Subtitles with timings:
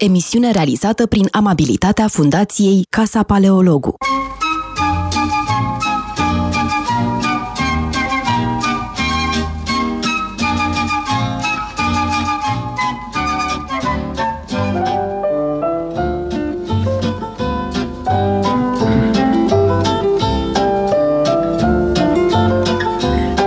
[0.00, 3.94] emisiune realizată prin amabilitatea Fundației Casa Paleologu.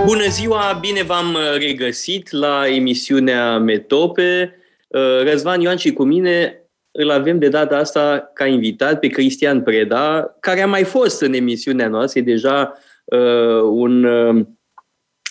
[0.04, 4.58] Bună ziua, bine v-am regăsit la emisiunea Metope.
[4.94, 6.58] Uh, Răzvan Ioan și cu mine
[6.90, 11.32] îl avem de data asta ca invitat pe Cristian Preda, care a mai fost în
[11.32, 14.44] emisiunea noastră, e deja uh, un uh,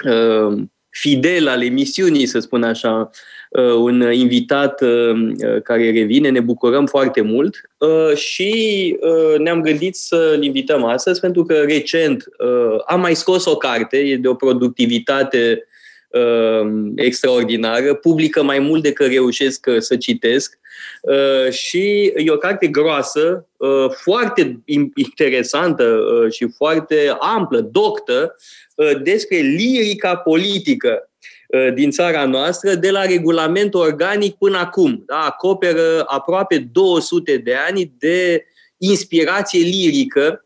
[0.05, 3.09] uh, fidel al emisiunii, să spun așa,
[3.49, 9.95] uh, un invitat uh, care revine, ne bucurăm foarte mult uh, și uh, ne-am gândit
[9.95, 14.33] să-l invităm astăzi pentru că recent uh, am mai scos o carte, e de o
[14.33, 15.72] productivitate uh,
[16.95, 20.59] extraordinară, publică mai mult decât reușesc uh, să citesc
[21.01, 24.59] uh, și e o carte groasă, uh, foarte
[24.95, 28.35] interesantă uh, și foarte amplă, doctă,
[28.75, 31.09] uh, despre lirica politică
[31.47, 35.03] uh, din țara noastră, de la regulamentul organic până acum.
[35.05, 35.19] Da?
[35.19, 38.45] Acoperă aproape 200 de ani de
[38.77, 40.42] inspirație lirică Uh,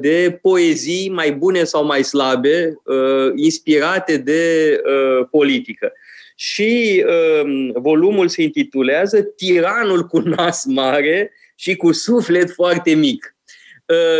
[0.00, 5.92] de poezii mai bune sau mai slabe, uh, inspirate de uh, politică.
[6.36, 7.04] Și
[7.44, 13.36] um, volumul se intitulează Tiranul cu nas mare și cu suflet foarte mic.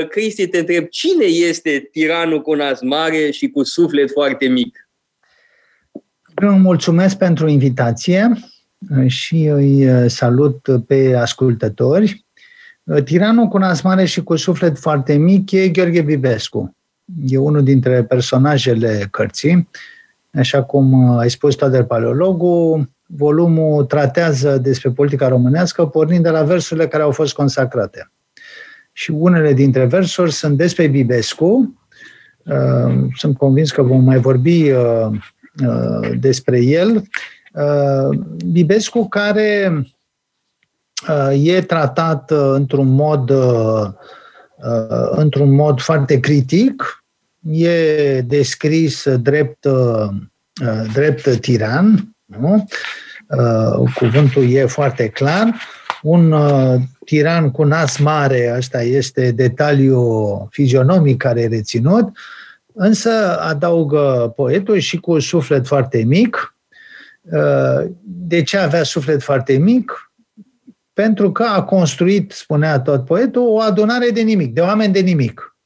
[0.09, 4.89] Cristi, te întreb, cine este tiranul cu nas mare și cu suflet foarte mic?
[6.43, 8.33] Eu mulțumesc pentru invitație
[9.07, 12.24] și îi salut pe ascultători.
[12.85, 16.77] Uh, tiranul cu nas mare și cu suflet foarte mic e Gheorghe Bibescu.
[17.27, 19.69] E unul dintre personajele cărții.
[20.35, 26.43] Așa cum uh, ai spus, Toader Paleologu, volumul tratează despre politica românească pornind de la
[26.43, 28.11] versurile care au fost consacrate.
[28.93, 31.79] Și unele dintre versuri sunt despre Bibescu.
[32.45, 34.73] Uh, sunt convins că vom mai vorbi
[36.19, 37.03] despre el.
[38.47, 39.73] Bibescu care
[41.33, 43.87] e tratat uh, într-un mod, uh,
[44.57, 47.05] uh, într-un mod foarte critic,
[47.51, 49.67] e descris drept,
[50.93, 52.69] drept tiran, nu?
[53.95, 55.55] cuvântul e foarte clar,
[56.03, 56.35] un
[57.05, 62.09] tiran cu nas mare, asta este detaliu fizionomic care e reținut,
[62.75, 66.57] însă adaugă poetul și cu suflet foarte mic.
[68.03, 70.14] De ce avea suflet foarte mic?
[70.95, 75.57] Pentru că a construit, spunea tot poetul, o adunare de nimic, de oameni de nimic.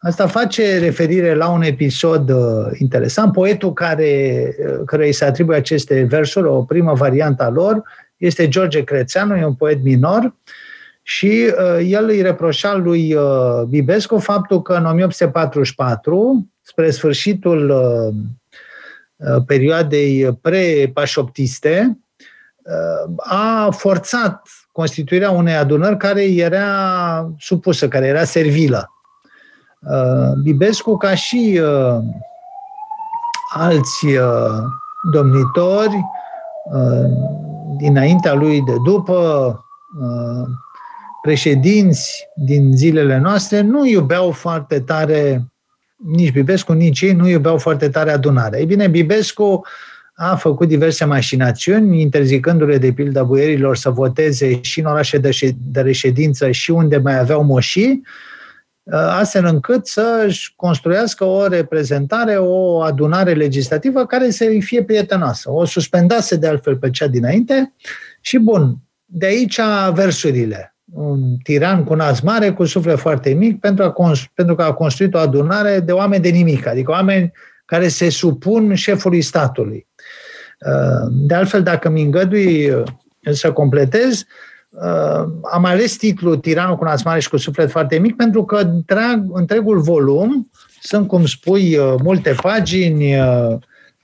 [0.00, 3.32] Asta face referire la un episod uh, interesant.
[3.32, 7.82] Poetul care, uh, care îi se atribuie aceste versuri, o primă variantă a lor,
[8.16, 10.34] este George Crețeanu, e un poet minor,
[11.02, 18.14] și uh, el îi reproșa lui uh, Bibescu faptul că în 1844, spre sfârșitul uh,
[19.16, 22.07] uh, perioadei pre-pașoptiste, Uh,
[23.16, 24.42] a forțat
[24.72, 28.92] constituirea unei adunări care era supusă, care era servilă.
[29.80, 31.98] Uh, Bibescu, ca și uh,
[33.54, 34.06] alți
[35.12, 36.00] domnitori
[37.76, 39.60] dinaintea lui de după,
[41.22, 45.52] președinți din zilele noastre, nu iubeau foarte tare,
[45.96, 48.58] nici Bibescu, nici ei nu iubeau foarte tare adunarea.
[48.58, 49.60] Ei bine, Bibescu uh,
[50.20, 56.50] a făcut diverse mașinațiuni, interzicându-le de pildă buierilor să voteze și în orașe de reședință
[56.50, 58.02] și unde mai aveau moșii,
[58.90, 65.50] astfel încât să-și construiască o reprezentare, o adunare legislativă care să îi fie prietenoasă.
[65.52, 67.72] O suspendase de altfel pe cea dinainte
[68.20, 69.60] și bun, de aici
[69.92, 70.76] versurile.
[70.92, 75.14] Un tiran cu nas mare, cu suflet foarte mic, pentru, a, pentru că a construit
[75.14, 77.32] o adunare de oameni de nimic, adică oameni
[77.64, 79.87] care se supun șefului statului.
[80.66, 82.82] Uh, de altfel, dacă mi îngădui uh,
[83.30, 84.24] să completez,
[84.68, 88.56] uh, am ales titlul Tiranul cu nas mare și cu suflet foarte mic pentru că
[88.56, 90.50] întreg, întregul volum
[90.80, 93.14] sunt, cum spui, multe pagini,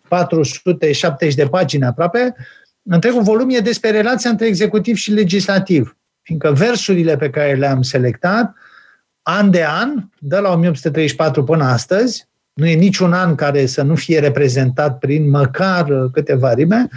[0.09, 2.35] 470 de pagini aproape,
[2.83, 8.55] întregul volum e despre relația între executiv și legislativ, fiindcă versurile pe care le-am selectat,
[9.23, 13.95] an de an, de la 1834 până astăzi, nu e niciun an care să nu
[13.95, 16.89] fie reprezentat prin măcar uh, câteva rime.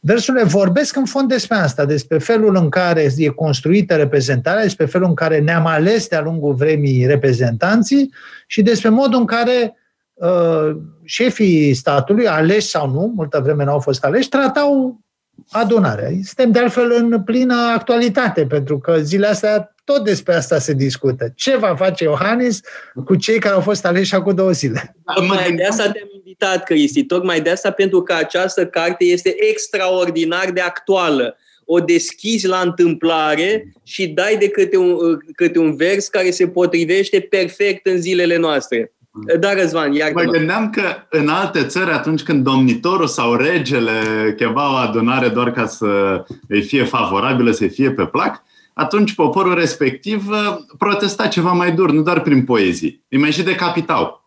[0.00, 5.08] Versurile vorbesc în fond despre asta, despre felul în care e construită reprezentarea, despre felul
[5.08, 8.12] în care ne-am ales de-a lungul vremii reprezentanții
[8.46, 9.76] și despre modul în care
[10.14, 15.03] uh, șefii statului, aleși sau nu, multă vreme nu au fost aleși, tratau
[15.50, 16.08] adunarea.
[16.08, 21.32] Suntem de altfel în plină actualitate, pentru că zilele astea tot despre asta se discută.
[21.34, 22.60] Ce va face Iohannis
[23.04, 24.96] cu cei care au fost aleși acum două zile?
[25.14, 30.50] Tocmai de asta te-am invitat, Cristi, tocmai de asta pentru că această carte este extraordinar
[30.50, 31.36] de actuală.
[31.64, 37.20] O deschizi la întâmplare și dai de câte un, câte un vers care se potrivește
[37.20, 38.93] perfect în zilele noastre.
[39.40, 43.92] Da, Răzvan, iar Mă gândeam că în alte țări, atunci când domnitorul sau regele
[44.36, 49.54] chema o adunare doar ca să îi fie favorabilă, să-i fie pe plac, atunci poporul
[49.54, 53.04] respectiv uh, protesta ceva mai dur, nu doar prin poezii.
[53.08, 54.22] Îi mai și decapitau.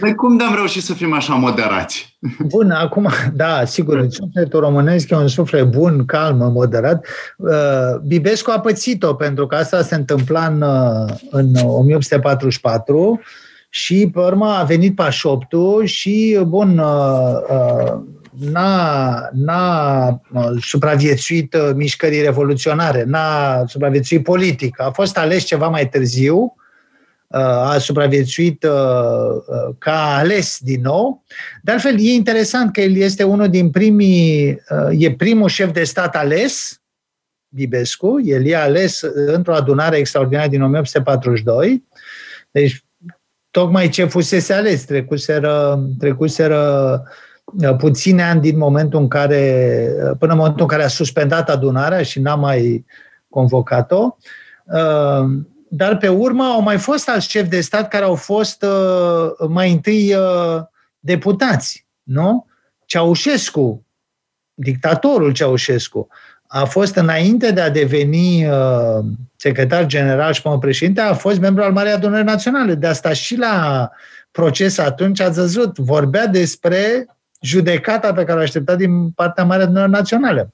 [0.00, 2.18] Noi cum de-am reușit să fim așa moderați?
[2.38, 7.06] Bun, acum, da, sigur, sufletul românesc e un suflet bun, calm, moderat.
[7.36, 13.20] Uh, Bibescu a pățit-o, pentru că asta se întâmpla în, uh, în 1844
[13.76, 16.74] și, pe urmă, a venit pașoptul și, bun,
[18.38, 20.20] n-a, n-a
[20.60, 24.80] supraviețuit uh, mișcării revoluționare, n-a supraviețuit politic.
[24.80, 26.36] A fost ales ceva mai târziu,
[27.26, 31.24] uh, a supraviețuit uh, ca ales din nou.
[31.62, 36.16] De altfel, e interesant că el este unul din primii, e primul șef de stat
[36.16, 36.82] ales,
[37.48, 41.84] Bibescu, el e ales într-o adunare extraordinară din 1842,
[42.50, 42.83] deci
[43.54, 47.02] tocmai ce fusese ales, trecuseră, trecuseră
[47.44, 51.50] Uh, puține ani din momentul în care, uh, până în momentul în care a suspendat
[51.50, 52.84] adunarea și n-a mai
[53.28, 54.16] convocat-o.
[54.64, 55.24] Uh,
[55.68, 58.64] dar pe urmă au mai fost alți șefi de stat care au fost
[59.48, 60.14] mai întâi
[60.98, 62.46] deputați, nu?
[62.86, 63.86] Ceaușescu,
[64.54, 66.08] dictatorul Ceaușescu,
[66.56, 68.46] a fost înainte de a deveni
[69.36, 72.74] secretar general și până președinte, a fost membru al Marei Adunări Naționale.
[72.74, 73.90] De asta și la
[74.30, 77.06] proces atunci ați văzut, vorbea despre
[77.40, 80.52] judecata pe care o aștepta din partea Marea Adunare Națională.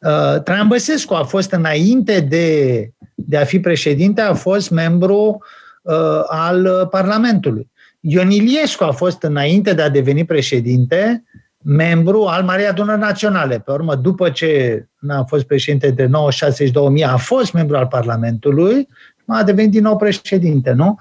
[0.00, 5.44] Uh, Traian Băsescu a fost înainte de, de a fi președinte, a fost membru
[5.82, 7.70] uh, al Parlamentului.
[8.00, 11.24] Ion Iliescu a fost înainte de a deveni președinte,
[11.64, 13.58] membru al Marii Adunări Naționale.
[13.58, 17.86] Pe urmă, după ce a fost președinte de 96 și 2000, a fost membru al
[17.86, 18.88] Parlamentului,
[19.26, 20.98] a devenit din nou președinte, nu?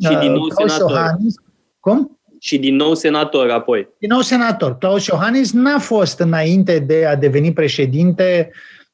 [0.00, 1.16] Și din nou uh, senator.
[1.80, 2.18] Cum?
[2.44, 3.88] și din nou senator apoi.
[3.98, 4.78] Din nou senator.
[4.78, 8.50] Claus Iohannis n-a fost înainte de a deveni președinte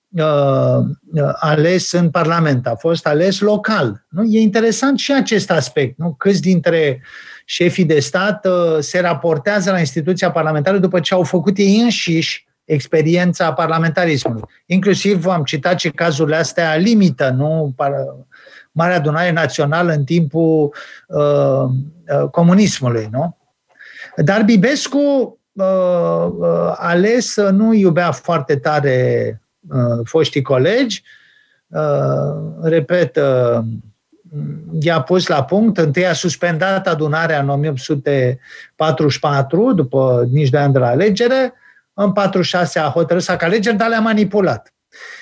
[0.09, 0.79] uh,
[1.13, 4.06] uh, ales în Parlament, a fost ales local.
[4.09, 4.25] Nu?
[4.25, 5.99] E interesant și acest aspect.
[5.99, 6.15] Nu?
[6.19, 7.03] Câți dintre
[7.50, 12.49] șefii de stat uh, se raportează la instituția parlamentară după ce au făcut ei înșiși
[12.64, 14.43] experiența parlamentarismului.
[14.67, 17.75] Inclusiv am citat și cazurile astea limită, nu
[18.73, 20.75] Marea Adunare Națională în timpul
[21.06, 21.64] uh,
[22.23, 23.37] uh, comunismului, nu?
[24.17, 25.64] Dar Bibescu uh,
[26.38, 31.03] uh, ales să nu iubea foarte tare uh, foștii colegi.
[32.62, 33.19] Repet,
[34.81, 35.79] i-a pus la punct.
[35.79, 41.53] Întâi a suspendat adunarea în 1844, după nici de ani de la alegere.
[41.94, 44.73] În 46 a hotărât să facă alegeri, dar le-a manipulat.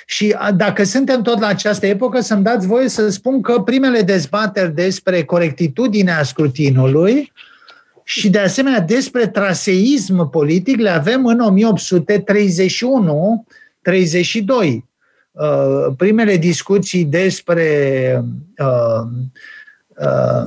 [0.06, 4.74] Și dacă suntem tot la această epocă, să-mi dați voie să spun că primele dezbateri
[4.74, 7.32] despre corectitudinea scrutinului
[8.04, 11.54] și de asemenea despre traseism politic le avem în
[14.70, 14.87] 1831-32.
[15.38, 18.24] Uh, primele discuții despre
[18.58, 19.08] uh,
[19.96, 20.44] uh,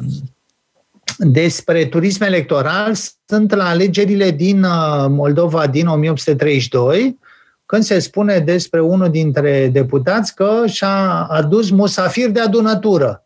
[1.17, 2.93] despre turism electoral
[3.25, 4.65] sunt la alegerile din
[5.07, 7.19] Moldova din 1832,
[7.65, 13.25] când se spune despre unul dintre deputați că și-a adus musafir de adunătură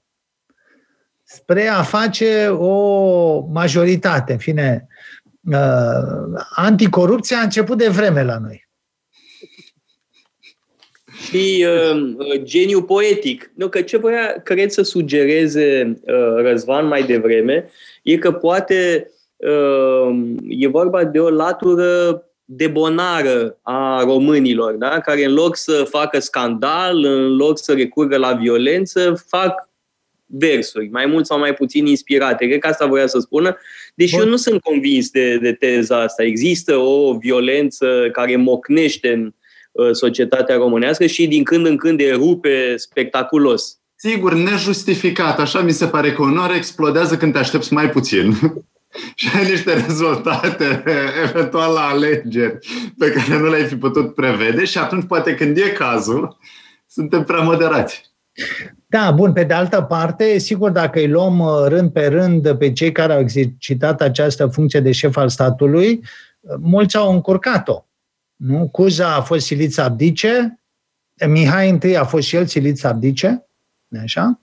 [1.24, 4.31] spre a face o majoritate.
[4.31, 4.88] În fine,
[5.51, 8.64] uh, anticorupția a început de vreme la noi.
[11.25, 13.51] Și uh, geniu poetic.
[13.55, 17.70] Nu, că ce voia, cred, să sugereze uh, Răzvan mai devreme
[18.03, 20.17] e că poate uh,
[20.48, 25.00] e vorba de o latură debonară a românilor, da?
[25.00, 29.70] care în loc să facă scandal, în loc să recurgă la violență, fac
[30.25, 32.48] versuri, mai mult sau mai puțin inspirate.
[32.48, 33.58] Cred că asta voia să spună.
[33.96, 34.24] Deși Bun.
[34.24, 36.24] eu nu sunt convins de, de teza asta.
[36.24, 39.32] Există o violență care mocnește în uh,
[39.91, 43.77] societatea românească și din când în când erupe spectaculos.
[43.96, 45.39] Sigur, nejustificat.
[45.39, 48.34] Așa mi se pare că onoare explodează când te aștepți mai puțin.
[49.15, 50.84] și ai niște rezultate
[51.29, 52.58] eventual la alegeri
[52.98, 56.38] pe care nu le-ai fi putut prevede și atunci poate când e cazul,
[56.88, 58.13] suntem prea moderați.
[58.88, 62.72] Da, bun, pe de altă parte, sigur, dacă îi luăm uh, rând pe rând pe
[62.72, 66.00] cei care au exercitat această funcție de șef al statului,
[66.39, 67.86] uh, mulți au încurcat-o.
[68.36, 68.70] Nu?
[68.72, 70.60] Cuza a fost silit să abdice,
[71.27, 73.48] Mihai I a fost și el silit să abdice,
[74.04, 74.39] așa?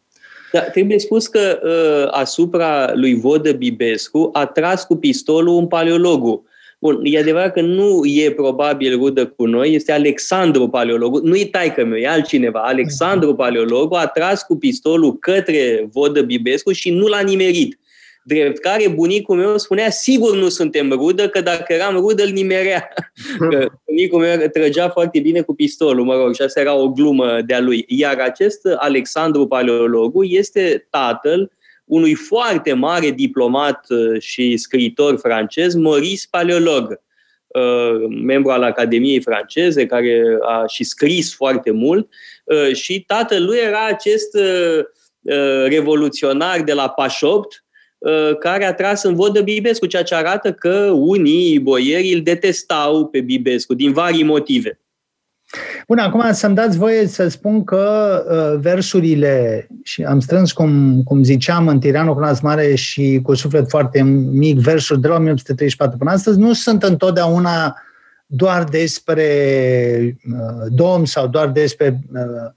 [0.53, 6.47] Da, trebuie spus că uh, asupra lui Vodă Bibescu a tras cu pistolul un paleologu.
[6.81, 11.45] Bun, e adevărat că nu e probabil rudă cu noi, este Alexandru Paleologu, nu e
[11.45, 12.61] taică meu, e altcineva.
[12.61, 17.79] Alexandru Paleologu a tras cu pistolul către Vodă Bibescu și nu l-a nimerit.
[18.25, 22.89] Drept care bunicul meu spunea, sigur nu suntem rudă, că dacă eram rudă îl nimerea.
[23.51, 27.41] Că bunicul meu trăgea foarte bine cu pistolul, mă rog, și asta era o glumă
[27.47, 27.85] de-a lui.
[27.89, 31.51] Iar acest Alexandru Paleologu este tatăl
[31.85, 37.01] unui foarte mare diplomat uh, și scriitor francez, Maurice Paleolog,
[37.47, 42.09] uh, membru al Academiei franceze, care a și scris foarte mult
[42.45, 44.37] uh, și tatăl lui era acest
[45.69, 47.65] revoluționar de la Pașopt,
[48.39, 53.21] care a tras în vodă Bibescu, ceea ce arată că unii boieri îl detestau pe
[53.21, 54.81] Bibescu, din vari motive.
[55.89, 61.23] Bun, acum să-mi dați voie să spun că uh, versurile, și am strâns, cum, cum
[61.23, 66.11] ziceam, în Tiranul Cunas Mare și cu suflet foarte mic, versuri de la 1834 până
[66.11, 67.77] astăzi, nu sunt întotdeauna
[68.27, 69.27] doar despre
[70.33, 72.51] uh, dom sau doar despre uh,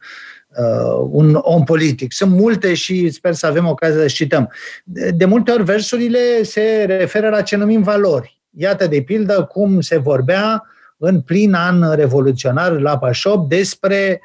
[0.58, 2.14] uh, un om politic.
[2.14, 4.52] Sunt multe și sper să avem ocazia să cităm.
[4.84, 8.42] De, de multe ori versurile se referă la ce numim valori.
[8.58, 10.64] Iată, de pildă, cum se vorbea
[10.98, 14.22] în plin an revoluționar la Pașop despre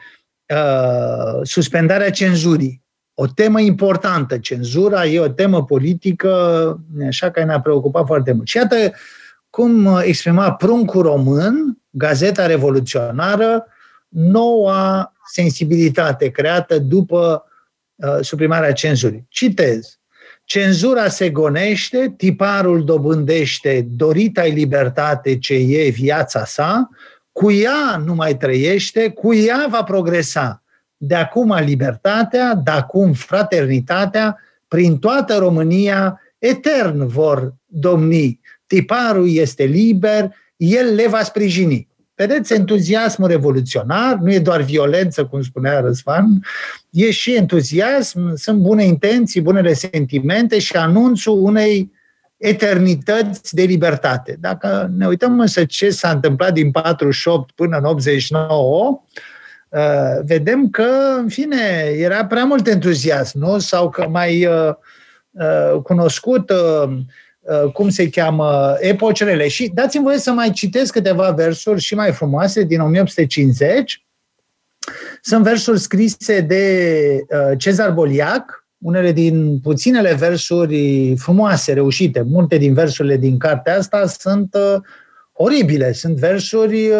[0.55, 2.83] uh, suspendarea cenzurii.
[3.15, 4.39] O temă importantă.
[4.39, 6.31] Cenzura e o temă politică,
[7.07, 8.47] așa că ne-a preocupat foarte mult.
[8.47, 8.77] Și iată
[9.51, 13.67] cum exprima pruncul român, Gazeta Revoluționară,
[14.09, 17.45] noua sensibilitate creată după
[17.95, 19.27] uh, suprimarea cenzurii.
[19.29, 19.99] Citez.
[20.45, 26.89] Cenzura se gonește, tiparul dobândește dorita libertate ce e viața sa,
[27.33, 30.63] cu ea nu mai trăiește, cu ea va progresa.
[30.97, 38.41] De acum libertatea, de acum fraternitatea, prin toată România, etern vor domni.
[38.67, 41.89] Tiparul este liber, el le va sprijini.
[42.21, 46.45] Vedeți, entuziasmul revoluționar nu e doar violență, cum spunea Răzvan,
[46.91, 51.93] e și entuziasm, sunt bune intenții, bunele sentimente și anunțul unei
[52.37, 54.37] eternități de libertate.
[54.41, 59.03] Dacă ne uităm însă ce s-a întâmplat din 48 până în 89,
[59.69, 59.81] uh,
[60.25, 63.59] vedem că, în fine, era prea mult entuziasm, nu?
[63.59, 64.75] Sau că mai uh,
[65.31, 66.99] uh, cunoscut Uh,
[67.73, 69.49] cum se cheamă, epocele.
[69.49, 74.05] Și dați-mi voie să mai citesc câteva versuri și mai frumoase din 1850.
[75.23, 82.23] Sunt versuri scrise de uh, Cezar Boliac, unele din puținele versuri frumoase, reușite.
[82.23, 84.81] Multe din versurile din cartea asta sunt uh,
[85.33, 86.91] oribile, sunt versuri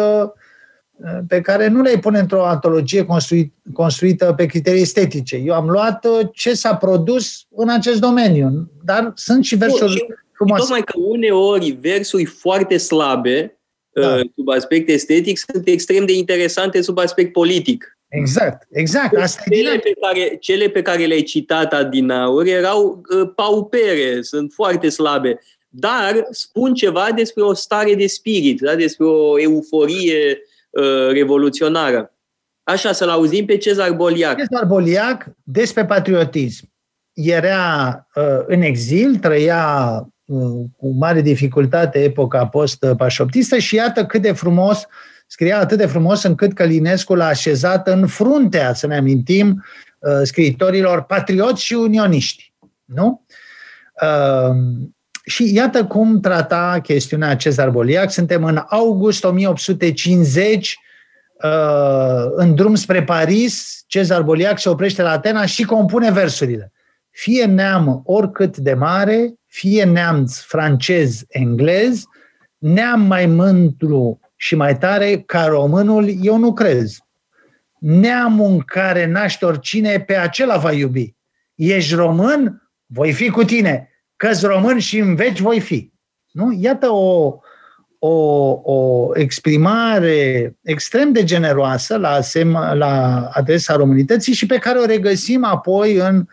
[1.27, 5.35] pe care nu le pune într-o antologie construit, construită pe criterii estetice.
[5.35, 10.05] Eu am luat ce s-a produs în acest domeniu, dar sunt și versuri
[10.41, 10.59] Frumos.
[10.59, 13.55] Tocmai că uneori versuri foarte slabe
[13.93, 14.15] da.
[14.15, 17.97] Uh, sub aspect estetic sunt extrem de interesante sub aspect politic.
[18.07, 19.15] Exact, exact.
[19.15, 24.89] Asta cele, pe care, cele pe care le-ai citat adinauri erau uh, paupere, sunt foarte
[24.89, 28.75] slabe, dar spun ceva despre o stare de spirit, da?
[28.75, 32.13] despre o euforie uh, revoluționară.
[32.63, 34.37] Așa, să-l auzim pe Cezar Boliac.
[34.37, 36.69] Cezar Boliac despre patriotism.
[37.13, 39.65] Era uh, în exil, trăia
[40.77, 44.87] cu mare dificultate epoca post-pașoptistă și iată cât de frumos,
[45.27, 49.63] scria atât de frumos încât Călinescu l-a așezat în fruntea, să ne amintim,
[49.99, 52.53] uh, scriitorilor patrioți și unioniști.
[52.85, 53.25] Nu?
[54.01, 54.55] Uh,
[55.25, 58.11] și iată cum trata chestiunea Cezar Boliac.
[58.11, 60.75] Suntem în august 1850,
[61.43, 66.71] uh, în drum spre Paris, Cezar Boliac se oprește la Atena și compune versurile.
[67.09, 72.03] Fie neam oricât de mare, fie neamț francez, englez,
[72.57, 76.97] neam mai mândru și mai tare ca românul, eu nu crez.
[77.79, 81.15] Neamul în care naște oricine, pe acela va iubi.
[81.55, 83.89] Ești român, voi fi cu tine.
[84.15, 85.91] Că-s român și în veci voi fi.
[86.31, 86.57] Nu?
[86.59, 87.37] Iată o,
[87.99, 88.11] o,
[88.63, 95.43] o exprimare extrem de generoasă la, asem- la adresa românității și pe care o regăsim
[95.43, 96.25] apoi în uh,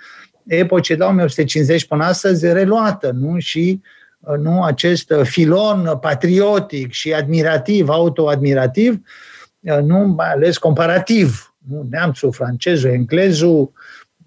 [0.48, 3.38] epoce de 1850 până astăzi reluată, nu?
[3.38, 3.80] Și
[4.20, 9.00] uh, nu acest uh, filon patriotic și admirativ, autoadmirativ,
[9.60, 11.54] uh, nu mai ales comparativ.
[11.70, 11.86] Nu?
[11.90, 13.72] Neamțul, francezul, englezul,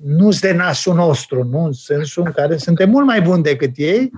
[0.03, 1.63] nu sunt de nasul nostru, nu?
[1.63, 4.11] în sensul în care suntem mult mai buni decât ei,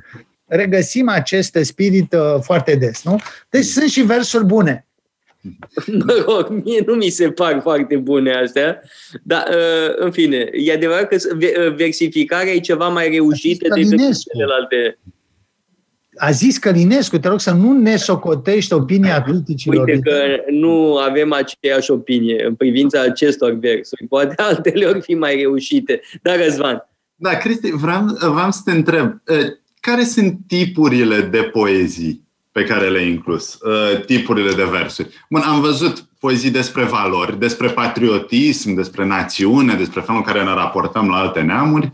[0.46, 3.04] regăsim acest spirit foarte des.
[3.04, 3.20] Nu?
[3.50, 4.88] Deci sunt și versuri bune.
[6.06, 8.82] Mă rog, mie nu mi se par foarte bune astea,
[9.24, 15.00] dar uh, în fine, e adevărat că uh, versificarea e ceva mai reușită decât celelalte.
[16.16, 19.88] A zis Călinescu, te rog să nu ne socotești opinia criticilor.
[19.88, 24.08] Uite că nu avem aceeași opinie în privința acestor versuri.
[24.08, 26.02] Poate altele ori fi mai reușite.
[26.22, 26.90] Dar, Răzvan.
[27.16, 29.22] Da, Cristi, vreau, vreau să te întreb.
[29.80, 32.23] Care sunt tipurile de poezii
[32.54, 35.10] pe care le-ai inclus, uh, tipurile de versuri.
[35.30, 40.54] Bun, am văzut poezii despre valori, despre patriotism, despre națiune, despre felul în care ne
[40.54, 41.92] raportăm la alte neamuri.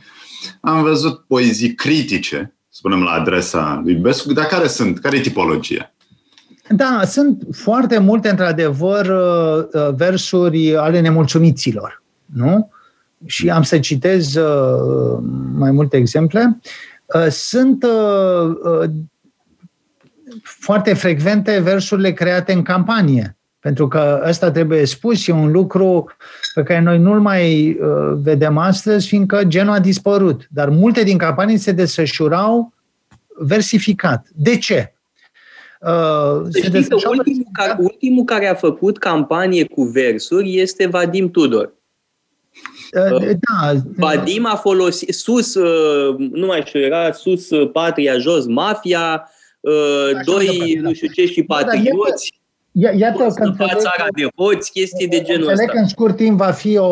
[0.62, 5.00] Am văzut poezii critice, spunem la adresa lui Bescu, dar care sunt?
[5.00, 5.94] Care e tipologia?
[6.70, 12.72] Da, sunt foarte multe, într-adevăr, uh, uh, versuri ale nemulțumiților, nu?
[13.26, 14.36] Și am să citez
[15.54, 16.60] mai multe exemple.
[17.30, 17.86] Sunt
[20.60, 23.38] foarte frecvente versurile create în campanie.
[23.60, 26.12] Pentru că ăsta trebuie spus, e un lucru
[26.54, 30.48] pe care noi nu-l mai uh, vedem astăzi, fiindcă genul a dispărut.
[30.50, 32.74] Dar multe din campanii se desfășurau
[33.28, 34.28] versificat.
[34.36, 34.94] De ce?
[35.80, 41.74] Uh, se ultimul, care, ultimul care a făcut campanie cu versuri este Vadim Tudor.
[42.94, 43.74] Uh, uh da.
[43.96, 49.30] Vadim a folosit sus, uh, nu mai știu, era sus uh, patria, jos mafia,
[49.60, 52.34] uh, doi, nu știu ce, și patrioți.
[52.72, 55.52] Da, iată că țara de hoți, chestii de genul ăsta.
[55.52, 56.86] Înțeleg că în scurt timp va fi o,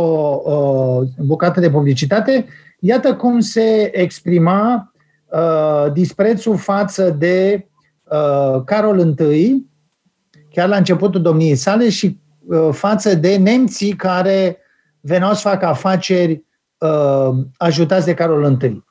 [0.44, 2.46] o bucată de publicitate.
[2.80, 4.94] Iată cum se exprima
[5.26, 7.68] uh, disprețul față de
[8.04, 9.66] uh, Carol I,
[10.52, 14.58] chiar la începutul domniei sale, și uh, față de nemții care
[15.02, 16.44] veneau să facă afaceri
[16.78, 18.84] uh, ajutați de Carol I.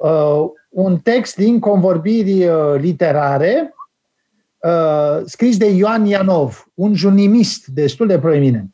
[0.00, 3.74] Uh, un text din convorbiri uh, literare
[4.64, 8.70] uh, scris de Ioan Ianov, un jurnalist destul de proeminent.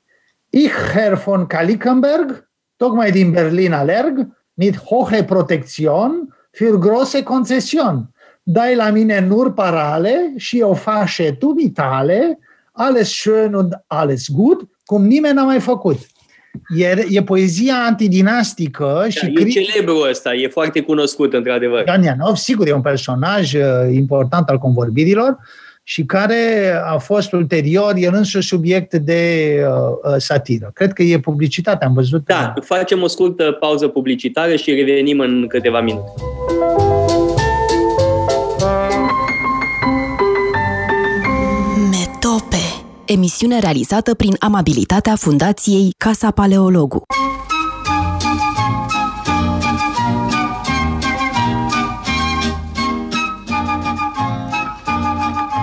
[0.51, 8.11] Ich, Herr von Kalikenberg, tocmai din Berlin alerg, mit hohe Protektion für große Konzession.
[8.43, 12.39] Dai la mine nur parale și o fașe tu vitale,
[12.73, 15.99] alles schön und alles gut, cum nimeni n-a mai făcut.
[16.77, 19.27] E, e poezia antidinastică da, și...
[19.27, 19.51] E cri...
[19.51, 21.85] celebru ăsta, e foarte cunoscut, într-adevăr.
[21.87, 23.61] Ioan Ianov, sigur, e un personaj uh,
[23.93, 25.39] important al convorbirilor
[25.89, 30.71] și care a fost ulterior el însuși subiect de uh, uh, satiră.
[30.75, 32.25] Cred că e publicitate, am văzut.
[32.25, 36.13] Da, facem o scurtă pauză publicitară și revenim în câteva minute.
[43.07, 47.03] Emisiune realizată prin amabilitatea Fundației Casa Paleologu.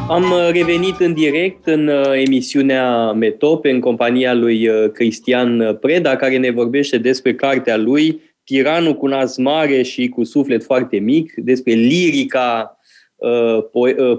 [0.10, 6.38] Am revenit în direct în uh, emisiunea Metope în compania lui uh, Cristian Preda, care
[6.38, 11.74] ne vorbește despre cartea lui Tiranul cu nas mare și cu suflet foarte mic, despre
[11.74, 12.83] lirica Uh, uh,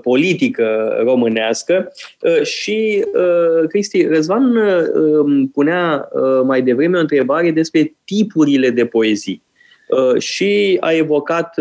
[0.02, 1.92] politică românească.
[2.20, 3.04] Uh, și
[3.68, 4.58] Cristi Răzvan
[5.52, 6.08] punea
[6.44, 9.42] mai devreme o întrebare despre tipurile de poezii.
[10.18, 11.54] Și a evocat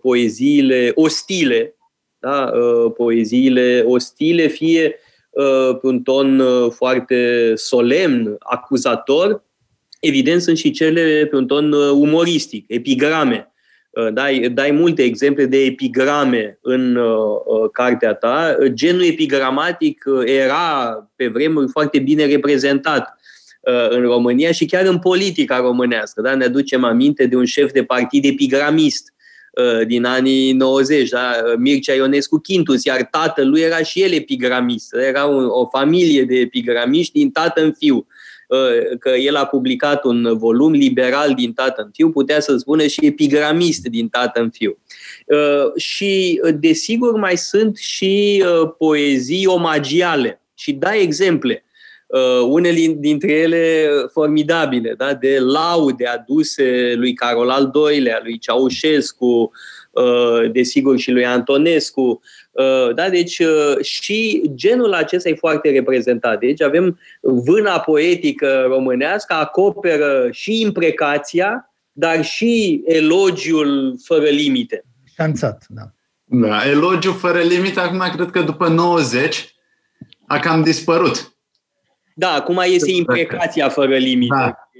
[0.00, 1.74] poeziile ostile,
[2.18, 2.52] da?
[2.96, 4.94] poeziile ostile, fie
[5.80, 9.42] pe un ton foarte solemn, acuzator,
[10.00, 13.51] evident sunt și cele pe un ton umoristic, epigrame, Uh,
[14.12, 18.56] dai, dai multe exemple de epigrame în uh, uh, cartea ta.
[18.72, 23.18] Genul epigramatic uh, era pe vremuri foarte bine reprezentat
[23.60, 26.20] uh, în România și chiar în politica românească.
[26.20, 26.34] Da?
[26.34, 29.12] Ne aducem aminte de un șef de partid epigramist
[29.52, 31.32] uh, din anii 90, da?
[31.58, 34.94] Mircea Ionescu Quintus, iar tatăl lui era și el epigramist.
[34.94, 38.06] Era un, o familie de epigramiști din tată în fiu.
[38.52, 42.86] Uh, că el a publicat un volum liberal din tată în fiu, putea să spună
[42.86, 44.78] și epigramist din tată în fiu.
[45.26, 48.44] Uh, și, uh, desigur, mai sunt și
[48.78, 50.40] poezii omagiale.
[50.54, 51.64] Și da exemple.
[52.48, 55.14] Unele dintre ele formidabile, da?
[55.14, 59.50] de laude aduse lui Carol al II-lea, lui Ceaușescu,
[60.52, 62.41] desigur și lui Antonescu, Uh,
[62.94, 63.08] da?
[63.08, 66.38] Deci uh, și genul acesta e foarte reprezentat.
[66.38, 74.84] Deci avem vâna poetică românească, acoperă și imprecația, dar și elogiul fără limite.
[75.14, 75.82] Șanțat, da.
[76.24, 79.54] Da, elogiul fără limite, acum cred că după 90
[80.26, 81.32] a cam dispărut.
[82.14, 84.34] Da, acum este imprecația fără limite.
[84.34, 84.70] Da,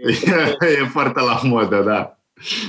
[0.60, 2.18] e, e foarte la modă, da.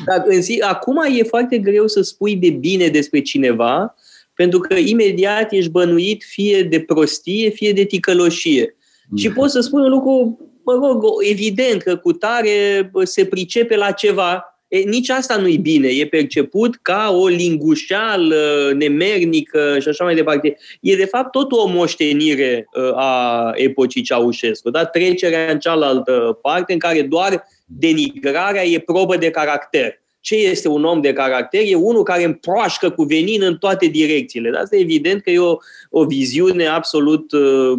[0.05, 3.95] Dar în zi, acum e foarte greu să spui de bine despre cineva,
[4.35, 8.75] pentru că imediat ești bănuit fie de prostie, fie de ticăloșie.
[9.09, 9.17] Mm.
[9.17, 13.91] Și pot să spun un lucru, mă rog, evident că cu tare se pricepe la
[13.91, 15.87] ceva, E, nici asta nu-i bine.
[15.87, 20.57] E perceput ca o lingușeală nemernică și așa mai departe.
[20.81, 24.69] E, de fapt, tot o moștenire uh, a epocii Ceaușescu.
[24.69, 24.85] Da?
[24.85, 30.02] Trecerea în cealaltă parte, în care doar denigrarea e probă de caracter.
[30.23, 31.61] Ce este un om de caracter?
[31.65, 34.49] E unul care împroașcă cu venin în toate direcțiile.
[34.49, 35.57] Dar asta e evident că e o,
[35.89, 37.73] o viziune absolut uh,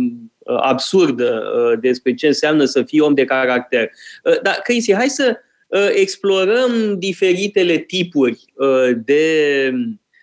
[0.44, 3.90] absurdă uh, despre ce înseamnă să fii om de caracter.
[4.24, 9.72] Uh, dar, Cristi, hai să uh, explorăm diferitele tipuri uh, de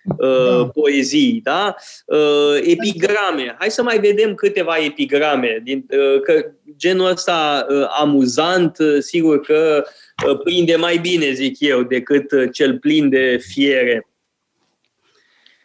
[0.04, 0.66] uh, da.
[0.66, 1.74] poezii, da?
[2.06, 3.56] Uh, epigrame.
[3.58, 5.60] Hai să mai vedem câteva epigrame.
[5.64, 6.44] Din, uh, că
[6.76, 9.84] genul ăsta uh, amuzant, uh, sigur că
[10.26, 14.06] uh, prinde mai bine, zic eu, decât uh, cel plin de fiere.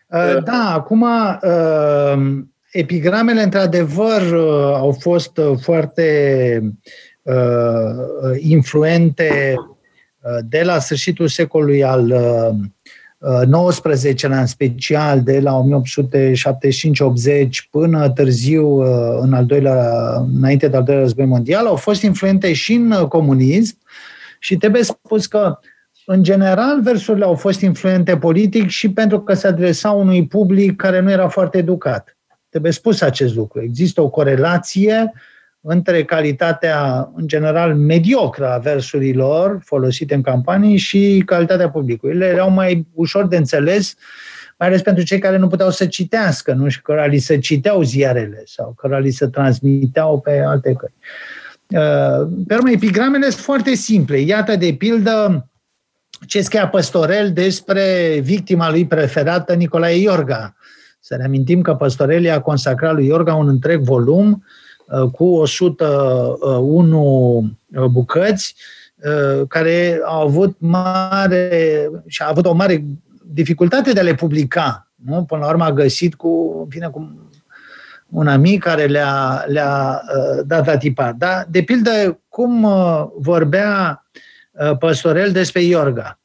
[0.08, 6.60] Uh, da, acum uh, epigramele, într-adevăr, uh, au fost uh, foarte
[7.21, 7.34] uh,
[8.39, 12.13] influente uh, de la sfârșitul secolului al
[13.20, 19.92] XIX-lea, uh, în special de la 1875-80 până târziu, uh, în al doilea,
[20.36, 23.78] înainte de al doilea război mondial, au fost influente și în comunism
[24.40, 25.60] și trebuie spus că
[26.10, 31.00] în general, versurile au fost influente politic și pentru că se adresau unui public care
[31.00, 32.18] nu era foarte educat.
[32.50, 33.62] Trebuie spus acest lucru.
[33.62, 35.14] Există o corelație
[35.70, 42.16] între calitatea, în general, mediocră a versurilor folosite în campanii și calitatea publicului.
[42.16, 43.96] Ele erau mai ușor de înțeles,
[44.58, 47.82] mai ales pentru cei care nu puteau să citească, nu și care li se citeau
[47.82, 50.94] ziarele sau care li se transmiteau pe alte căi.
[51.82, 54.18] Uh, pe urmă, epigramele sunt foarte simple.
[54.18, 55.48] Iată, de pildă,
[56.28, 60.56] ce scria Păstorel despre victima lui preferată, Nicolae Iorga.
[61.00, 64.66] Să ne amintim că Păstorel a consacrat lui Iorga un întreg volum uh,
[65.12, 68.56] cu 101 uh, bucăți
[69.47, 72.86] care au avut mare și a avut o mare
[73.26, 74.91] dificultate de a le publica.
[74.95, 75.23] Nu?
[75.23, 77.30] Până la urmă a găsit cu, bine, cu
[78.10, 80.02] un amic care le-a, le-a
[80.45, 81.15] dat la tipa.
[81.17, 81.43] Da?
[81.50, 82.67] De pildă, cum
[83.17, 84.02] vorbea
[84.60, 86.19] Uh, păstorel despre Iorga.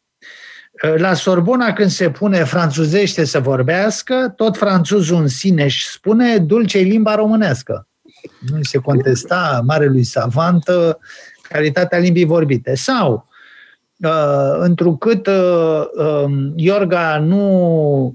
[0.82, 6.38] Uh, la Sorbona, când se pune franțuzește să vorbească, tot franțuzul în sine își spune
[6.38, 7.88] dulce limba românească.
[8.50, 10.94] Nu se contesta marelui savant uh,
[11.48, 12.74] calitatea limbii vorbite.
[12.74, 13.28] Sau,
[14.58, 18.14] întrucât um, Iorga nu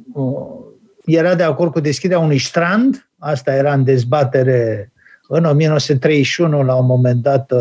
[1.06, 4.92] era de acord cu deschiderea unui strand, asta era în dezbatere
[5.28, 7.52] în 1931, la un moment dat,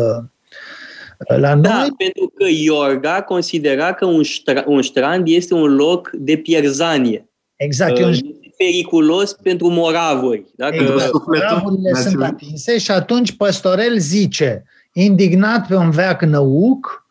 [1.17, 1.63] la da, noi...
[1.63, 7.29] Da, pentru că Iorga considera că un, stra- un strand este un loc de pierzanie.
[7.55, 7.97] Exact.
[7.97, 8.13] Uh, un...
[8.57, 10.45] periculos pentru moravuri.
[10.55, 10.75] Dacă...
[10.75, 11.11] Exact.
[11.25, 17.05] Moravurile sunt atinse și atunci Păstorel zice, indignat pe un veac năuc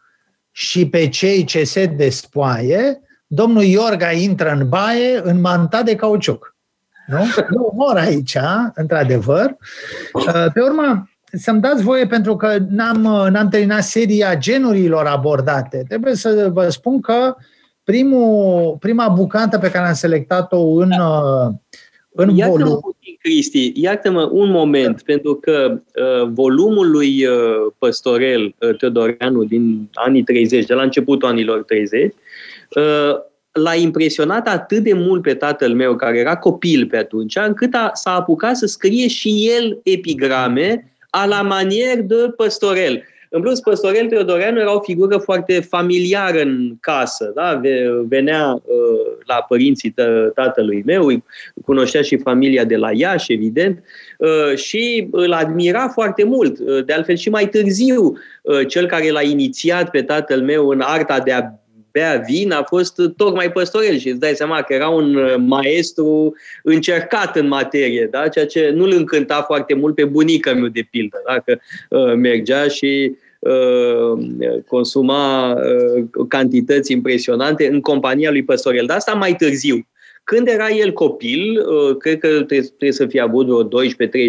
[0.51, 6.55] și pe cei ce se despoaie, domnul Iorga intră în baie în manta de cauciuc.
[7.07, 7.25] Nu?
[7.51, 8.37] Nu mor aici,
[8.75, 9.57] într-adevăr.
[10.13, 15.85] Uh, pe urmă, să-mi dați voie, pentru că n-am, n-am terminat seria genurilor abordate.
[15.89, 17.37] Trebuie să vă spun că
[17.87, 20.91] primul, prima bucată pe care am selectat-o în,
[22.13, 22.81] în iată volum...
[22.81, 29.89] puțin, Cristi, iată-mă un moment, pentru că uh, volumul lui uh, Păstorel uh, Teodoreanu din
[29.93, 32.15] anii 30, de la începutul anilor 30,
[32.77, 32.83] uh,
[33.53, 37.91] l-a impresionat atât de mult pe tatăl meu, care era copil pe atunci, încât a,
[37.95, 43.03] s-a apucat să scrie și el epigrame a la manier de Păstorel.
[43.37, 47.33] În plus, Păstorel Teodoreanu era o figură foarte familiară în casă.
[47.35, 47.61] Da?
[48.09, 51.25] Venea uh, la părinții tă, tatălui meu,
[51.65, 53.83] cunoștea și familia de la Iași, evident,
[54.19, 56.59] uh, și îl admira foarte mult.
[56.59, 60.81] Uh, de altfel și mai târziu, uh, cel care l-a inițiat pe tatăl meu în
[60.81, 61.43] arta de a
[61.91, 66.35] bea vin a fost tocmai Păstorel și îți dai seama că era un uh, maestru
[66.63, 68.29] încercat în materie, da?
[68.29, 71.39] ceea ce nu-l încânta foarte mult pe bunica meu, de pildă, da?
[71.39, 71.59] că
[71.91, 73.17] uh, mergea și uh,
[74.67, 78.87] consuma uh, cantități impresionante în compania lui Păstorel.
[78.87, 79.87] Dar asta mai târziu.
[80.25, 83.69] Când era el copil, uh, cred că trebuie să fie avut vreo 12-13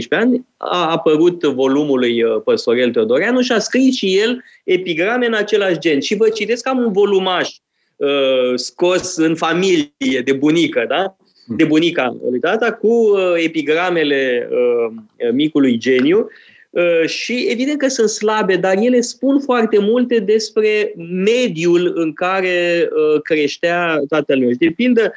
[0.09, 5.33] ani, a apărut volumul lui uh, Păstorel Teodoreanu și a scris și el epigrame în
[5.33, 5.99] același gen.
[5.99, 7.49] Și vă citesc cam un volumaș
[7.95, 11.15] uh, scos în familie de bunică, da?
[11.49, 14.49] de bunica lui tata, cu epigramele
[15.33, 16.27] micului geniu
[17.05, 22.89] și evident că sunt slabe, dar ele spun foarte multe despre mediul în care
[23.23, 24.49] creștea tatăl meu.
[24.57, 25.13] De pildă,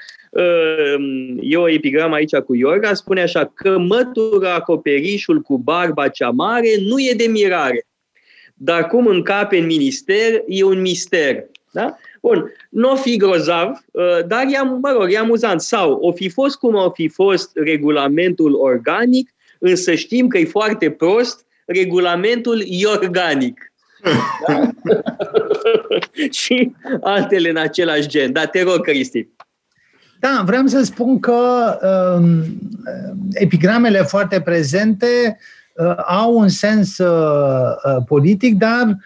[1.40, 6.68] e o epigramă aici cu Iorga, spune așa că mătura acoperișul cu barba cea mare
[6.80, 7.86] nu e de mirare,
[8.54, 11.46] dar cum încape în minister e un mister.
[11.72, 11.98] Da?
[12.22, 13.68] Bun, nu o fi grozav,
[14.26, 15.60] dar e, mă rog, e amuzant.
[15.60, 19.30] Sau o fi fost cum o fi fost regulamentul organic,
[19.60, 23.60] însă știm că e foarte prost regulamentul organic.
[24.46, 24.70] Da?
[26.40, 28.32] și altele în același gen.
[28.32, 29.28] Dar te rog, Cristi.
[30.20, 31.38] Da, vreau să spun că
[31.82, 32.46] uh,
[33.32, 35.38] epigramele foarte prezente
[35.74, 38.96] uh, au un sens uh, uh, politic, dar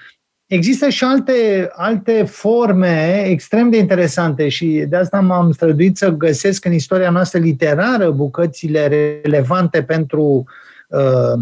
[0.46, 6.64] există și alte, alte forme extrem de interesante și de asta m-am străduit să găsesc
[6.64, 8.86] în istoria noastră literară bucățile
[9.22, 10.44] relevante pentru
[10.88, 11.32] uh,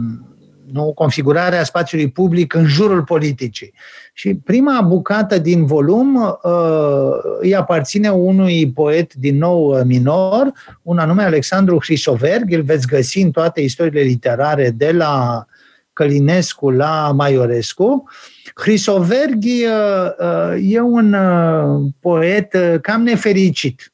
[0.73, 3.75] nu, configurarea spațiului public în jurul politicii.
[4.13, 7.11] Și prima bucată din volum uh,
[7.41, 13.21] îi aparține unui poet din nou uh, minor, un anume Alexandru Hrisoverg, îl veți găsi
[13.21, 15.47] în toate istoriile literare de la
[15.93, 18.09] Călinescu la Maiorescu.
[18.55, 23.93] Hrisoverg uh, uh, e un uh, poet uh, cam nefericit.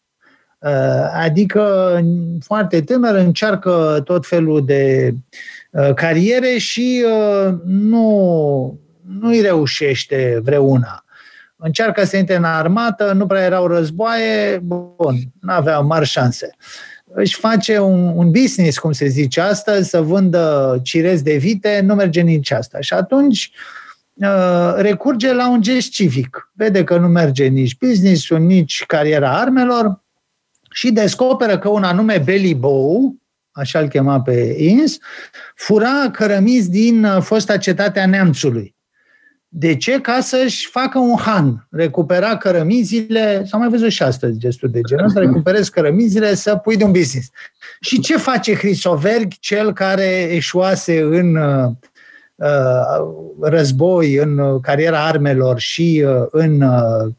[0.59, 1.95] Uh, adică
[2.41, 5.15] foarte tânăr încearcă tot felul de
[5.71, 11.05] uh, cariere și uh, nu nu îi reușește vreuna.
[11.57, 16.57] Încearcă să intre în armată, nu prea erau războaie, bun, nu avea mari șanse.
[17.13, 21.95] Își face un, un business, cum se zice astăzi, să vândă cirezi de vite, nu
[21.95, 22.81] merge nici asta.
[22.81, 23.51] Și atunci
[24.15, 26.51] uh, recurge la un gest civic.
[26.53, 30.03] Vede că nu merge nici business nici cariera armelor
[30.71, 33.17] și descoperă că un anume Belly Bow,
[33.51, 34.99] așa îl chema pe Ins,
[35.55, 38.77] fura cărămizi din uh, fosta cetate a Neamțului.
[39.51, 40.01] De ce?
[40.01, 45.09] Ca să-și facă un han, recupera cărămizile, s-a mai văzut și astăzi gestul de genul
[45.09, 47.31] să recuperezi cărămizile, să pui de un business.
[47.81, 51.71] Și ce face Hrisoverg, cel care eșuase în uh,
[53.41, 57.13] război, în cariera armelor și uh, în uh,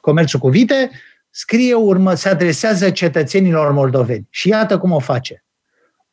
[0.00, 0.90] comerțul cu vite,
[1.30, 4.26] scrie urmă, se adresează cetățenilor moldoveni.
[4.30, 5.44] Și iată cum o face.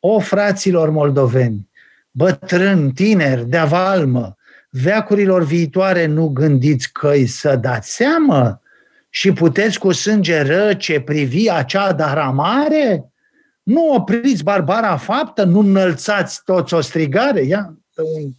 [0.00, 1.68] O fraților moldoveni,
[2.10, 4.37] bătrâni, tineri, de avalmă,
[4.70, 8.60] veacurilor viitoare nu gândiți căi să dați seamă
[9.10, 13.12] și puteți cu sânge răce privi acea daramare?
[13.62, 17.42] Nu opriți barbara faptă, nu înălțați toți o strigare?
[17.42, 18.30] Ia, un,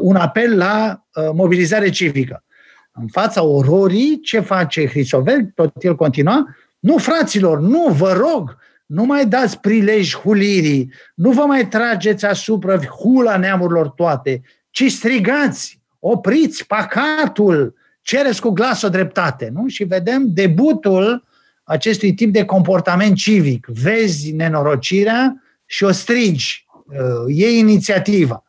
[0.00, 2.44] un apel la uh, mobilizare civică.
[2.92, 5.50] În fața ororii, ce face Hrisovel?
[5.54, 6.56] Tot el continua.
[6.78, 12.78] Nu, fraților, nu, vă rog, nu mai dați prilej hulirii, nu vă mai trageți asupra
[12.78, 14.42] hula neamurilor toate,
[14.78, 19.50] ci strigați, opriți pacatul, cereți cu glas o dreptate.
[19.54, 19.68] Nu?
[19.68, 21.24] Și vedem debutul
[21.64, 23.66] acestui tip de comportament civic.
[23.66, 26.66] Vezi nenorocirea și o strigi.
[26.86, 28.44] Uh, e inițiativa.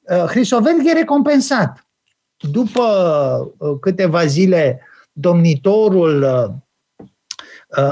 [0.00, 1.86] Uh, Hrisovel e recompensat.
[2.36, 2.82] După
[3.58, 4.80] uh, câteva zile,
[5.12, 6.24] domnitorul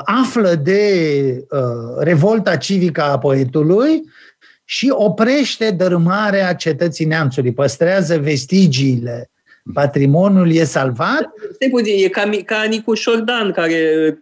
[0.05, 1.47] află de
[1.99, 4.03] revolta civică a poetului
[4.65, 9.32] și oprește dărâmarea cetății neamțului, păstrează vestigiile
[9.75, 11.31] patrimoniul e salvat.
[11.53, 13.79] Stai puțin, e ca, ca Nicu Șordan, care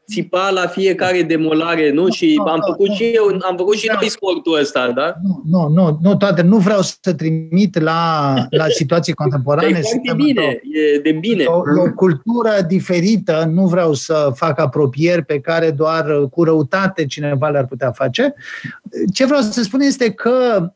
[0.06, 2.08] țipa la fiecare demolare, nu?
[2.08, 5.14] Și no, am făcut no, și eu, am făcut și noi sportul ăsta, da?
[5.22, 9.68] Nu, nu, nu, nu toate, nu vreau să trimit la, la situații contemporane.
[9.68, 10.60] E foarte bine,
[10.94, 11.44] e de bine.
[11.44, 17.48] O, o cultură diferită, nu vreau să fac apropieri pe care doar cu răutate cineva
[17.48, 18.34] le-ar putea face.
[19.12, 20.30] Ce vreau să spun este că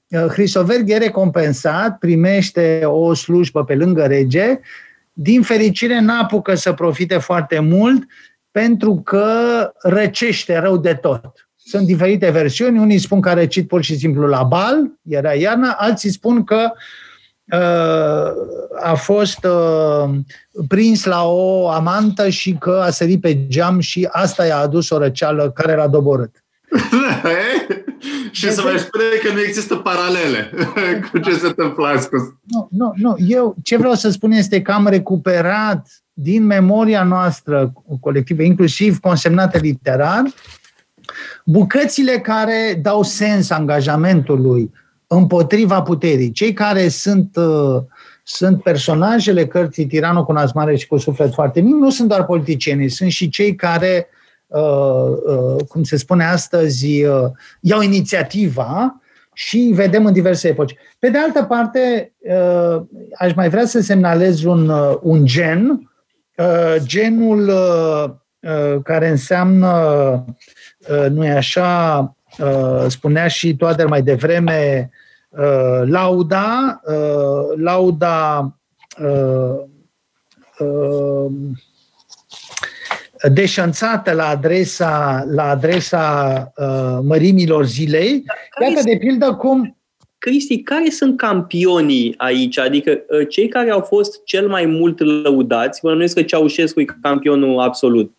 [0.08, 4.53] uh, Hrisoverg e recompensat, primește o slujbă pe lângă rege,
[5.12, 8.02] din fericire n-apucă să profite foarte mult
[8.50, 9.26] pentru că
[9.82, 11.48] răcește rău de tot.
[11.56, 15.70] Sunt diferite versiuni, unii spun că a răcit pur și simplu la bal, era iarna,
[15.78, 16.70] alții spun că
[17.52, 18.32] uh,
[18.82, 20.10] a fost uh,
[20.68, 24.98] prins la o amantă și că a sărit pe geam și asta i-a adus o
[24.98, 26.44] răceală care l-a doborât.
[28.34, 30.50] și să mai spune că nu există paralele
[31.10, 32.22] cu ce se întâmplă ascuns.
[32.42, 33.16] Nu, nu, nu.
[33.28, 39.58] Eu ce vreau să spun este că am recuperat din memoria noastră colectivă, inclusiv consemnate
[39.58, 40.22] literar,
[41.44, 44.70] bucățile care dau sens angajamentului
[45.06, 46.30] împotriva puterii.
[46.30, 47.82] Cei care sunt, uh,
[48.22, 52.24] sunt personajele cărții Tiranul cu nas mare și cu suflet foarte mic, nu sunt doar
[52.24, 54.23] politicieni, sunt și cei care uh, Uh, uh,
[55.68, 59.00] cum se spune astăzi, uh, iau inițiativa
[59.32, 60.74] și vedem în diverse epoci.
[60.98, 62.12] Pe de altă parte,
[63.18, 65.90] aș mai vrea să semnalez un, un gen,
[66.76, 67.52] genul
[68.82, 70.24] care înseamnă,
[71.08, 72.16] nu e așa,
[72.88, 74.90] spunea și Toader mai devreme,
[75.84, 76.80] lauda,
[77.56, 78.54] lauda
[83.32, 86.52] deșanțată la adresa, la adresa
[87.02, 88.24] mărimilor zilei.
[88.60, 89.76] Iată, de pildă, cum
[90.24, 92.58] Cristi, care sunt campionii aici?
[92.58, 96.84] Adică ă, cei care au fost cel mai mult lăudați, mă numiesc că Ceaușescu e
[97.02, 98.14] campionul absolut.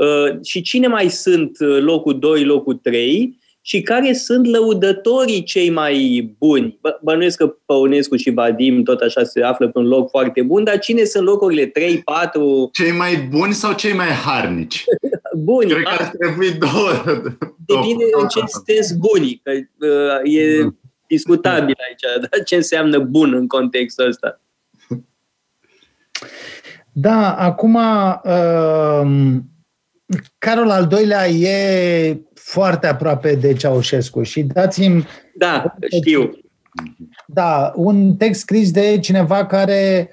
[0.00, 3.38] Ă, și cine mai sunt ă, locul 2, locul 3?
[3.70, 6.78] Și care sunt lăudătorii cei mai buni?
[7.02, 10.78] Bănuiesc că Păunescu și Vadim tot așa se află pe un loc foarte bun, dar
[10.78, 12.70] cine sunt locurile 3, 4?
[12.72, 14.84] Cei mai buni sau cei mai harnici?
[15.44, 15.70] buni.
[15.70, 17.02] Cred că ar trebui două.
[17.66, 19.40] Depinde în ce sens buni.
[19.42, 19.50] Că,
[19.86, 24.40] uh, e, mm discutabil aici, dar ce înseamnă bun în contextul ăsta?
[26.92, 29.40] Da, acum uh,
[30.38, 32.20] Carol al doilea e
[32.50, 35.06] foarte aproape de Ceaușescu și dați-mi...
[35.34, 36.30] Da, știu.
[37.26, 40.10] Da, un text scris de cineva care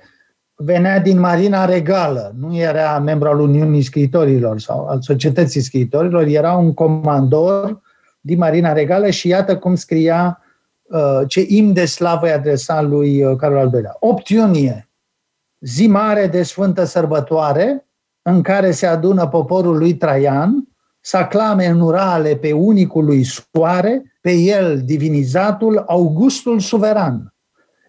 [0.55, 6.53] venea din Marina Regală, nu era membru al Uniunii Scriitorilor sau al Societății Scriitorilor, era
[6.53, 7.81] un comandor
[8.21, 10.41] din Marina Regală și iată cum scria
[10.87, 13.95] Uh, ce im de slavă îi adresa lui uh, Carol al II-lea.
[13.99, 14.89] 8 iunie,
[15.59, 17.87] zi mare de sfântă sărbătoare,
[18.21, 20.67] în care se adună poporul lui Traian,
[21.07, 27.33] să aclame în urale pe unicul lui soare, pe el divinizatul, Augustul suveran.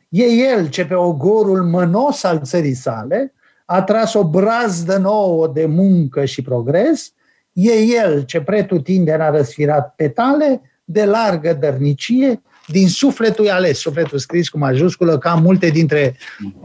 [0.08, 5.66] E el ce pe ogorul mănos al țării sale a tras o brazdă nouă de
[5.66, 7.12] muncă și progres,
[7.52, 14.48] e el ce pretutindeni a răsfirat petale de largă dărnicie din sufletul ales, sufletul scris
[14.48, 16.16] cu majusculă, ca multe dintre...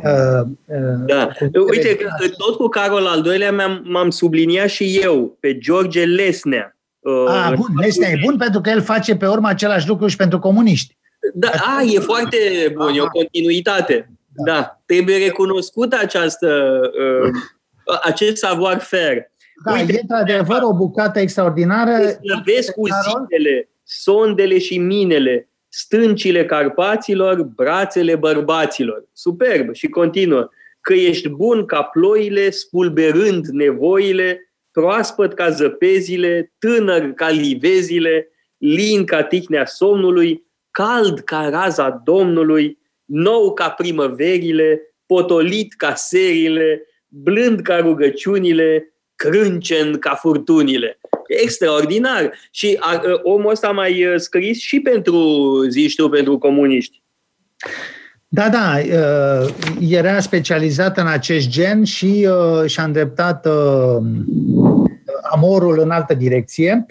[0.04, 1.30] Uh, uh, da.
[1.70, 6.78] Uite, că tot cu Carol al doilea m-am, m-am subliniat și eu, pe George Lesnea.
[7.00, 10.16] Uh, ah, bun, Lesnea e bun pentru că el face pe urmă același lucru și
[10.16, 10.98] pentru comuniști.
[11.34, 12.38] Da, a, e foarte
[12.76, 12.96] bun, Aha.
[12.96, 14.10] e o continuitate.
[14.36, 14.52] Da.
[14.52, 16.82] da, trebuie recunoscut această,
[17.24, 17.30] uh,
[18.04, 19.32] acest savoir-faire.
[19.66, 21.98] Da, Uite, e într-adevăr o bucată extraordinară.
[22.46, 29.04] Vezi cu zilele, sondele și minele, stâncile Carpaților, brațele bărbaților.
[29.14, 30.50] Superb și continuă.
[30.82, 39.24] Că ești bun ca ploile, spulberând nevoile, proaspăt ca zăpezile, tânăr ca livezile, lin ca
[39.24, 48.94] tihnea somnului, cald ca raza Domnului, nou ca primăverile, potolit ca serile, blând ca rugăciunile,
[49.16, 52.32] crâncen ca furtunile extraordinar.
[52.52, 55.18] Și a, omul ăsta a mai uh, scris și pentru,
[55.70, 57.02] zici tu, pentru comuniști.
[58.28, 59.54] Da, da, uh,
[59.90, 63.48] era specializat în acest gen și uh, și-a îndreptat
[65.32, 66.86] amorul în altă direcție.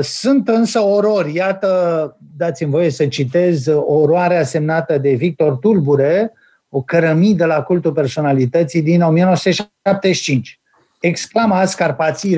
[0.00, 1.34] Sunt însă orori.
[1.34, 6.32] Iată, dați-mi voie să citez oroarea semnată de Victor Tulbure,
[6.68, 10.60] o cărămidă la cultul personalității din 1975.
[11.00, 12.34] Exclamă azi Carpații,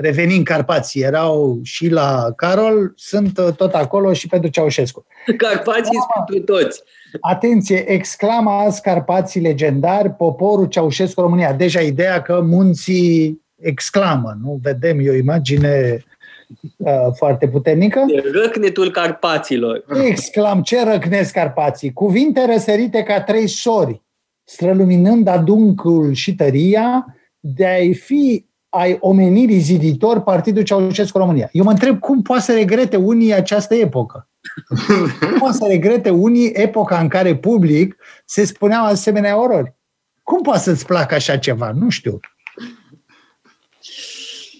[0.00, 5.06] revedem revenind Carpații, erau și la Carol, sunt uh, tot acolo și pentru Ceaușescu.
[5.36, 6.82] Carpații sunt pentru toți.
[7.20, 11.52] Atenție, exclamă azi Carpații legendari, poporul Ceaușescu România.
[11.52, 14.58] Deja ideea că munții exclamă, nu?
[14.62, 16.04] Vedem, e o imagine
[16.76, 18.04] uh, foarte puternică.
[18.32, 19.84] Răcnetul Carpaților.
[20.04, 21.92] Exclam, ce răcnesc Carpații?
[21.92, 24.02] Cuvinte răsărite ca trei sori,
[24.44, 31.48] străluminând aduncul și tăria, de a-i fi ai omenirii ziditor Partidul Ceaușescu România.
[31.52, 34.28] Eu mă întreb cum poate să regrete unii această epocă.
[35.20, 39.74] cum poate să regrete unii epoca în care public se spuneau asemenea orori.
[40.22, 41.72] Cum poate să-ți placă așa ceva?
[41.72, 42.20] Nu știu.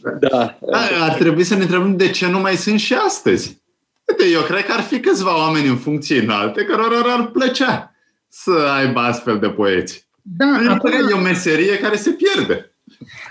[0.03, 0.59] Da.
[0.61, 0.79] da.
[1.01, 3.63] Ar trebui să ne întrebăm de ce nu mai sunt și astăzi.
[4.05, 7.95] Uite, eu cred că ar fi câțiva oameni în funcții înalte cărora ar plăcea
[8.29, 10.09] să aibă astfel de poeți.
[10.23, 10.91] Da, acum...
[10.91, 12.70] E o meserie care se pierde.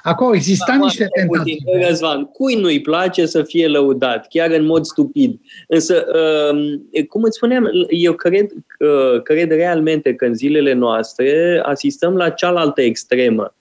[0.03, 1.87] Acolo exista da, niște tentative.
[1.87, 5.39] Răzvan, cui nu-i place să fie lăudat, chiar în mod stupid.
[5.67, 6.05] Însă,
[6.51, 12.29] um, cum îți spuneam, eu cred, uh, cred realmente că în zilele noastre asistăm la
[12.29, 13.53] cealaltă extremă,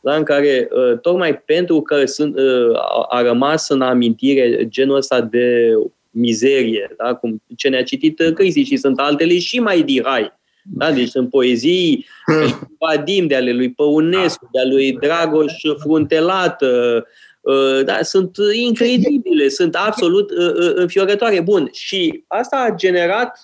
[0.00, 5.20] da, în care, uh, tocmai pentru că sunt, uh, a rămas în amintire genul ăsta
[5.20, 5.72] de
[6.10, 10.32] mizerie, da, cum ce ne-a citit Cristi și sunt altele și mai dihai,
[10.68, 10.92] da?
[10.92, 12.06] Deci sunt poezii
[12.78, 16.62] Vadim de ale lui Păunescu, de ale lui Dragoș Fruntelat,
[17.46, 21.40] Uh, da, sunt incredibile, sunt absolut uh, uh, înfiorătoare.
[21.40, 23.40] Bun, și asta a generat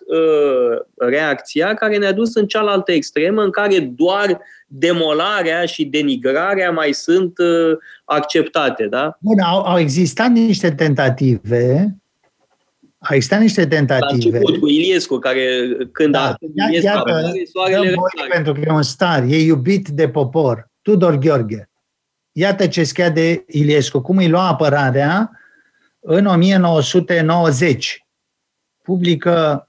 [0.97, 7.33] reacția care ne-a dus în cealaltă extremă, în care doar demolarea și denigrarea mai sunt
[8.05, 9.17] acceptate, da?
[9.21, 11.97] Bun, au, au existat niște tentative
[13.03, 14.31] au existat niște tentative.
[14.31, 15.45] La început cu Iliescu, care
[15.93, 16.37] când da, a
[16.67, 17.95] Iliescu iată, apare, soarele
[18.31, 20.71] pentru că e un star, e iubit de popor.
[20.83, 21.71] Tudor Gheorghe.
[22.33, 25.31] Iată ce scria de Iliescu, cum îi lua apărarea
[26.01, 28.07] în 1990.
[28.83, 29.67] Publică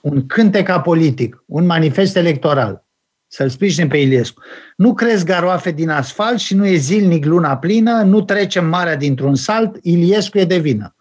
[0.00, 2.86] un cântec politic, un manifest electoral,
[3.26, 4.42] să-l sprijine pe Iliescu.
[4.76, 9.34] Nu crezi garoafe din asfalt și nu e zilnic luna plină, nu trecem marea dintr-un
[9.34, 10.94] salt, Iliescu e de vină.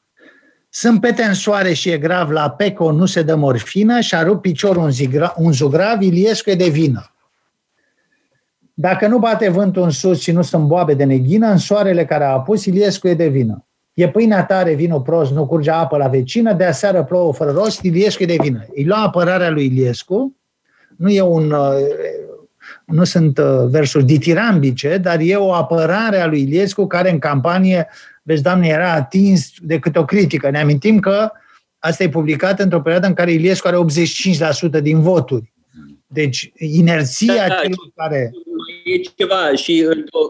[0.70, 4.24] Sunt pete în soare și e grav, la Peco nu se dă morfină și a
[4.24, 7.13] rupt piciorul un, zigra, un zugrav, Iliescu e de vină.
[8.74, 12.24] Dacă nu bate vântul în sus și nu sunt boabe de neghină, în soarele care
[12.24, 13.65] a apus, Iliescu e de vină.
[13.93, 17.82] E pâinea tare, vinul prost, nu curge apă la vecină, de aseară plouă fără rost,
[17.82, 18.65] Iliescu e de vină.
[18.76, 20.36] Îi lua apărarea lui Iliescu,
[20.97, 21.72] nu e un, uh,
[22.91, 27.87] nu sunt uh, versuri ditirambice, dar e o apărare a lui Iliescu care în campanie,
[28.23, 30.49] vezi, doamne, era atins de câte o critică.
[30.49, 31.31] Ne amintim că
[31.79, 33.77] asta e publicat într-o perioadă în care Iliescu are
[34.77, 35.53] 85% din voturi.
[36.07, 38.31] Deci, inerția da, da, celor care
[38.83, 39.85] e ceva și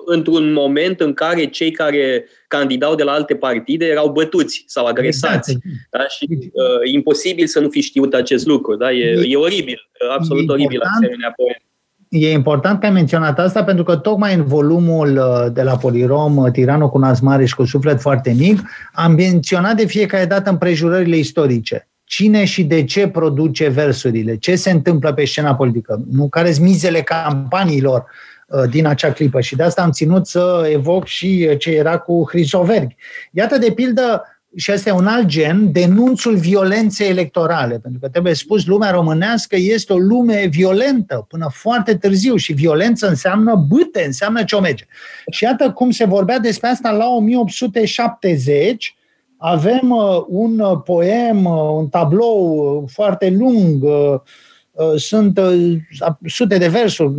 [0.06, 5.52] într-un moment în care cei care candidau de la alte partide erau bătuți sau agresați.
[5.52, 5.66] Exact.
[5.90, 6.08] Da?
[6.08, 8.76] Și uh, imposibil să nu fi știut acest lucru.
[8.76, 8.92] Da?
[8.92, 11.69] E, e, e oribil, absolut e oribil asemenea poem.
[12.10, 16.38] E important că ai menționat asta pentru că tocmai în volumul uh, de la Polirom,
[16.38, 18.62] uh, Tiranul cu nas mare și cu suflet foarte mic,
[18.94, 21.88] am menționat de fiecare dată împrejurările istorice.
[22.04, 24.38] Cine și de ce produce versurile?
[24.38, 26.02] Ce se întâmplă pe scena politică?
[26.12, 28.06] Nu care sunt mizele campaniilor
[28.50, 31.98] Uh, din acea clipă și de asta am ținut să evoc și uh, ce era
[31.98, 32.92] cu Hrisoverg.
[33.32, 34.24] Iată, de pildă,
[34.56, 37.80] și asta e un alt gen, denunțul violenței electorale.
[37.80, 43.08] Pentru că trebuie spus, lumea românească este o lume violentă până foarte târziu și violență
[43.08, 44.86] înseamnă bâte, înseamnă ciomege.
[45.32, 48.96] Și iată cum se vorbea despre asta la 1870,
[49.38, 51.46] avem uh, un poem,
[51.76, 53.84] un tablou foarte lung,
[54.96, 55.40] sunt
[56.26, 57.14] sute de versuri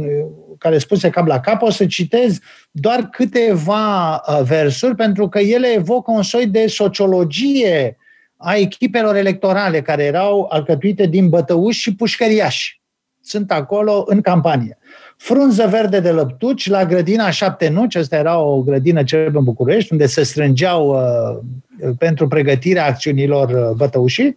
[0.61, 2.39] care spuse cap la cap, o să citez
[2.71, 7.97] doar câteva uh, versuri, pentru că ele evocă un soi de sociologie
[8.37, 12.81] a echipelor electorale care erau alcătuite din bătăuși și pușcăriași.
[13.23, 14.79] Sunt acolo în campanie.
[15.17, 19.93] Frunză verde de lăptuci la grădina Șapte Nuci, asta era o grădină celebră în București,
[19.93, 24.37] unde se strângeau uh, pentru pregătirea acțiunilor uh, bătăușii.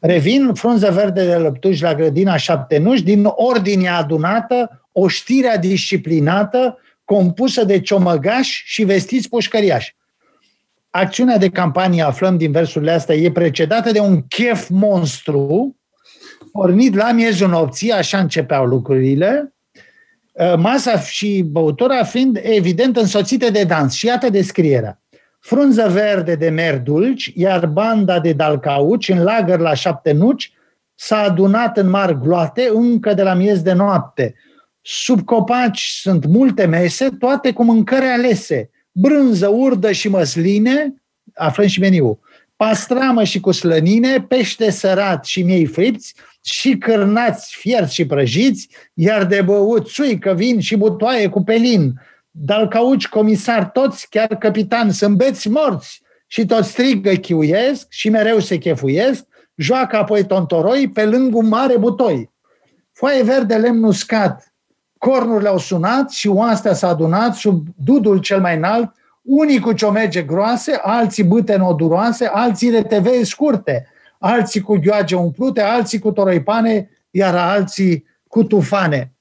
[0.00, 7.64] Revin, frunză verde de lăptuci la grădina Șapte Nuci, din ordine adunată, oștirea disciplinată compusă
[7.64, 9.96] de ciomăgași și vestiți pușcăriași.
[10.90, 15.76] Acțiunea de campanie, aflăm din versurile astea, e precedată de un chef monstru,
[16.52, 19.54] pornit la miezul nopții, așa începeau lucrurile,
[20.38, 23.94] ă, masa și băutura fiind evident însoțite de dans.
[23.94, 25.02] Și iată descrierea.
[25.40, 30.52] Frunză verde de mer dulci, iar banda de dalcauci în lagăr la șapte nuci
[30.94, 34.34] s-a adunat în mari gloate încă de la miez de noapte–
[34.82, 38.70] Sub copaci sunt multe mese, toate cu mâncări alese.
[38.92, 40.94] Brânză, urdă și măsline,
[41.34, 42.18] aflăm și meniul.
[42.56, 46.14] Pastramă și cu slănine, pește sărat și miei fripți,
[46.44, 51.92] și cârnați fierți și prăjiți, iar de băut suică, vin și butoaie cu pelin.
[52.30, 58.38] Dar cauci comisar toți, chiar capitan, sunt beți morți și toți strigă chiuiesc și mereu
[58.38, 59.24] se chefuiesc,
[59.54, 62.30] joacă apoi tontoroi pe lângă un mare butoi.
[62.92, 64.54] Foaie verde lemn uscat,
[64.98, 70.22] cornurile au sunat și oastea s-a adunat sub dudul cel mai înalt, unii cu ciomege
[70.22, 73.86] groase, alții bâte noduroase, alții de TV scurte,
[74.18, 79.12] alții cu ghioage umplute, alții cu toroipane, iar alții cu tufane.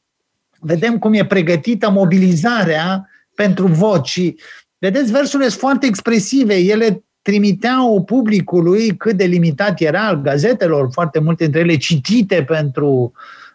[0.60, 4.34] Vedem cum e pregătită mobilizarea pentru voci.
[4.78, 6.56] Vedeți, versurile sunt foarte expresive.
[6.56, 13.12] Ele trimiteau publicului cât de limitat era al gazetelor, foarte multe dintre ele citite pentru,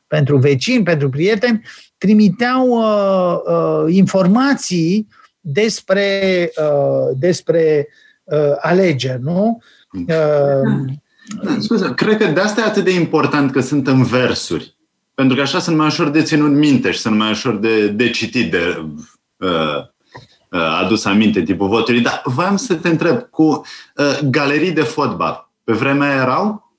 [0.07, 1.63] pentru vecini, pentru prieteni,
[1.99, 5.09] trimiteau uh, uh, informații
[5.41, 7.89] despre, uh, despre
[8.25, 9.63] uh, alegeri, nu?
[9.93, 10.95] Uh,
[11.43, 14.74] da, scuze, cred că de asta e atât de important că sunt în versuri.
[15.15, 18.11] Pentru că așa sunt mai ușor de ținut minte și sunt mai ușor de, de
[18.11, 18.85] citit, de
[19.37, 19.49] uh,
[20.51, 22.01] uh, adus aminte tipul votului.
[22.01, 23.43] Dar voiam să te întreb, cu
[23.97, 26.73] uh, galerii de fotbal, pe vremea erau?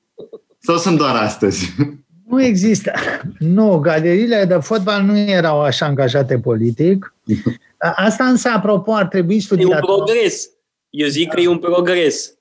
[0.60, 1.70] Sau sunt doar astăzi?
[2.30, 2.92] Nu există.
[3.40, 7.16] Nu, galeriile de fotbal nu erau așa angajate politic.
[7.96, 9.70] Asta însă, apropo, ar trebui studiat.
[9.70, 10.50] E un progres.
[10.90, 12.34] Eu zic că e un progres.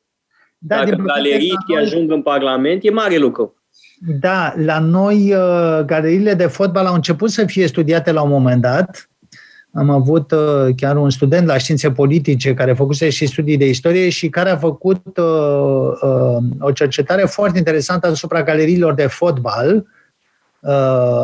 [0.58, 1.82] Da, Dacă galeriile noi...
[1.82, 3.54] ajung în Parlament, e mare lucru.
[4.06, 8.60] Da, la noi uh, galeriile de fotbal au început să fie studiate la un moment
[8.60, 9.08] dat.
[9.72, 14.08] Am avut uh, chiar un student la științe politice care făcuse și studii de istorie
[14.08, 15.24] și care a făcut uh,
[16.02, 20.70] uh, o cercetare foarte interesantă asupra galeriilor de fotbal uh,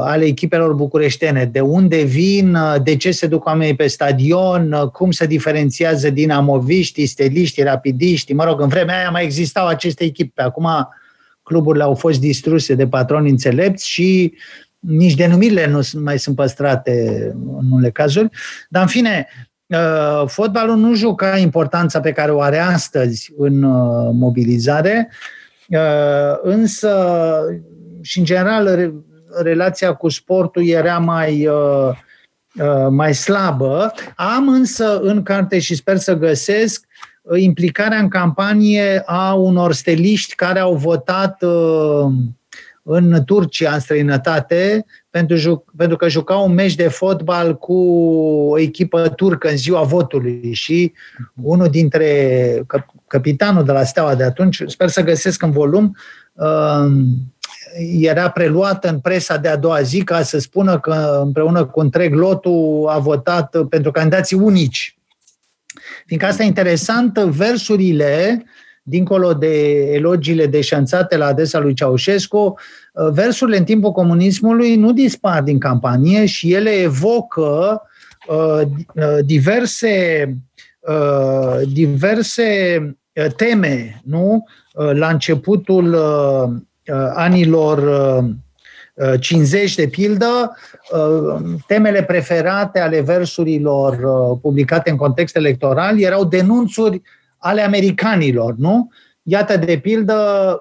[0.05, 1.45] ale echipelor bucureștene.
[1.45, 6.11] De unde vin, uh, de ce se duc oamenii pe stadion, uh, cum se diferențiază
[6.11, 8.35] dinamoviștii, steliștii, rapidiștii.
[8.35, 10.43] Mă rog, în vremea aia mai existau aceste echipe.
[10.43, 10.69] Acum
[11.51, 14.35] cluburile au fost distruse de patroni înțelepți și
[14.79, 17.27] nici denumirile nu mai sunt păstrate
[17.59, 18.29] în unele cazuri.
[18.69, 19.27] Dar, în fine,
[19.67, 25.11] uh, fotbalul nu juca importanța pe care o are astăzi în uh, mobilizare,
[25.69, 26.93] uh, însă,
[28.03, 28.93] și în general,
[29.43, 31.49] relația cu sportul era mai,
[32.91, 33.93] mai slabă.
[34.17, 36.87] Am însă în carte și sper să găsesc
[37.37, 42.13] implicarea în campanie a unor steliști care au votat uh,
[42.83, 47.75] în Turcia, în străinătate, pentru, pentru că jucau un meci de fotbal cu
[48.51, 50.51] o echipă turcă în ziua votului.
[50.53, 50.93] Și
[51.43, 52.63] unul dintre
[53.07, 55.97] capitanul de la Steaua de atunci, sper să găsesc în volum,
[56.33, 56.87] uh,
[58.01, 62.15] era preluat în presa de a doua zi ca să spună că împreună cu întreg
[62.15, 65.00] lotul a votat pentru candidații unici
[66.07, 68.45] Fiindcă asta e interesant, versurile,
[68.83, 72.55] dincolo de elogiile deșanțate la adresa lui Ceaușescu,
[73.13, 77.83] versurile în timpul comunismului nu dispar din campanie și ele evocă
[78.29, 78.61] uh,
[78.95, 80.25] uh diverse,
[80.81, 82.79] uh, diverse
[83.15, 84.45] uh, teme, nu?
[84.75, 86.61] Uh, la începutul uh,
[87.15, 87.79] anilor
[89.21, 90.57] 50 de pildă,
[90.93, 97.03] uh, temele preferate ale versurilor uh, publicate în context electoral erau denunțuri
[97.39, 98.91] ale americanilor, nu?
[99.23, 100.15] Iată, de pildă,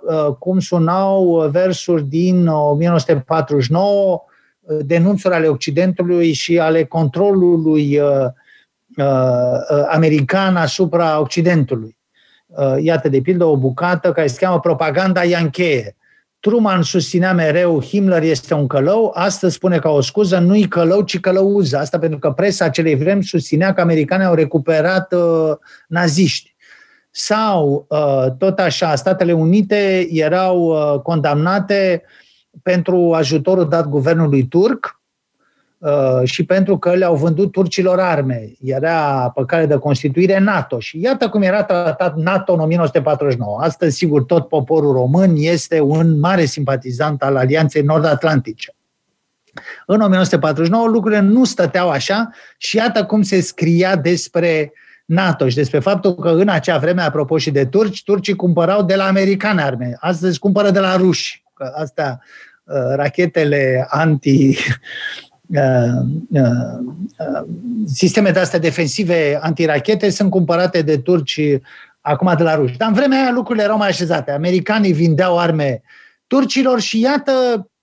[0.03, 4.23] uh, cum sunau versuri din 1949,
[4.81, 8.01] denunțuri ale Occidentului și ale controlului
[9.89, 11.97] american asupra Occidentului.
[12.79, 15.95] Iată, de pildă, o bucată care se cheamă Propaganda Iancheie
[16.39, 21.19] Truman susținea mereu Himmler este un călău, astăzi spune ca o scuză, nu-i călău, ci
[21.19, 21.77] călăuză.
[21.77, 25.51] Asta pentru că presa acelei vremi susținea că americanii au recuperat uh,
[25.87, 26.55] naziști.
[27.11, 32.03] Sau, uh, tot așa, Statele Unite erau uh, condamnate
[32.63, 34.98] pentru ajutorul dat guvernului turc, Uh,
[36.23, 38.51] și pentru că le-au vândut turcilor arme.
[38.63, 40.79] Era pe cale de constituire NATO.
[40.79, 43.59] Și iată cum era tratat NATO în 1949.
[43.61, 48.73] Astăzi, sigur, tot poporul român este un mare simpatizant al Alianței Nord-Atlantice.
[49.85, 54.73] În 1949 lucrurile nu stăteau așa și iată cum se scria despre
[55.05, 58.95] NATO și despre faptul că în acea vreme, apropo și de turci, turcii cumpărau de
[58.95, 59.97] la americani arme.
[59.99, 61.43] Astăzi cumpără de la ruși.
[61.53, 62.21] Că astea,
[62.63, 65.28] uh, rachetele anti Uh, uh, uh,
[67.85, 71.41] sisteme de astea defensive antirachete sunt cumpărate de turci
[72.01, 72.77] acum de la ruși.
[72.77, 74.31] Dar în vremea aia lucrurile erau mai așezate.
[74.31, 75.81] Americanii vindeau arme
[76.27, 77.31] turcilor și iată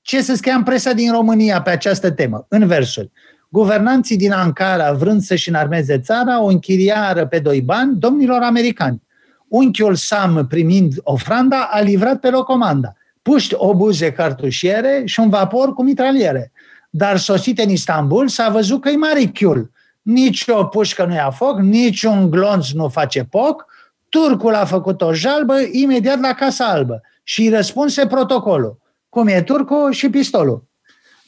[0.02, 3.10] ce se scria în presa din România pe această temă, în versuri.
[3.48, 9.02] Guvernanții din Ankara, vrând să-și înarmeze țara, o închiriară pe doi bani domnilor americani.
[9.48, 12.92] Unchiul Sam, primind ofranda, a livrat pe locomanda.
[13.22, 16.52] Puști obuze cartușiere și un vapor cu mitraliere
[16.96, 19.70] dar sosit în Istanbul s-a văzut că e mare chiul.
[20.02, 23.66] Nici o pușcă nu ia foc, nici un glonț nu face poc,
[24.08, 28.78] turcul a făcut o jalbă imediat la Casa Albă și răspunse protocolul.
[29.08, 30.64] Cum e turcul și pistolul.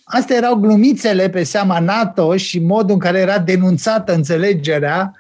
[0.05, 5.15] Astea erau glumițele pe seama NATO și modul în care era denunțată înțelegerea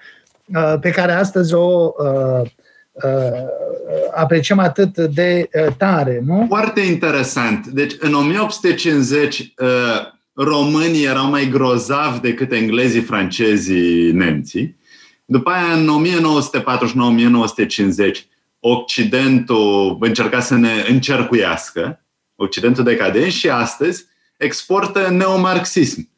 [0.44, 2.50] uh, pe care astăzi o uh,
[2.92, 3.42] uh,
[4.14, 6.22] apreciem atât de tare.
[6.26, 6.44] Nu?
[6.48, 7.66] Foarte interesant.
[7.66, 9.54] Deci, în 1850,
[10.40, 14.76] românii erau mai grozavi decât englezii, francezii, nemții.
[15.24, 15.88] După aia, în
[18.12, 18.26] 1949-1950,
[18.60, 22.04] Occidentul încerca să ne încercuiască,
[22.36, 26.08] Occidentul decadent, și astăzi exportă neomarxism.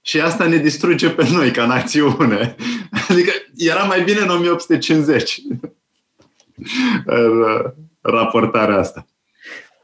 [0.00, 2.56] Și asta ne distruge pe noi ca națiune.
[3.08, 5.40] Adică era mai bine în 1850
[8.00, 9.06] raportarea asta.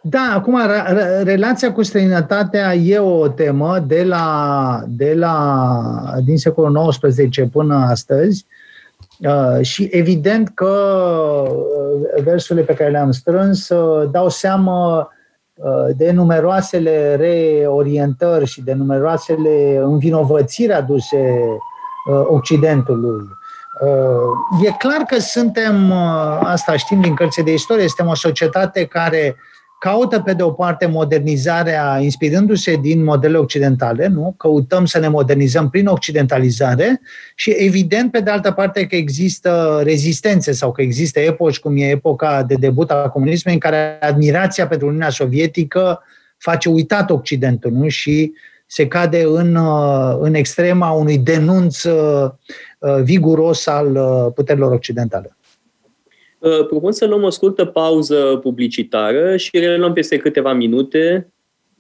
[0.07, 0.59] Da, acum
[1.23, 5.85] relația cu străinătatea e o temă de la, de la
[6.25, 8.47] din secolul XIX până astăzi
[9.19, 10.67] uh, și evident că
[11.47, 15.09] uh, versurile pe care le-am strâns uh, dau seama
[15.97, 21.41] de numeroasele reorientări și de numeroasele învinovățiri aduse
[22.27, 23.29] Occidentului.
[24.65, 25.93] E clar că suntem,
[26.43, 29.37] asta știm din cărțile de istorie, suntem o societate care
[29.85, 34.35] caută pe de o parte modernizarea inspirându-se din modele occidentale, nu?
[34.37, 37.01] Căutăm să ne modernizăm prin occidentalizare
[37.35, 41.91] și evident pe de altă parte că există rezistențe sau că există epoci cum e
[41.91, 46.03] epoca de debut a comunismului în care admirația pentru Uniunea Sovietică
[46.39, 47.89] face uitat Occidentul, nu?
[47.89, 48.33] Și
[48.67, 49.59] se cade în,
[50.21, 52.31] în extrema unui denunț uh,
[53.03, 55.37] viguros al uh, puterilor occidentale.
[56.45, 61.33] Uh, propun să luăm o scurtă pauză publicitară și reluăm peste câteva minute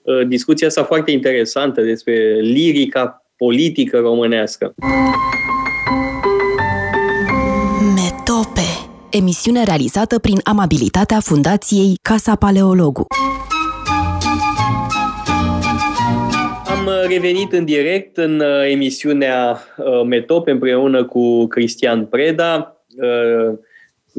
[0.03, 4.75] uh, discuția asta foarte interesantă despre lirica politică românească.
[7.95, 8.61] Metope.
[9.11, 13.07] Emisiune realizată prin amabilitatea Fundației Casa Paleologu.
[16.67, 19.59] Am uh, revenit în direct în emisiunea
[20.07, 22.79] Metope împreună cu Cristian Preda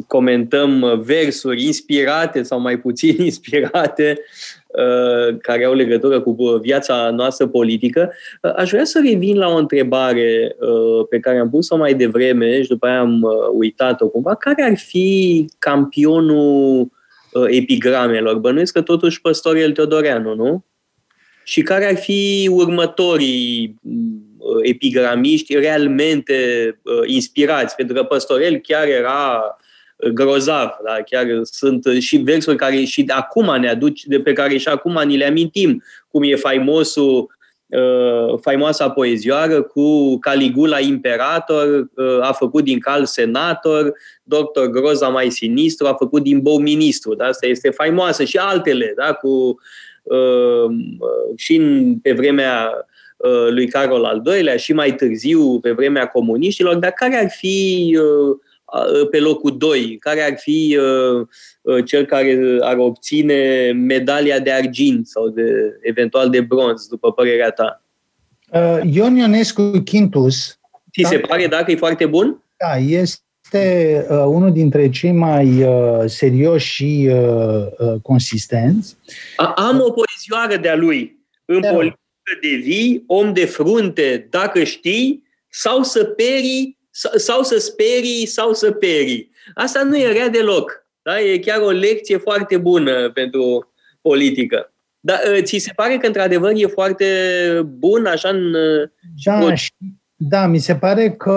[0.08, 4.20] comentăm versuri inspirate sau mai puțin inspirate
[4.68, 8.14] uh, care au legătură cu viața noastră politică.
[8.42, 12.62] Uh, aș vrea să revin la o întrebare uh, pe care am pus-o mai devreme
[12.62, 13.22] și după aia am
[13.54, 14.36] uitat-o cumva.
[14.36, 16.94] Care ar fi campionul
[17.48, 18.38] epigramelor?
[18.38, 20.66] Bănuiesc că totuși Păstorel Teodoreanu, nu?
[21.44, 23.80] Și care ar fi următorii
[24.62, 26.36] epigramiști realmente
[27.06, 27.76] inspirați?
[27.76, 29.42] Pentru că Păstorel chiar era
[30.14, 30.70] grozav.
[30.84, 31.02] Da?
[31.06, 35.02] Chiar sunt și versuri care și de acum ne aduc, de pe care și acum
[35.06, 37.36] ni le amintim, cum e faimosul
[37.68, 43.94] uh, faimoasa poezioară cu Caligula imperator, uh, a făcut din cal senator,
[44.24, 47.16] doctor Groza mai sinistru, a făcut din bou ministru.
[47.16, 47.26] Da?
[47.26, 49.14] Asta este faimoasă și altele, da?
[49.14, 49.60] cu,
[50.04, 50.76] uh,
[51.36, 52.72] și în, pe vremea
[53.18, 57.98] uh, lui Carol al II-lea și mai târziu pe vremea comuniștilor, dar care ar fi
[58.00, 58.38] uh,
[59.12, 60.78] pe locul 2, care ar fi
[61.86, 65.44] cel care ar obține medalia de argint sau de,
[65.82, 67.84] eventual de bronz, după părerea ta?
[68.84, 70.60] Ion Ionescu Quintus.
[70.92, 71.08] Ți da?
[71.08, 72.44] se pare, dacă e foarte bun?
[72.58, 78.98] Da, este uh, unul dintre cei mai uh, serioși și uh, uh, consistenți.
[79.36, 81.20] A, am o poezioară de-a lui.
[81.46, 82.00] În de politică
[82.42, 86.78] de vii, om de frunte, dacă știi, sau să perii
[87.16, 89.32] sau să sperii sau să perii.
[89.54, 90.86] Asta nu e rea deloc.
[91.02, 91.20] Da?
[91.20, 94.74] E chiar o lecție foarte bună pentru politică.
[95.00, 97.06] Dar ă, ți se pare că într-adevăr e foarte
[97.66, 98.54] bun așa în...
[98.54, 98.92] Ă,
[99.24, 99.54] da,
[100.16, 101.34] da mi se pare că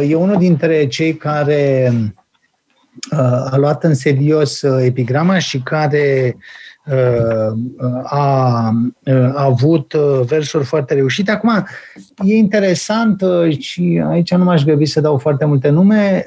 [0.00, 1.92] uh, e unul dintre cei care
[3.12, 6.42] uh, a luat în serios uh, epigrama și care uh,
[8.02, 8.74] a,
[9.34, 9.94] a avut
[10.26, 11.30] versuri foarte reușite.
[11.30, 11.66] Acum,
[12.24, 13.22] e interesant
[13.58, 16.24] și aici nu m-aș grăbi să dau foarte multe nume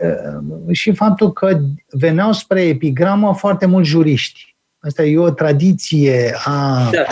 [0.72, 1.59] și faptul că
[1.89, 4.55] veneau spre epigramă foarte mulți juriști.
[4.80, 7.05] Asta e o tradiție a da.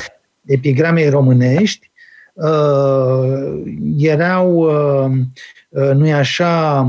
[0.46, 1.92] epigramei românești.
[3.98, 4.72] Erau,
[5.94, 6.86] nu-i așa,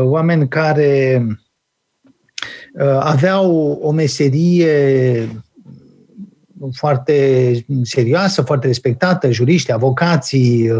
[0.00, 1.26] oameni care
[3.00, 5.28] aveau o meserie
[6.72, 7.52] foarte
[7.82, 10.70] serioasă, foarte respectată, juriști, avocații,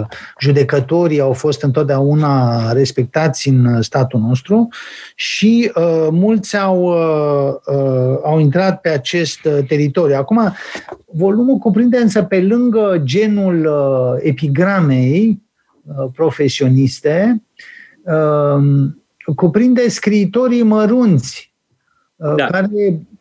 [0.40, 4.68] judecătorii au fost întotdeauna respectați în statul nostru
[5.14, 10.16] și uh, mulți au, uh, uh, au intrat pe acest teritoriu.
[10.16, 10.52] Acum,
[11.06, 15.42] volumul cuprinde însă pe lângă genul uh, epigramei
[15.82, 17.42] uh, profesioniste,
[18.02, 18.64] uh,
[19.36, 21.54] cuprinde scriitorii mărunți,
[22.16, 22.46] uh, da.
[22.46, 22.68] care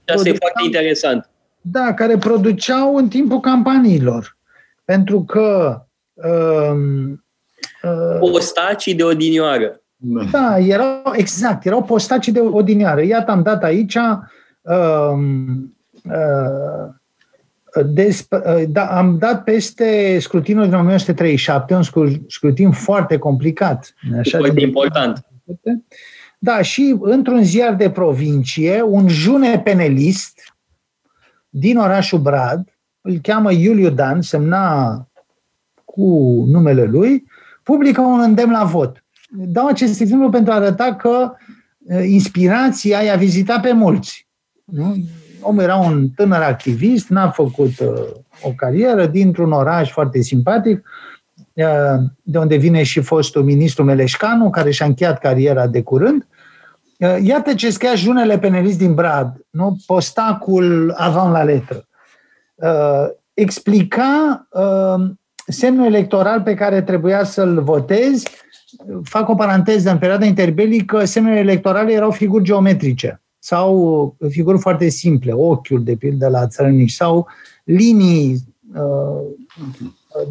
[0.05, 1.27] Asta e foarte interesant
[1.65, 4.37] da, care produceau în timpul campaniilor.
[4.85, 5.81] Pentru că
[6.13, 7.23] um,
[7.83, 9.81] uh, postacii de odinioară.
[10.31, 13.01] Da, erau, exact, erau postacii de odinioară.
[13.01, 15.13] Iată, am dat aici uh,
[16.03, 16.93] uh,
[17.81, 21.83] Desp- uh, da, am dat peste scrutinul din 1937, un
[22.27, 23.93] scrutin foarte complicat.
[24.19, 25.25] Așa foarte important.
[26.39, 30.52] Da, și într-un ziar de provincie, un june penelist
[31.55, 35.07] din orașul Brad, îl cheamă Iuliu Dan, semna
[35.85, 36.03] cu
[36.47, 37.25] numele lui,
[37.63, 39.03] publică un îndemn la vot.
[39.29, 41.31] Dau acest exemplu pentru a arăta că
[42.05, 44.27] inspirația i-a vizitat pe mulți.
[44.63, 44.95] Nu?
[45.41, 47.93] Omul era un tânăr activist, n-a făcut uh,
[48.41, 50.89] o carieră dintr-un oraș foarte simpatic,
[51.53, 56.27] uh, de unde vine și fostul ministru Meleșcanu, care și-a încheiat cariera de curând,
[57.21, 59.77] Iată ce scria Junele Penelist din Brad, nu?
[59.85, 61.87] postacul avant la letră.
[63.33, 64.47] explica
[65.47, 68.27] semnul electoral pe care trebuia să-l votezi.
[69.03, 75.31] Fac o paranteză, în perioada interbelică, semnele electorale erau figuri geometrice sau figuri foarte simple,
[75.31, 77.27] ochiul, de pildă, la țărănici, sau
[77.63, 78.37] linii
[78.75, 79.21] uh,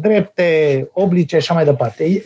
[0.01, 2.23] drepte, oblice și așa mai departe.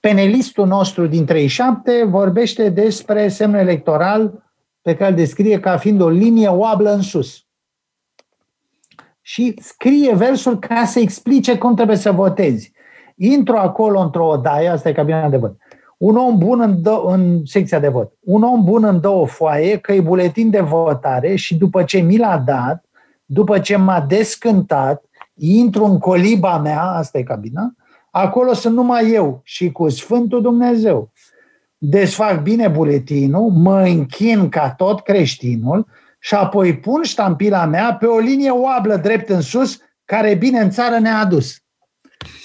[0.00, 4.42] Penelistul nostru din 37 vorbește despre semnul electoral
[4.82, 7.44] pe care îl descrie ca fiind o linie oablă în sus.
[9.20, 12.72] Și scrie versul ca să explice cum trebuie să votezi.
[13.16, 15.56] Intru acolo într-o odaie, asta e cabina de vot.
[15.98, 18.12] Un om bun în, do- în secția de vot.
[18.20, 22.16] Un om bun în două foaie, că e buletin de votare și după ce mi
[22.16, 22.84] l-a dat,
[23.24, 27.74] după ce m-a descântat, intru în coliba mea, asta e cabina,
[28.10, 31.12] acolo sunt numai eu și cu Sfântul Dumnezeu.
[31.78, 35.86] Desfac bine buletinul, mă închin ca tot creștinul
[36.18, 40.70] și apoi pun ștampila mea pe o linie oablă drept în sus, care bine în
[40.70, 41.56] țară ne-a adus.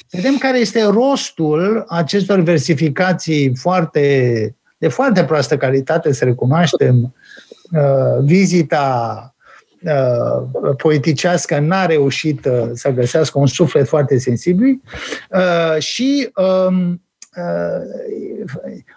[0.09, 7.15] Vedem care este rostul acestor versificații foarte, de foarte proastă calitate, să recunoaștem.
[7.71, 9.34] Uh, vizita uh,
[10.77, 14.81] poeticească n-a reușit uh, să găsească un suflet foarte sensibil
[15.77, 17.01] și um,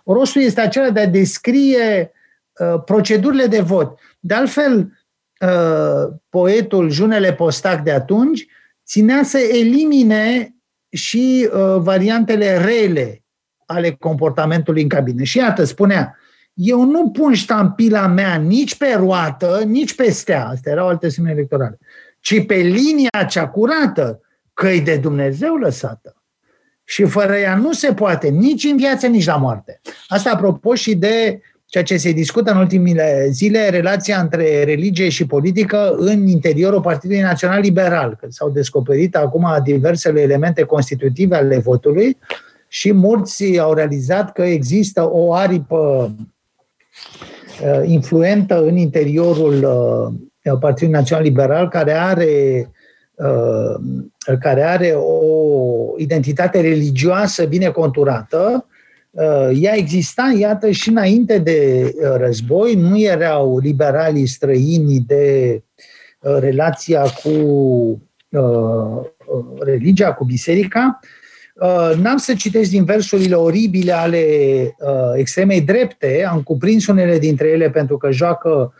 [0.04, 2.12] rostul este acela de a descrie
[2.84, 3.98] procedurile de vot.
[4.20, 4.92] De altfel,
[6.28, 8.46] poetul Junele Postac de atunci
[8.86, 10.54] ținea să elimine
[10.90, 13.22] și uh, variantele rele
[13.66, 15.22] ale comportamentului în cabină.
[15.22, 16.18] Și iată, spunea,
[16.60, 21.30] eu nu pun ștampila mea nici pe roată, nici pe stea, astea erau alte semne
[21.30, 21.78] electorale,
[22.20, 24.20] ci pe linia cea curată,
[24.54, 26.16] căi de Dumnezeu lăsată.
[26.84, 29.80] Și fără ea nu se poate nici în viață, nici la moarte.
[30.08, 35.26] Asta apropo și de ceea ce se discută în ultimile zile, relația între religie și
[35.26, 42.18] politică în interiorul Partidului Național Liberal, că s-au descoperit acum diversele elemente constitutive ale votului
[42.68, 46.26] și mulți au realizat că există o aripă uh,
[47.84, 49.64] influentă în interiorul
[50.42, 52.70] uh, Partidului Național Liberal care are
[53.14, 53.74] uh,
[54.40, 55.20] care are o
[55.96, 58.66] identitate religioasă bine conturată,
[59.10, 65.62] Uh, ea exista, iată, și înainte de uh, război, nu erau liberalii străini de
[66.20, 67.32] uh, relația cu
[69.60, 70.98] religia, cu biserica.
[72.02, 74.24] N-am să citesc din versurile oribile ale
[75.14, 78.74] extremei drepte, am cuprins unele dintre ele pentru că joacă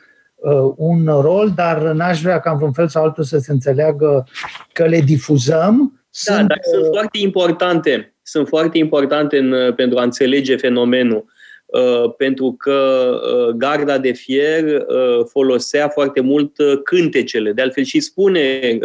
[0.77, 4.27] un rol, dar n-aș vrea ca în vreun fel sau altul să se înțeleagă
[4.73, 6.03] că le difuzăm.
[6.27, 11.25] Da, sunt, dar sunt foarte importante sunt foarte importante în, uh, pentru a înțelege fenomenul.
[11.67, 14.87] Uh, pentru că uh, garda de fier
[15.31, 17.53] folosea foarte mult cântecele.
[17.53, 18.79] De altfel și spune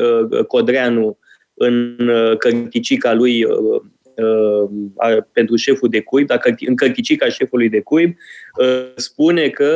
[0.48, 1.18] Codreanu
[1.64, 1.98] în
[2.38, 3.46] cărticica lui
[5.32, 8.16] pentru șeful de cuib, dacă în cărticica șefului de cuib,
[8.96, 9.72] spune că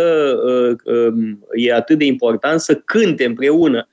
[0.84, 3.88] um, e atât de important să cânte împreună.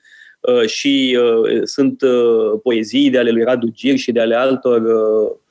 [0.67, 1.19] Și
[1.63, 2.03] sunt
[2.63, 5.44] poezii de ale lui Radu Gir și de ale altor Uh,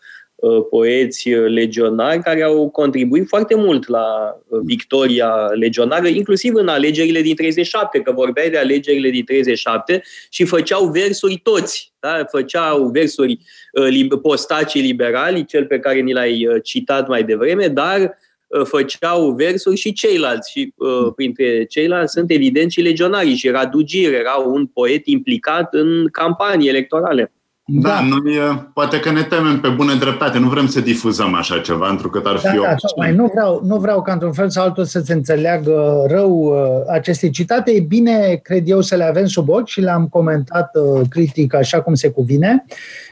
[0.69, 4.05] poeți uh, legionari care au contribuit foarte mult la
[4.47, 10.45] uh, victoria legionară, inclusiv în alegerile din 37, că vorbeai de alegerile din 37 și
[10.45, 12.25] făceau versuri toți, da?
[12.31, 13.39] făceau versuri
[14.21, 18.17] postacii liberali, cel pe care ni l-ai citat mai devreme, dar
[18.63, 20.73] făceau versuri și ceilalți și
[21.15, 26.69] printre ceilalți sunt evident și legionarii și Radu Gir era un poet implicat în campanii
[26.69, 27.31] electorale.
[27.65, 28.01] Da, da.
[28.01, 28.37] noi
[28.73, 32.21] poate că ne temem pe bună dreptate, nu vrem să difuzăm așa ceva, pentru că
[32.23, 34.99] ar fi da, da, mai nu vreau, nu vreau ca într-un fel sau altul să
[34.99, 37.71] se înțeleagă rău uh, aceste citate.
[37.71, 41.81] E bine, cred eu, să le avem sub ochi și le-am comentat uh, critic așa
[41.81, 42.65] cum se cuvine.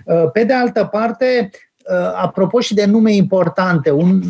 [0.06, 1.49] Uh, pe de altă parte,
[2.16, 4.22] apropo și de nume importante, un,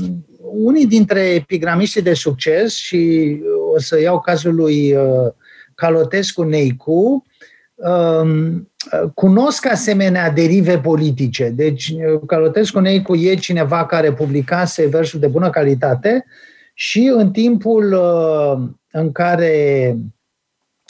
[0.41, 3.35] unii dintre epigramiștii de succes, și
[3.75, 4.95] o să iau cazul lui
[5.75, 7.23] Calotescu Neicu, um,
[9.13, 11.49] cunosc asemenea derive politice.
[11.49, 11.93] Deci,
[12.25, 16.25] Calotescu Neicu e cineva care publicase versuri de bună calitate
[16.73, 19.95] și în timpul uh, în care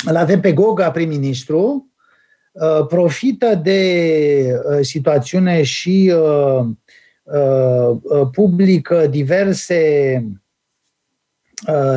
[0.05, 1.87] îl avem pe Goga prim-ministru,
[2.51, 6.13] uh, profită de uh, situațiune și
[8.31, 10.23] publică diverse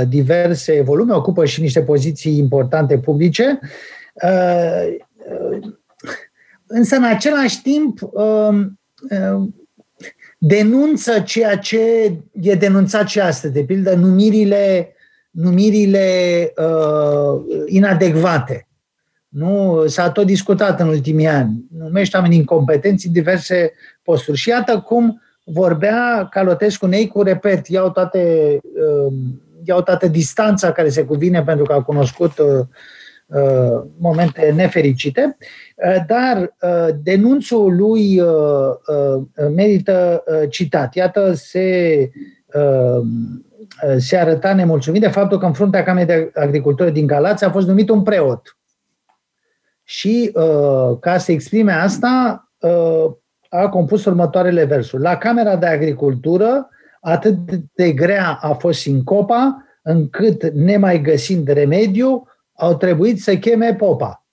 [0.09, 3.59] diverse volume, ocupă și niște poziții importante publice
[6.67, 9.55] însă în același timp um, um,
[10.39, 11.79] denunță ceea ce
[12.41, 14.95] e denunțat și astăzi, de pildă numirile,
[15.31, 18.69] numirile uh, inadecvate.
[19.29, 21.65] Nu, s-a tot discutat în ultimii ani.
[21.79, 24.39] Numește oameni incompetenți în diverse posturi.
[24.39, 28.59] Și iată cum vorbea Calotescu Neicu, repet, iau toate,
[29.07, 32.67] um, iau toată distanța care se cuvine pentru că a cunoscut uh, uh,
[33.99, 35.37] momente nefericite,
[35.77, 36.55] uh, dar
[37.03, 38.23] denunțul lui
[39.55, 40.95] merită citat.
[40.95, 42.11] Iată, se,
[43.97, 47.67] se arăta nemulțumit de faptul că în fruntea Camerei de Agricultură din Galați a fost
[47.67, 48.59] numit un preot.
[49.83, 50.31] Și
[51.01, 52.45] ca să exprime asta,
[53.49, 55.03] a compus următoarele versuri.
[55.03, 56.69] La Camera de Agricultură,
[57.01, 57.37] atât
[57.75, 64.25] de grea a fost sincopa, încât, nemai găsind remediu, au trebuit să cheme popa.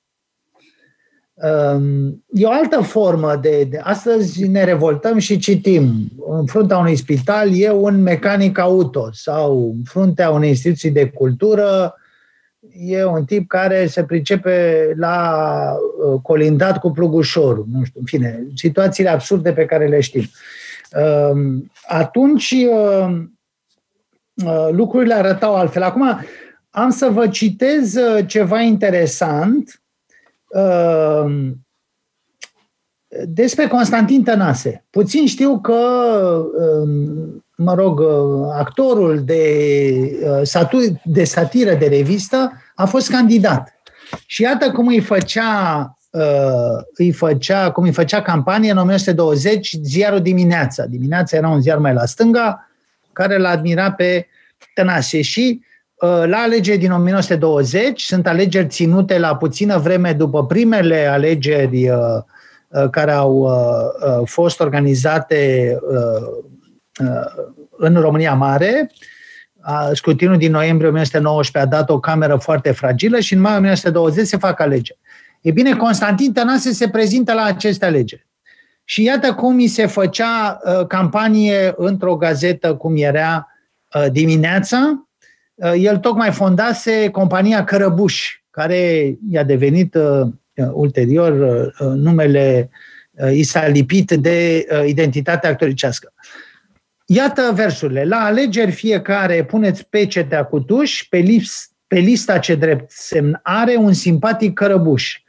[1.34, 3.78] Um, e o altă formă de, de...
[3.84, 6.12] Astăzi ne revoltăm și citim.
[6.28, 11.96] În fruntea unui spital e un mecanic auto sau în fruntea unei instituții de cultură
[12.76, 15.58] e un tip care se pricepe la
[16.06, 17.66] uh, colindat cu plugușorul.
[17.72, 20.24] Nu știu, în fine, situațiile absurde pe care le știm.
[21.32, 23.22] Um, atunci uh,
[24.46, 25.82] uh, lucrurile arătau altfel.
[25.82, 26.20] Acum
[26.72, 27.96] am să vă citez
[28.26, 29.82] ceva interesant
[33.28, 34.86] despre Constantin Tănase.
[34.90, 35.74] Puțin știu că
[36.58, 39.44] um, mă rog, uh, actorul de,
[40.44, 43.76] uh, de satiră de revistă a fost candidat.
[44.26, 50.22] Și iată cum îi făcea, uh, îi făcea, cum îi făcea campanie în 1920 ziarul
[50.22, 50.86] Dimineața.
[50.86, 52.70] Dimineața era un ziar mai la stânga,
[53.14, 54.28] care l-a admirat pe
[54.74, 55.22] Tănase.
[55.22, 55.62] Și
[56.26, 61.90] la alegeri din 1920, sunt alegeri ținute la puțină vreme după primele alegeri
[62.90, 63.50] care au
[64.26, 65.78] fost organizate
[67.00, 67.44] Uh,
[67.78, 68.92] în România Mare.
[69.94, 74.38] Scrutinul din noiembrie 1919 a dat o cameră foarte fragilă și în mai 1920 se
[74.38, 75.00] fac alegeri.
[75.42, 78.28] E bine, Constantin Tănase se prezintă la aceste alegeri.
[78.84, 83.48] Și iată cum mi se făcea uh, campanie într-o gazetă cum era
[83.94, 85.10] uh, dimineața.
[85.64, 90.28] Uh, el tocmai fondase compania Cărăbuș, care i-a devenit uh,
[90.72, 92.70] ulterior uh, numele
[93.12, 96.14] uh, i s-a lipit de uh, identitatea actoricească.
[96.16, 96.52] Uh,
[97.14, 98.04] Iată versurile.
[98.04, 103.76] La alegeri fiecare puneți pecetea cu tuș, pe, list, pe lista ce drept semn are
[103.76, 105.22] un simpatic cărăbuș.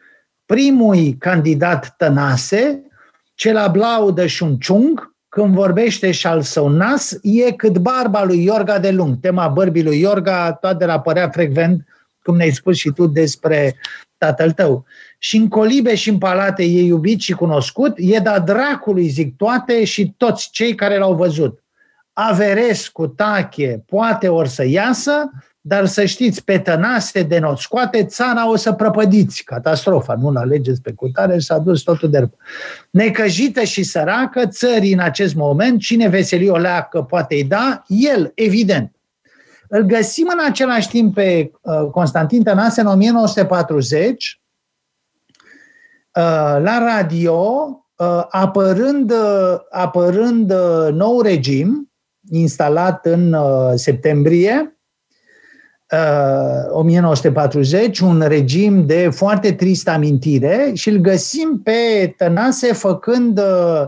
[0.46, 2.82] Primul candidat tănase,
[3.34, 8.24] ce la blaudă și un ciung, când vorbește și al său nas, e cât barba
[8.24, 9.20] lui Iorga de lung.
[9.20, 11.84] Tema bărbii lui Iorga toate apărea frecvent,
[12.22, 13.76] cum ne-ai spus și tu despre
[14.18, 14.84] tatăl tău.
[15.18, 19.84] Și în colibe și în palate e iubit și cunoscut, e da dracului, zic toate
[19.84, 21.62] și toți cei care l-au văzut
[22.92, 25.30] cu Tache poate or să iasă,
[25.64, 29.42] dar să știți, pe tănase de not scoate, țara o să prăpădiți.
[29.42, 32.28] Catastrofa, nu-l alegeți pe cutare și s-a dus totul de
[32.90, 37.82] Necăjită și săracă, țării în acest moment, cine veselii o leacă poate-i da?
[37.86, 38.94] El, evident.
[39.68, 44.40] Îl găsim în același timp pe uh, Constantin Tănase în 1940,
[46.14, 46.22] uh,
[46.62, 49.12] la radio, uh, apărând,
[49.70, 50.52] apărând
[50.92, 51.92] nou regim,
[52.30, 54.71] instalat în uh, septembrie
[56.70, 63.86] 1940, uh, un regim de foarte tristă amintire și îl găsim pe Tănase făcând uh,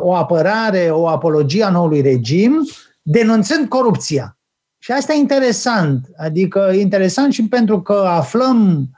[0.00, 2.68] o apărare, o apologie a noului regim,
[3.02, 4.38] denunțând corupția.
[4.78, 8.88] Și asta e interesant, adică interesant și pentru că aflăm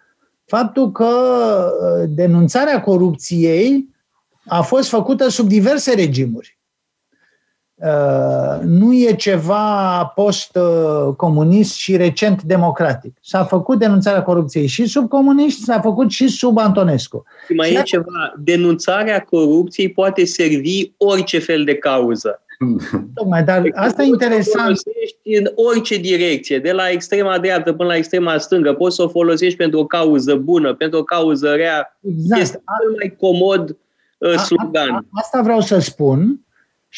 [0.44, 1.11] faptul că
[2.09, 3.88] denunțarea corupției
[4.46, 6.57] a fost făcută sub diverse regimuri.
[7.81, 13.16] Uh, nu e ceva post-comunist și recent democratic.
[13.20, 17.24] S-a făcut denunțarea corupției și sub comuniști, s-a făcut și sub Antonescu.
[17.47, 22.43] Și mai și e ceva, denunțarea corupției poate servi orice fel de cauză.
[23.14, 24.68] Tocmai, dar deci asta e interesant.
[24.68, 29.03] Poți să în orice direcție, de la extrema dreaptă până la extrema stângă, poți să
[29.03, 31.99] o folosești pentru o cauză bună, pentru o cauză rea.
[32.01, 32.43] Exact.
[32.43, 33.76] Este cel mai comod
[34.18, 34.91] uh, slogan.
[34.91, 36.41] A, a, asta vreau să spun,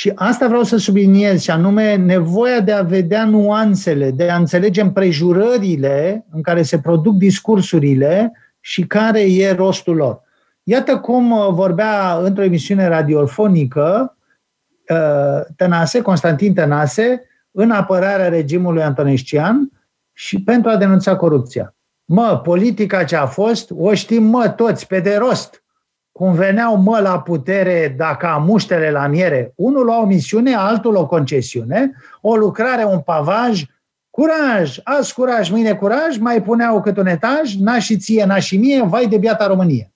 [0.01, 4.81] și asta vreau să subliniez, și anume nevoia de a vedea nuanțele, de a înțelege
[4.81, 10.23] împrejurările în care se produc discursurile și care e rostul lor.
[10.63, 14.17] Iată cum uh, vorbea într-o emisiune radiofonică
[14.89, 19.71] uh, Tănase, Constantin Tănase, în apărarea regimului antonescian
[20.13, 21.75] și pentru a denunța corupția.
[22.05, 25.60] Mă, politica ce a fost, o știm mă toți, pe de rost
[26.21, 30.97] cum veneau mă la putere dacă am muștele la miere, unul la o misiune, altul
[30.97, 33.65] o concesiune, o lucrare, un pavaj,
[34.11, 38.57] curaj, azi curaj, mâine curaj, mai puneau cât un etaj, na și ție, na și
[38.57, 39.93] mie, vai de biata Românie.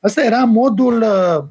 [0.00, 1.44] Asta era modul uh,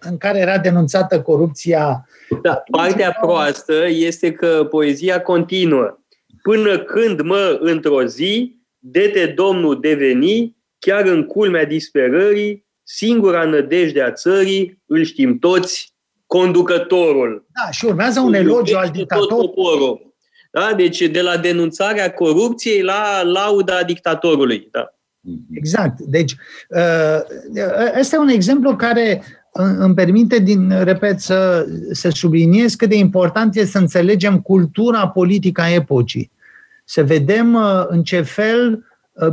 [0.00, 2.08] în care era denunțată corupția.
[2.42, 5.98] Da, partea proastă este că poezia continuă.
[6.42, 14.12] Până când mă, într-o zi, de-te Domnul deveni, chiar în culmea disperării, singura nădejde a
[14.12, 15.94] țării, îl știm toți,
[16.26, 17.46] conducătorul.
[17.52, 20.14] Da, și urmează un elogiu al dictatorului.
[20.52, 20.72] Da?
[20.76, 24.68] Deci de la denunțarea corupției la lauda dictatorului.
[24.70, 24.94] Da.
[25.52, 26.00] Exact.
[26.00, 26.36] Deci,
[26.76, 27.24] ă,
[28.00, 29.22] ăsta e un exemplu care
[29.78, 35.60] îmi permite, din, repet, să, să subliniez cât de important este să înțelegem cultura politică
[35.60, 36.30] a epocii.
[36.84, 38.82] Să vedem ă, în ce fel ă,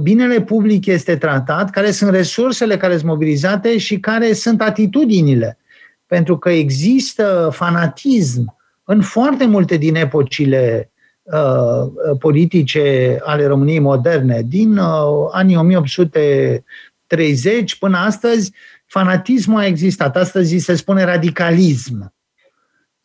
[0.02, 5.58] binele public este tratat, care sunt resursele care sunt mobilizate și care sunt atitudinile.
[6.06, 10.92] Pentru că există fanatism în foarte multe din epocile
[11.24, 11.84] uh,
[12.20, 14.86] politice ale României moderne, din uh,
[15.32, 18.54] anii 1830 până astăzi,
[18.86, 20.16] fanatismul a existat.
[20.16, 22.14] Astăzi se spune radicalism.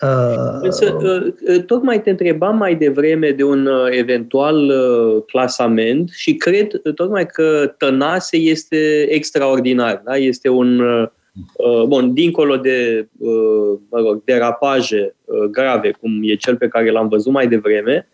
[0.03, 4.73] Uh, Însă, uh, uh, tocmai te întrebam mai devreme de un eventual
[5.27, 10.03] clasament și cred tocmai că Tănase este extraordinar.
[10.05, 10.17] Da?
[10.17, 10.83] Este un
[11.57, 16.91] Uh, bun, dincolo de uh, mă rog, derapaje uh, grave, cum e cel pe care
[16.91, 18.09] l-am văzut mai devreme,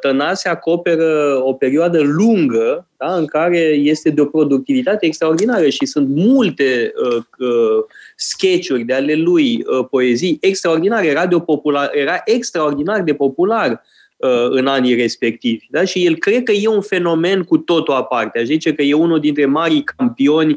[0.00, 6.08] Tănase acoperă o perioadă lungă da, în care este de o productivitate extraordinară și sunt
[6.08, 7.84] multe uh, uh,
[8.22, 11.06] sketch-uri de ale lui, uh, poezii extraordinare.
[11.06, 13.70] Era, de o popular, era extraordinar de popular
[14.16, 15.66] uh, în anii respectivi.
[15.70, 15.84] Da?
[15.84, 18.38] Și el cred că e un fenomen cu totul aparte.
[18.38, 20.56] Aș zice că e unul dintre marii campioni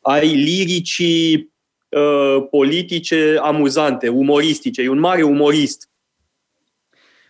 [0.00, 1.52] ai liricii
[1.88, 4.82] uh, politice amuzante, umoristice.
[4.82, 5.88] E un mare umorist.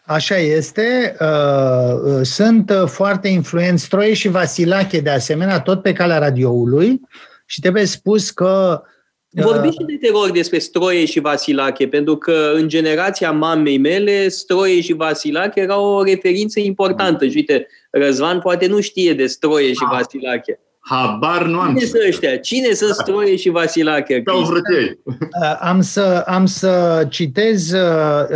[0.05, 1.17] Așa este.
[1.21, 7.01] Uh, sunt foarte influenți Troie și Vasilache, de asemenea, tot pe calea radioului.
[7.47, 8.95] Și trebuie spus că uh,
[9.43, 14.29] Vorbi și de te rog despre Stroie și Vasilache, pentru că în generația mamei mele,
[14.29, 17.27] Stroie și Vasilache erau o referință importantă.
[17.27, 19.97] Și uite, Răzvan poate nu știe de Stroie și ah.
[19.99, 20.61] Vasilache.
[20.79, 21.75] Habar nu am.
[21.75, 22.37] Cine sunt ăștia?
[22.37, 24.23] Cine sunt Stroie și Vasilache?
[24.23, 24.99] Ca vrut ei.
[25.05, 27.81] Uh, am să, am să citez uh,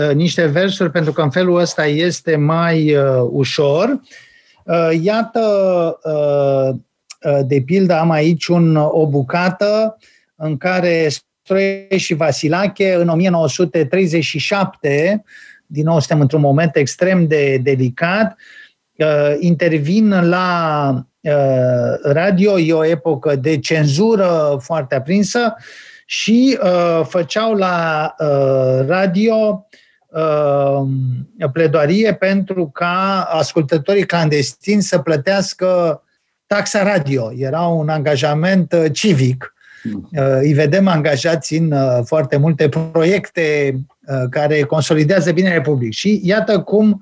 [0.08, 4.00] uh, niște versuri pentru că în felul ăsta este mai uh, ușor.
[4.64, 5.40] Uh, iată,
[6.04, 6.76] uh,
[7.32, 9.96] uh, de pildă, am aici un, o bucată
[10.40, 15.24] în care Stroie și Vasilache în 1937,
[15.66, 18.36] din nou suntem într-un moment extrem de delicat,
[18.96, 25.54] uh, intervin la Uh, radio, e o epocă de cenzură foarte aprinsă
[26.06, 29.66] și uh, făceau la uh, radio
[30.08, 30.82] uh,
[31.52, 36.02] pledoarie pentru ca ascultătorii clandestini să plătească
[36.46, 37.32] taxa radio.
[37.36, 39.54] Era un angajament uh, civic.
[39.84, 41.74] Uh, îi vedem angajați în
[42.04, 43.76] foarte multe proiecte
[44.30, 45.92] care consolidează binele public.
[45.92, 46.98] Și iată cum uh,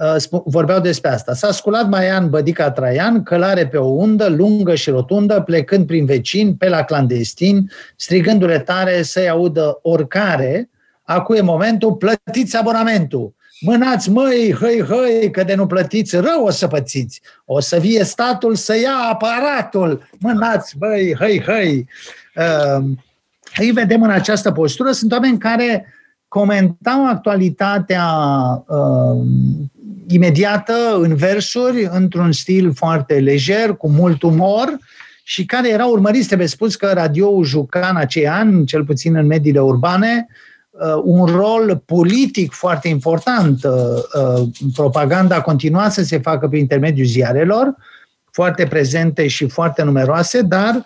[0.00, 1.34] Uh, vorbeau despre asta.
[1.34, 6.54] S-a sculat Maian Bădica Traian, călare pe o undă, lungă și rotundă, plecând prin vecini,
[6.54, 10.70] pe la clandestin, strigându-le tare să-i audă oricare,
[11.02, 13.34] acu e momentul, plătiți abonamentul.
[13.60, 17.20] Mânați, măi, hăi, hăi, că de nu plătiți, rău o să pățiți.
[17.44, 20.08] O să vie statul să ia aparatul.
[20.18, 21.86] Mânați, măi, hăi, hăi.
[22.36, 22.84] Uh,
[23.56, 24.90] îi vedem în această postură.
[24.90, 25.86] Sunt oameni care
[26.28, 28.06] comentau actualitatea
[28.66, 29.26] uh,
[30.08, 34.78] imediată, în versuri, într-un stil foarte lejer, cu mult umor,
[35.22, 39.26] și care erau urmăriți, trebuie spus că radioul juca în acei ani, cel puțin în
[39.26, 40.49] mediile urbane, uh,
[41.02, 43.64] un rol politic foarte important.
[43.64, 43.72] Uh,
[44.14, 47.74] uh, propaganda continua să se facă prin intermediul ziarelor,
[48.32, 50.84] foarte prezente și foarte numeroase, dar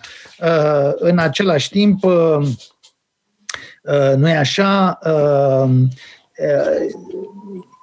[0.95, 2.03] în același timp,
[4.15, 4.99] nu e așa,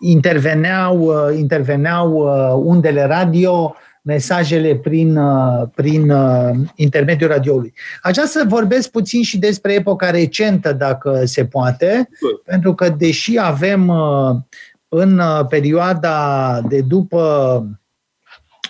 [0.02, 6.12] interveneau, uh, interveneau uh, undele radio, mesajele prin, uh, prin
[6.74, 7.72] intermediul radioului.
[8.02, 12.40] Aș vrea să vorbesc puțin și despre epoca recentă, dacă se poate, Bun.
[12.44, 13.92] pentru că deși avem
[14.88, 17.66] în perioada de după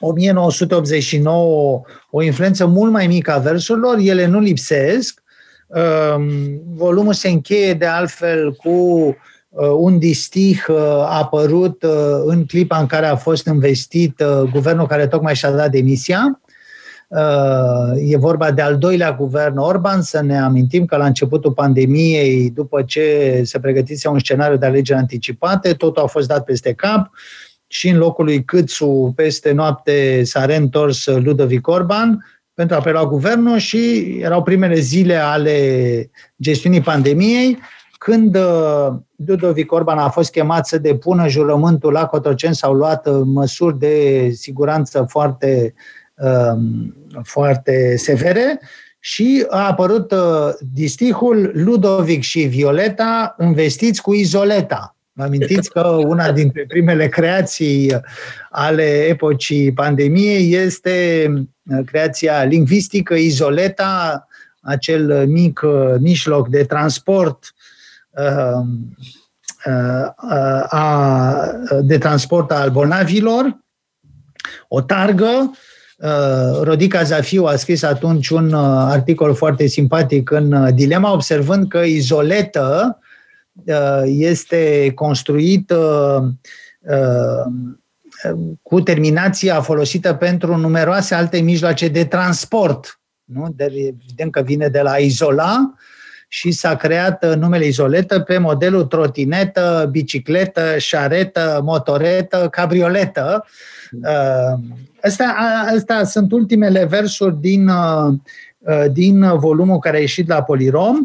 [0.00, 5.22] 1989 o influență mult mai mică a versurilor, ele nu lipsesc.
[5.66, 6.28] Um,
[6.74, 9.14] volumul se încheie de altfel cu Uh,
[9.60, 14.22] un distih uh, a apărut uh, în clipa în care a fost investit
[14.52, 16.40] guvernul care tocmai și-a dat demisia.
[17.96, 22.82] E vorba de al doilea guvern Orban, să ne amintim că la începutul pandemiei, după
[22.82, 27.10] ce se pregătise un scenariu de alegeri anticipate, totul a fost dat peste cap
[27.66, 32.24] și în locul lui Câțu peste noapte s-a reîntors Ludovic Orban
[32.54, 36.10] pentru a prelua guvernul și erau primele zile ale
[36.42, 37.58] gestiunii pandemiei
[38.02, 38.88] când uh,
[39.26, 44.28] Ludovic Orban a fost chemat să depună jurământul la Cotroceni, s-au luat uh, măsuri de
[44.30, 45.74] siguranță foarte,
[46.14, 48.60] um, foarte severe
[48.98, 54.96] și a apărut uh, distihul Ludovic și Violeta investiți cu izoleta.
[55.12, 58.00] Vă amintiți că una dintre primele creații
[58.50, 61.26] ale epocii pandemiei este
[61.84, 64.26] creația lingvistică Izoleta,
[64.60, 65.60] acel mic
[66.00, 67.61] mijloc de transport Um, uh, uh,
[70.68, 71.50] a,
[71.82, 73.58] de transport al bolnavilor,
[74.68, 75.50] o targă.
[75.96, 82.98] Uh, Rodica Zafiu a scris atunci un articol foarte simpatic în Dilema, observând că izoletă
[84.04, 86.22] este construită
[88.62, 93.00] cu terminația folosită pentru numeroase alte mijloace de transport.
[93.24, 93.52] Nu?
[93.56, 95.74] De, evident că vine de la izola,
[96.34, 103.46] și s-a creat uh, numele izoletă pe modelul trotinetă, bicicletă, șaretă, motoretă, cabrioletă.
[103.90, 104.60] Uh,
[105.02, 105.36] astea,
[105.74, 108.14] astea sunt ultimele versuri din, uh,
[108.92, 110.96] din volumul care a ieșit la Polirom.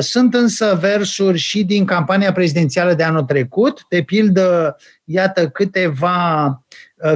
[0.00, 6.62] Sunt însă versuri și din campania prezidențială de anul trecut, de pildă, iată câteva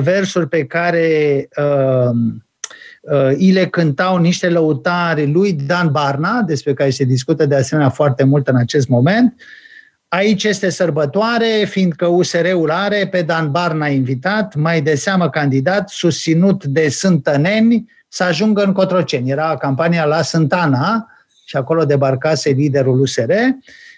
[0.01, 2.17] versuri pe care uh,
[3.13, 7.91] uh, îi le cântau niște lăutari lui Dan Barna, despre care se discută de asemenea
[7.91, 9.35] foarte mult în acest moment.
[10.09, 16.65] Aici este sărbătoare, fiindcă USR-ul are pe Dan Barna invitat, mai de seamă candidat, susținut
[16.65, 19.31] de sântăneni, să ajungă în Cotroceni.
[19.31, 21.11] Era campania la Sântana
[21.45, 23.33] și acolo debarcase liderul USR.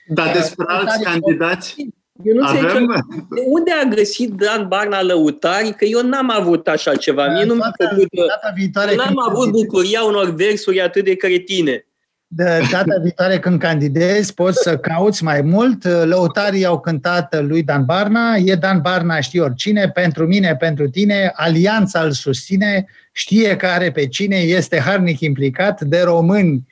[0.06, 1.76] Dar despre alți candidați?
[2.24, 2.64] Eu nu Avem?
[2.64, 2.88] înțeleg
[3.30, 7.28] de unde a găsit Dan Barna lăutari, că eu n-am avut așa ceva.
[7.28, 8.08] Mie nu mi-a făcut,
[8.54, 11.82] viitoare n-am avut bucuria unor versuri atât de cretine.
[12.30, 15.84] De data viitoare când candidezi, poți să cauți mai mult.
[15.84, 21.32] Lăutarii au cântat lui Dan Barna, e Dan Barna, știe oricine, pentru mine, pentru tine,
[21.34, 26.66] alianța îl susține, știe că are pe cine, este harnic implicat de români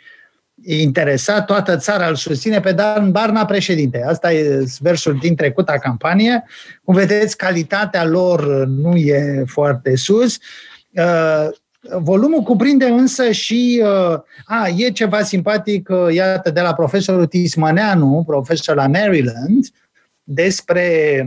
[0.66, 4.04] interesat, toată țara îl susține pe Dan Barna președinte.
[4.06, 6.44] Asta e versul din trecuta campanie.
[6.84, 10.38] Cum vedeți, calitatea lor nu e foarte sus.
[10.90, 11.48] Uh,
[11.98, 18.22] volumul cuprinde însă și, uh, a, e ceva simpatic, uh, iată, de la profesorul Tismăneanu,
[18.26, 19.66] profesor la Maryland,
[20.22, 21.26] despre,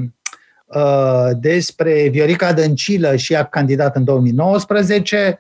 [1.40, 5.40] despre Viorica Dăncilă și a candidat în 2019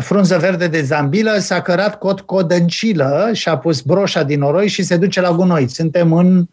[0.00, 4.82] frunză verde de zambilă, s-a cărat cot codăncilă și a pus broșa din noroi și
[4.82, 5.68] se duce la gunoi.
[5.68, 6.46] Suntem în,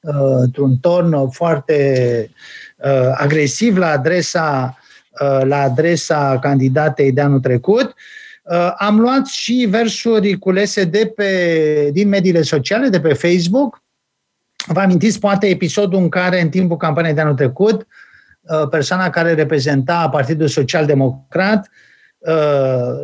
[0.00, 2.30] uh, într-un ton foarte
[2.76, 4.78] uh, agresiv la adresa,
[5.20, 7.94] uh, la adresa candidatei de anul trecut.
[8.76, 13.82] Am luat și versuri culese de pe, din mediile sociale, de pe Facebook.
[14.66, 17.86] Vă amintiți poate episodul în care în timpul campaniei de anul trecut
[18.70, 21.85] persoana care reprezenta Partidul Social Democrat Uh,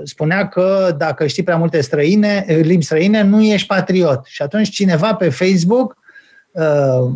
[0.05, 4.25] spunea că dacă știi prea multe străine, limbi străine, nu ești patriot.
[4.25, 5.97] Și atunci cineva pe Facebook,
[6.53, 7.11] uh,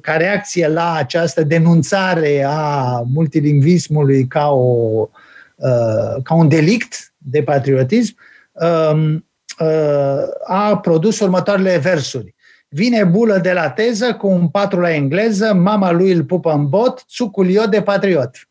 [0.00, 5.08] ca reacție la această denunțare a multilingvismului ca, o,
[5.56, 8.16] uh, ca un delict de patriotism,
[8.52, 9.26] um,
[10.46, 12.34] a produs următoarele versuri.
[12.68, 16.68] Vine bulă de la teză cu un patru la engleză, mama lui îl pupă în
[16.68, 18.46] bot, țucul eu de patriot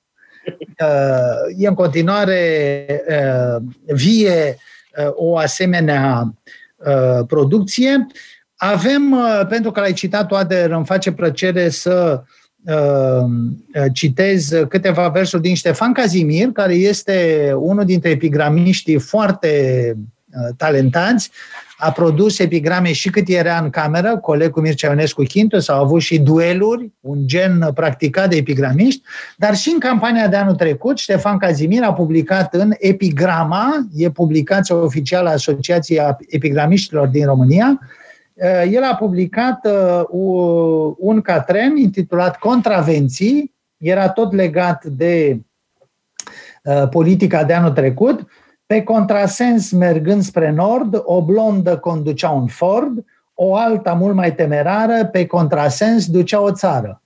[1.57, 4.57] e în continuare uh, vie
[4.97, 6.33] uh, o asemenea
[6.75, 8.07] uh, producție.
[8.55, 9.17] Avem,
[9.49, 12.23] pentru că l-ai citat, Toader, îmi face plăcere să
[13.93, 19.95] citez câteva versuri din Ștefan Cazimir, care este unul dintre epigramiștii foarte
[20.57, 21.31] talentați,
[21.83, 26.19] a produs epigrame și cât era în cameră, colegul Mircea Ionescu Chintu, s-au avut și
[26.19, 29.01] dueluri, un gen practicat de epigramiști,
[29.37, 34.75] dar și în campania de anul trecut, Ștefan Cazimir a publicat în Epigrama, e publicația
[34.75, 37.79] oficială a Asociației Epigramiștilor din România,
[38.33, 45.39] uh, el a publicat uh, un catren intitulat Contravenții, era tot legat de
[46.63, 48.27] uh, politica de anul trecut,
[48.71, 55.05] pe contrasens, mergând spre nord, o blondă conducea un Ford, o alta mult mai temerară,
[55.05, 57.01] pe contrasens, ducea o țară.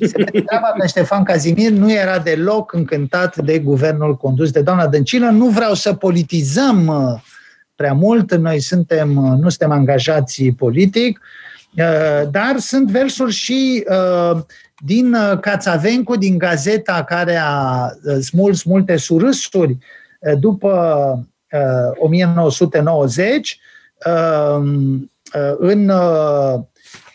[0.00, 5.30] Se treaba că Ștefan Cazimir nu era deloc încântat de guvernul condus de doamna Dăncilă.
[5.30, 7.20] Nu vreau să politizăm uh,
[7.74, 11.20] prea mult, noi suntem, uh, nu suntem angajați politic,
[12.30, 13.84] Dar sunt versuri și
[14.84, 17.88] din Cațavencu, din gazeta care a
[18.20, 19.78] smuls multe surâsuri
[20.38, 21.18] după
[21.98, 23.60] 1990,
[25.58, 25.92] în,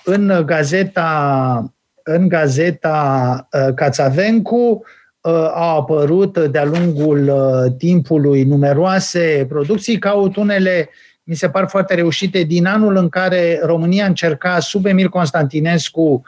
[0.04, 1.72] în gazeta
[2.04, 4.84] în gazeta Cațavencu
[5.54, 7.32] au apărut de-a lungul
[7.78, 10.90] timpului numeroase producții, caut unele
[11.24, 16.22] mi se par foarte reușite, din anul în care România încerca sub Emil Constantinescu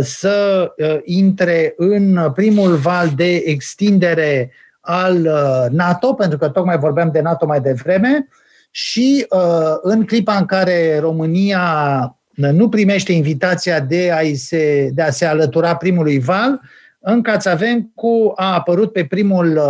[0.00, 0.68] să
[1.04, 4.50] intre în primul val de extindere
[4.86, 5.28] al
[5.70, 8.28] NATO, pentru că tocmai vorbeam de NATO mai devreme,
[8.70, 9.26] și
[9.82, 11.60] în clipa în care România
[12.34, 16.60] nu primește invitația de a, se, de a se alătura primului val,
[16.98, 19.60] în Cațavencu a apărut pe, primul,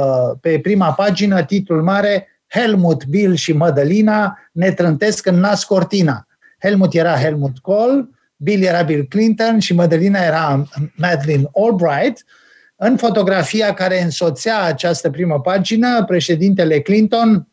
[0.40, 6.26] pe prima pagină titlul mare Helmut, Bill și Madalina ne trântesc în Nas Cortina.
[6.58, 7.98] Helmut era Helmut Kohl,
[8.36, 10.64] Bill era Bill Clinton și Madalina era
[10.96, 12.24] Madeleine Albright.
[12.76, 17.48] În fotografia care însoțea această primă pagină, președintele Clinton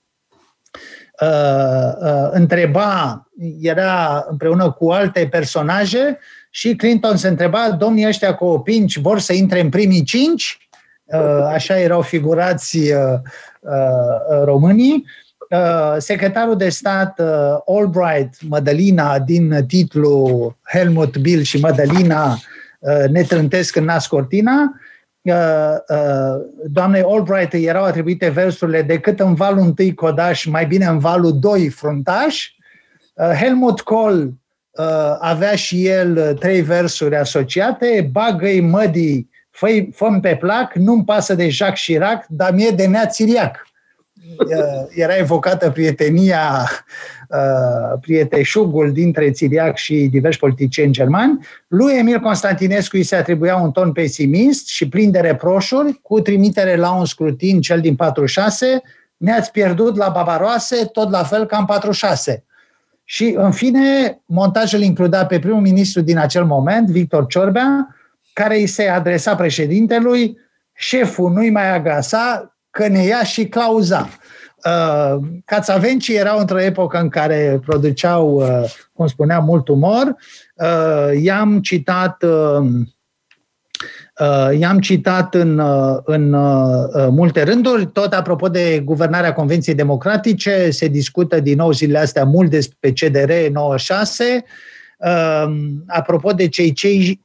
[1.22, 3.28] uh, uh, întreba,
[3.62, 6.20] era împreună cu alte personaje
[6.50, 10.58] și Clinton se întreba, domnii ăștia cu opinci vor să intre în primii cinci?
[11.04, 13.20] Uh, așa erau figurați uh,
[13.60, 15.06] uh, românii.
[15.98, 17.22] Secretarul de stat
[17.66, 22.38] Albright, Madalina, din titlul Helmut Bill și Madalina
[23.12, 24.80] ne trântesc în nas cortina,
[26.66, 31.70] doamnei Albright erau atribuite versurile decât în valul întâi codaș, mai bine în valul doi
[31.70, 32.52] fruntaș.
[33.16, 34.24] Helmut Kohl
[35.20, 41.50] avea și el trei versuri asociate, bagă-i mădii fă fă pe plac, nu-mi pasă de
[41.50, 43.68] Jacques Chirac, dar mie de Nea Țiriac.
[44.90, 46.70] Era evocată prietenia,
[48.02, 51.40] prieteșugul dintre Țiriac și diversi politicieni germani.
[51.68, 56.76] Lui Emil Constantinescu îi se atribuia un ton pesimist și plin de reproșuri, cu trimitere
[56.76, 58.82] la un scrutin, cel din 46,
[59.18, 62.44] ne-ați pierdut la Babaroase, tot la fel ca în 46.
[63.04, 67.96] Și, în fine, montajul includa pe primul ministru din acel moment, Victor Ciorbea,
[68.34, 70.38] care îi se adresa președintelui,
[70.74, 74.10] șeful nu-i mai agasa că ne ia și clauza.
[74.66, 78.64] Uh, Cațavencii erau într-o epocă în care produceau, uh,
[78.94, 80.16] cum spuneam, mult umor.
[80.56, 82.26] Uh, i-am citat
[84.60, 85.62] I-am citat în,
[86.04, 86.30] în
[87.10, 92.50] multe rânduri, tot apropo de guvernarea Convenției Democratice, se discută din nou zilele astea mult
[92.50, 94.44] despre CDR 96, Ehm,
[95.88, 97.22] apropo de cei, cei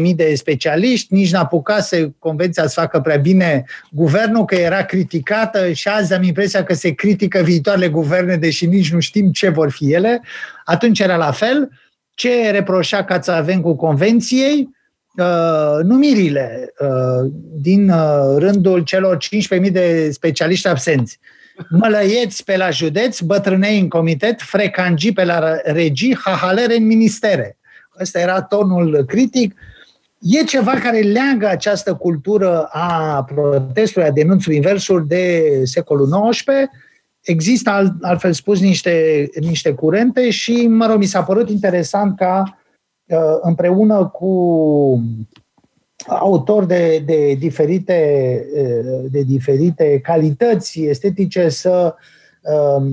[0.00, 5.88] 15.000 de specialiști, nici n-apucase convenția să facă prea bine guvernul, că era criticată și
[5.88, 9.92] azi am impresia că se critică viitoarele guverne, deși nici nu știm ce vor fi
[9.92, 10.22] ele.
[10.64, 11.70] Atunci era la fel.
[12.14, 14.68] Ce reproșa avem cu convenției?
[15.16, 19.18] Uh, numirile uh, din uh, rândul celor
[19.62, 21.18] 15.000 de specialiști absenți
[21.68, 27.58] mălăieți pe la județ, bătrânei în comitet, frecangii pe la regii, hahalere în ministere.
[28.00, 29.54] Ăsta era tonul critic.
[30.20, 36.44] E ceva care leagă această cultură a protestului, a denunțului inversuri de secolul XIX.
[37.20, 42.58] Există, altfel spus, niște, niște curente și, mă rog, mi s-a părut interesant ca
[43.06, 44.32] uh, împreună cu
[46.06, 48.44] autor de, de, diferite,
[49.10, 51.94] de diferite calități estetice să
[52.42, 52.84] uh,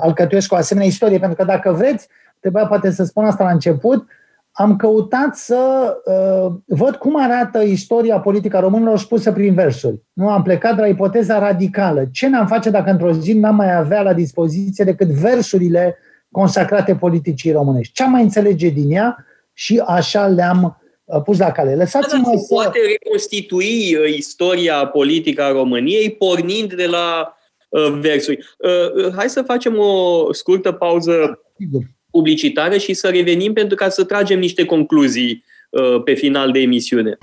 [0.00, 1.18] alcătuiesc o asemenea istorie.
[1.18, 2.08] Pentru că dacă vreți,
[2.40, 4.06] trebuia poate să spun asta la început,
[4.52, 10.02] am căutat să uh, văd cum arată istoria politică a românilor spusă prin versuri.
[10.12, 12.04] Nu am plecat de la ipoteza radicală.
[12.12, 15.96] Ce ne-am face dacă într-o zi n-am mai avea la dispoziție decât versurile
[16.30, 17.92] consacrate politicii românești?
[17.92, 19.24] Ce am mai înțelege din ea?
[19.52, 20.80] Și așa le-am
[21.24, 21.74] pus la cale.
[21.74, 22.54] Lăsați-mă da, da, să...
[22.54, 27.36] Poate reconstitui uh, istoria politică a României pornind de la
[27.68, 28.38] uh, versuri.
[28.58, 31.82] Uh, uh, hai să facem o scurtă pauză Sigur.
[32.10, 37.18] publicitară și să revenim pentru ca să tragem niște concluzii uh, pe final de emisiune.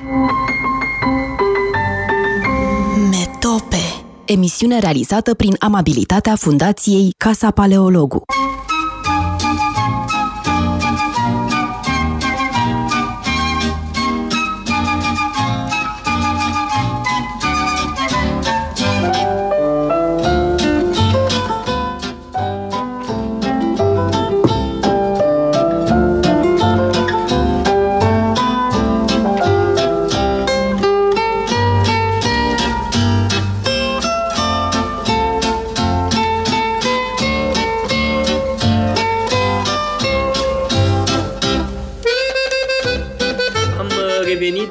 [3.09, 3.83] Metope.
[4.25, 8.23] Emisiune realizată prin amabilitatea Fundației Casa Paleologu.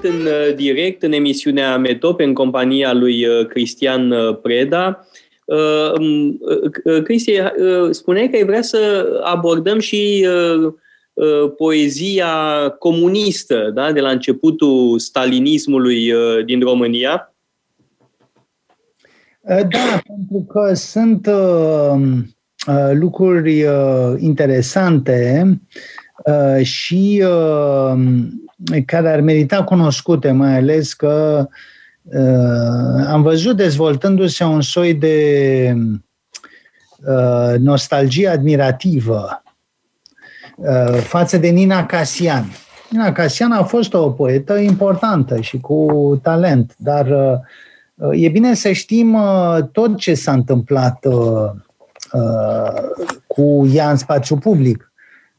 [0.05, 5.07] Sunt în uh, direct în emisiunea Metope în compania lui uh, Cristian uh, Preda.
[5.99, 6.41] Um,
[7.05, 7.33] Cristi,
[7.91, 10.27] spuneai că ai vrea să abordăm și
[11.57, 12.29] poezia
[12.79, 13.93] comunistă da?
[13.93, 16.13] de la începutul stalinismului
[16.45, 17.35] din România.
[19.47, 21.29] Da, pentru că sunt
[22.93, 23.67] lucruri
[24.19, 25.49] interesante
[26.63, 27.23] și
[28.87, 31.47] care ar merita cunoscute, mai ales că
[32.03, 35.77] uh, am văzut dezvoltându-se un soi de
[37.07, 39.43] uh, nostalgie admirativă
[40.57, 42.45] uh, față de Nina Casian.
[42.91, 48.73] Nina Casian a fost o poetă importantă și cu talent, dar uh, e bine să
[48.73, 51.51] știm uh, tot ce s-a întâmplat uh,
[53.27, 54.93] cu ea în spațiu public.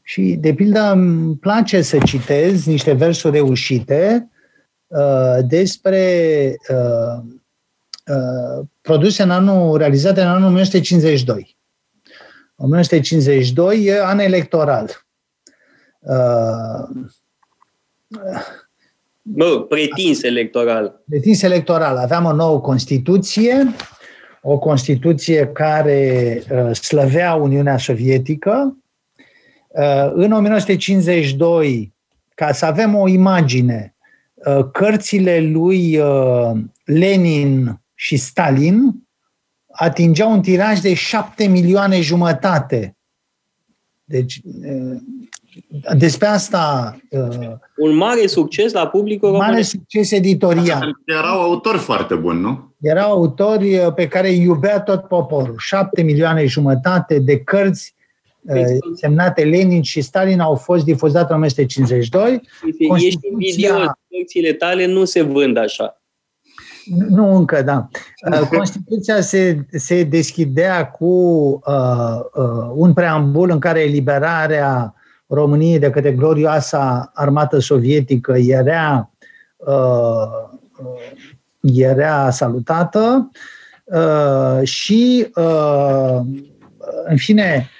[0.08, 4.30] Și, de pildă, îmi place să citez niște versuri reușite
[4.86, 7.22] uh, despre uh,
[8.06, 11.56] uh, produse în anul, realizate în anul 1952.
[12.56, 15.06] 1952 e an electoral.
[15.98, 16.88] Uh,
[19.22, 21.02] Bă, pretins electoral.
[21.08, 21.96] Pretins electoral.
[21.96, 23.74] Aveam o nouă Constituție,
[24.42, 28.85] o Constituție care uh, slăvea Uniunea Sovietică, Uh,
[30.14, 31.94] în 1952,
[32.34, 33.94] ca să avem o imagine,
[34.34, 36.50] uh, cărțile lui uh,
[36.84, 39.06] Lenin și Stalin
[39.72, 42.96] atingeau un tiraj de șapte milioane jumătate.
[44.04, 44.40] Deci,
[45.96, 46.96] despre asta...
[47.76, 49.46] Un mare succes la publicul român.
[49.46, 50.98] Mare succes editorial.
[51.04, 52.74] Erau autori foarte buni, nu?
[52.80, 55.54] Erau autori pe care îi iubea tot poporul.
[55.58, 57.95] Șapte milioane jumătate de cărți Păi,
[58.94, 62.40] semnate Lenin și Stalin au fost difuzate în 1952.
[63.04, 66.00] Ești invidios, lecțiile tale nu se vând așa.
[67.08, 67.88] Nu încă, da.
[68.32, 71.04] Uh, Constituția se, se deschidea cu
[71.66, 74.94] uh, uh, un preambul în care eliberarea
[75.26, 79.10] României de către glorioasa armată sovietică era,
[79.56, 79.74] uh,
[80.78, 83.30] uh, era salutată
[83.84, 86.20] uh, și, uh,
[87.04, 87.75] în fine, Uh,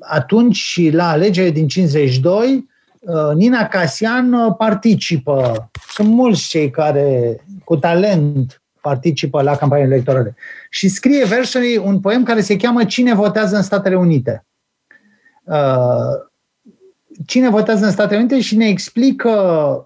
[0.00, 2.68] atunci, la alegerile din 52,
[3.00, 5.70] uh, Nina Casian uh, participă.
[5.88, 10.34] Sunt mulți cei care, cu talent, participă la campanii electorale.
[10.70, 14.46] Și scrie versului un poem care se cheamă Cine votează în Statele Unite.
[17.26, 19.84] Cine votează în Statele Unite și ne explică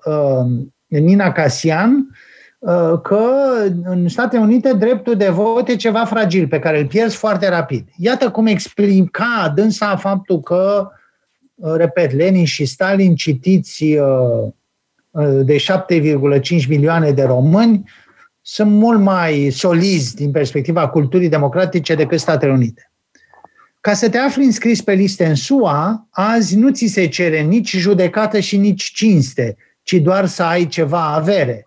[0.86, 2.31] Nina Casian Uh,
[3.02, 3.24] că
[3.84, 7.88] în Statele Unite dreptul de vot e ceva fragil, pe care îl pierzi foarte rapid.
[7.96, 10.88] Iată cum explica dânsa faptul că,
[11.54, 14.48] uh, repet, Lenin și Stalin, citiți uh,
[15.42, 17.84] de 7,5 milioane de români,
[18.40, 22.90] sunt mult mai solizi din perspectiva culturii democratice decât Statele Unite.
[23.80, 27.76] Ca să te afli înscris pe liste în SUA, azi nu ți se cere nici
[27.76, 31.66] judecată și nici cinste, ci doar să ai ceva avere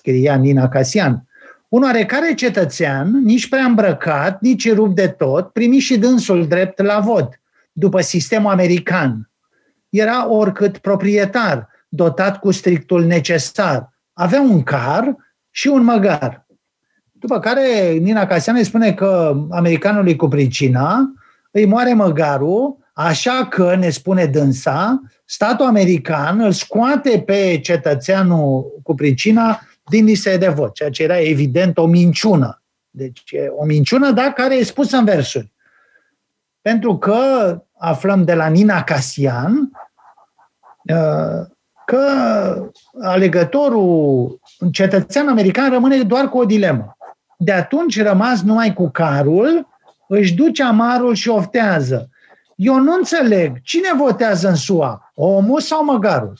[0.00, 1.24] scria Nina Casian.
[1.68, 7.00] Un oarecare cetățean, nici prea îmbrăcat, nici rupt de tot, primi și dânsul drept la
[7.00, 7.40] vot,
[7.72, 9.30] după sistemul american.
[9.88, 13.92] Era oricât proprietar, dotat cu strictul necesar.
[14.12, 15.16] Avea un car
[15.50, 16.46] și un măgar.
[17.12, 21.12] După care Nina Casian îi spune că americanului cu pricina
[21.50, 28.94] îi moare măgarul, așa că, ne spune dânsa, statul american îl scoate pe cetățeanul cu
[28.94, 29.60] pricina
[29.90, 32.62] din listele de vot, ceea ce era evident o minciună.
[32.90, 35.52] Deci o minciună, da, care e spusă în versuri.
[36.62, 37.18] Pentru că
[37.78, 39.70] aflăm de la Nina Casian
[40.84, 41.46] uh,
[41.86, 42.02] că
[43.02, 44.40] alegătorul
[44.72, 46.96] cetățean american rămâne doar cu o dilemă.
[47.38, 49.68] De atunci rămas numai cu carul,
[50.08, 52.08] își duce amarul și oftează.
[52.54, 53.60] Eu nu înțeleg.
[53.62, 55.12] Cine votează în SUA?
[55.14, 56.38] Omul sau măgarul?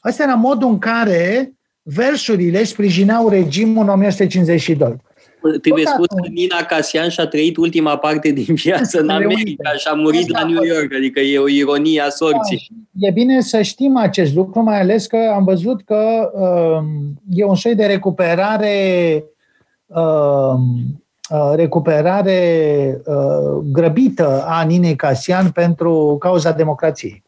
[0.00, 1.52] Asta era modul în care
[1.82, 4.96] versurile sprijineau regimul în 1952.
[5.62, 9.94] Trebuie spus că Nina Casian și-a trăit ultima parte din viață în America și a
[9.94, 12.68] murit la New York, adică e o ironie a sorții.
[12.90, 16.84] Da, e bine să știm acest lucru, mai ales că am văzut că uh,
[17.30, 19.24] e un soi de recuperare
[19.86, 20.54] uh,
[21.30, 27.22] uh, recuperare uh, grăbită a Ninei Casian pentru cauza democrației.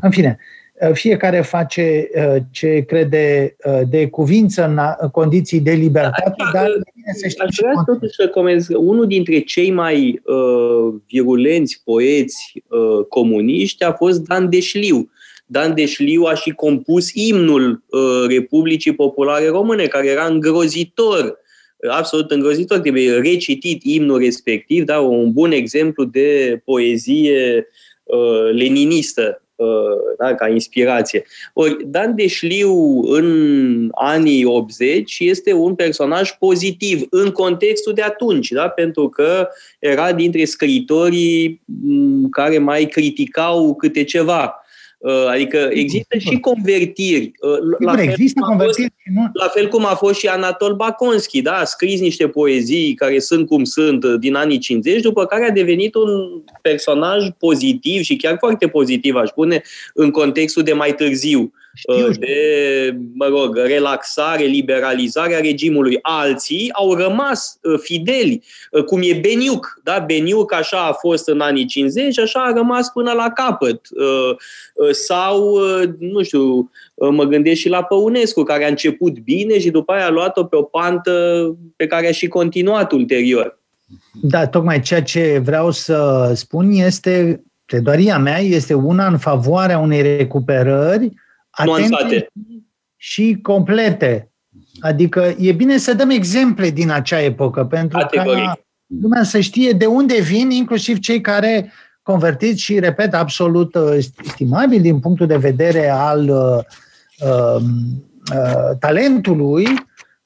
[0.00, 0.59] În fine, uh, Uh,
[0.92, 7.12] fiecare face uh, ce crede uh, de cuvință în condiții de libertate, da, dar bine
[7.12, 8.68] să știm Aș vrea totuși să comenz.
[8.68, 15.10] Unul dintre cei mai uh, virulenți poeți uh, comuniști a fost Dan Deșliu.
[15.46, 21.38] Dan Deșliu a și compus imnul uh, Republicii Populare Române, care era îngrozitor,
[21.90, 22.78] absolut îngrozitor.
[22.78, 24.98] Trebuie recitit imnul respectiv, da?
[25.00, 27.66] un bun exemplu de poezie
[28.02, 29.49] uh, leninistă Uh,
[30.18, 31.24] da, ca inspirație.
[31.52, 38.68] Ori Dan Deșliu în anii 80 este un personaj pozitiv în contextul de atunci, da?
[38.68, 44.64] pentru că era dintre scriitorii mm, care mai criticau câte ceva.
[45.00, 47.32] Uh, adică există și convertiri.
[47.40, 48.92] Uh, la fel, există convertiri.
[49.04, 49.30] Fost, nu...
[49.32, 51.52] la fel cum a fost și Anatol Baconski, da?
[51.52, 55.50] a scris niște poezii care sunt cum sunt uh, din anii 50, după care a
[55.50, 56.10] devenit un
[56.62, 59.62] personaj pozitiv și chiar foarte pozitiv, aș spune,
[59.94, 61.52] în contextul de mai târziu.
[61.74, 65.98] Știu, uh, de, mă rog, relaxare, liberalizare a regimului.
[66.02, 69.80] Alții au rămas uh, fideli, uh, cum e Beniuc.
[69.84, 70.04] Da?
[70.06, 73.80] Beniuc așa a fost în anii 50 și așa a rămas până la capăt.
[74.90, 75.58] Sau,
[75.98, 80.10] nu știu, mă gândesc și la Păunescu, care a început bine și după aia a
[80.10, 81.44] luat-o pe o pantă
[81.76, 83.58] pe care a și continuat ulterior.
[84.22, 90.16] Da, tocmai ceea ce vreau să spun este, pledoaria mea este una în favoarea unei
[90.16, 91.12] recuperări
[91.64, 92.26] nuanțate.
[92.96, 94.32] și complete.
[94.80, 98.44] Adică e bine să dăm exemple din acea epocă, pentru Categoric.
[98.44, 98.60] ca
[99.00, 101.72] lumea să știe de unde vin, inclusiv cei care
[102.02, 106.58] convertiți și, repet, absolut uh, estimabil din punctul de vedere al uh,
[107.28, 107.62] uh,
[108.34, 109.66] uh, talentului,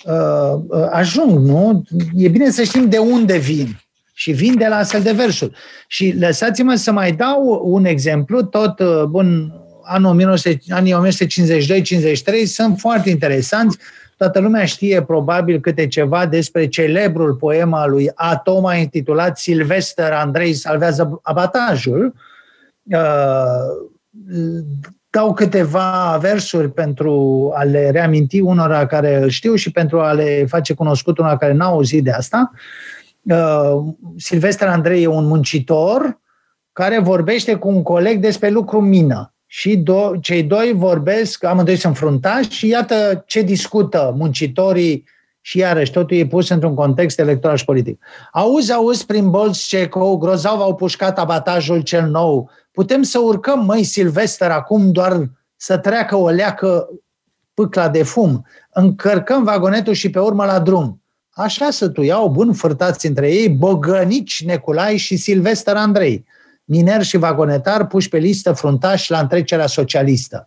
[0.05, 1.83] uh, uh, ajung, nu?
[2.15, 3.79] E bine să știm de unde vin.
[4.17, 5.57] Și vin de la astfel de versuri.
[5.87, 9.53] Și lăsați-mă să mai dau un exemplu, tot, uh, bun,
[9.85, 13.79] anul 19, anii 1952-53 sunt foarte interesanți.
[14.17, 20.53] Toată lumea știe probabil câte ceva despre celebrul poem al lui Atoma intitulat Silvester Andrei
[20.53, 22.15] salvează abatajul.
[22.83, 22.97] Uh,
[25.11, 30.45] dau câteva versuri pentru a le reaminti unora care îl știu și pentru a le
[30.49, 32.51] face cunoscut unora care n-au auzit de asta.
[33.23, 36.21] Uh, Silvester Andrei e un muncitor
[36.73, 41.97] care vorbește cu un coleg despre lucru mină și do- cei doi vorbesc, amândoi sunt
[41.97, 45.05] fruntași și iată ce discută muncitorii
[45.41, 48.05] și iarăși totul e pus într-un context electoral și politic.
[48.33, 52.51] Auzi, auzi, prin bolți Ceco, grozav au pușcat abatajul cel nou.
[52.71, 56.89] Putem să urcăm, măi, Silvester, acum doar să treacă o leacă
[57.55, 58.47] pâcla de fum.
[58.73, 61.03] Încărcăm vagonetul și pe urmă la drum.
[61.31, 66.25] Așa să tu iau bun fărtați între ei Bogănici Neculai și Silvester Andrei
[66.65, 70.47] miner și vagonetar puși pe listă fruntași la întrecerea socialistă.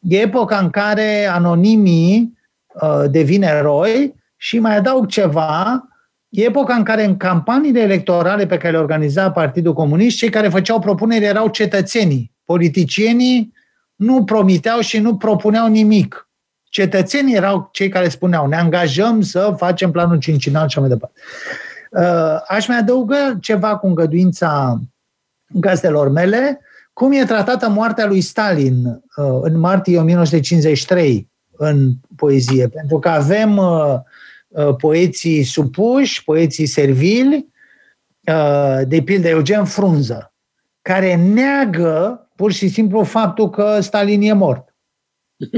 [0.00, 2.38] E epoca în care anonimii
[2.82, 5.88] uh, devin eroi și mai adaug ceva,
[6.28, 10.48] e epoca în care în campaniile electorale pe care le organiza Partidul Comunist, cei care
[10.48, 12.32] făceau propuneri erau cetățenii.
[12.44, 13.52] Politicienii
[13.94, 16.28] nu promiteau și nu propuneau nimic.
[16.64, 21.20] Cetățenii erau cei care spuneau ne angajăm să facem planul cincinal și mai departe.
[21.90, 24.80] Uh, aș mai adăuga ceva cu îngăduința
[25.48, 26.60] gazdelor mele,
[26.92, 32.68] cum e tratată moartea lui Stalin uh, în martie 1953 în poezie.
[32.68, 33.94] Pentru că avem uh,
[34.48, 37.54] uh, poeții supuși, poeții servili,
[38.84, 40.32] de pildă Eugen Frunză,
[40.82, 44.74] care neagă pur și simplu faptul că Stalin e mort.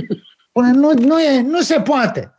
[0.52, 2.34] Pune, nu, nu, e, nu se poate.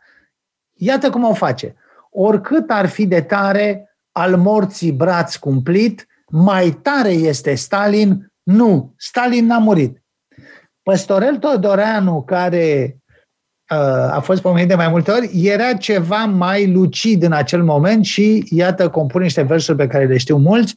[0.74, 1.74] Iată cum o face.
[2.10, 9.46] Oricât ar fi de tare al morții braț cumplit, mai tare este Stalin, nu, Stalin
[9.46, 10.02] n-a murit.
[10.82, 12.96] Păstorel Todoreanu, care
[13.70, 18.04] uh, a fost pomenit de mai multe ori, era ceva mai lucid în acel moment
[18.04, 20.76] și iată, compune niște versuri pe care le știu mulți.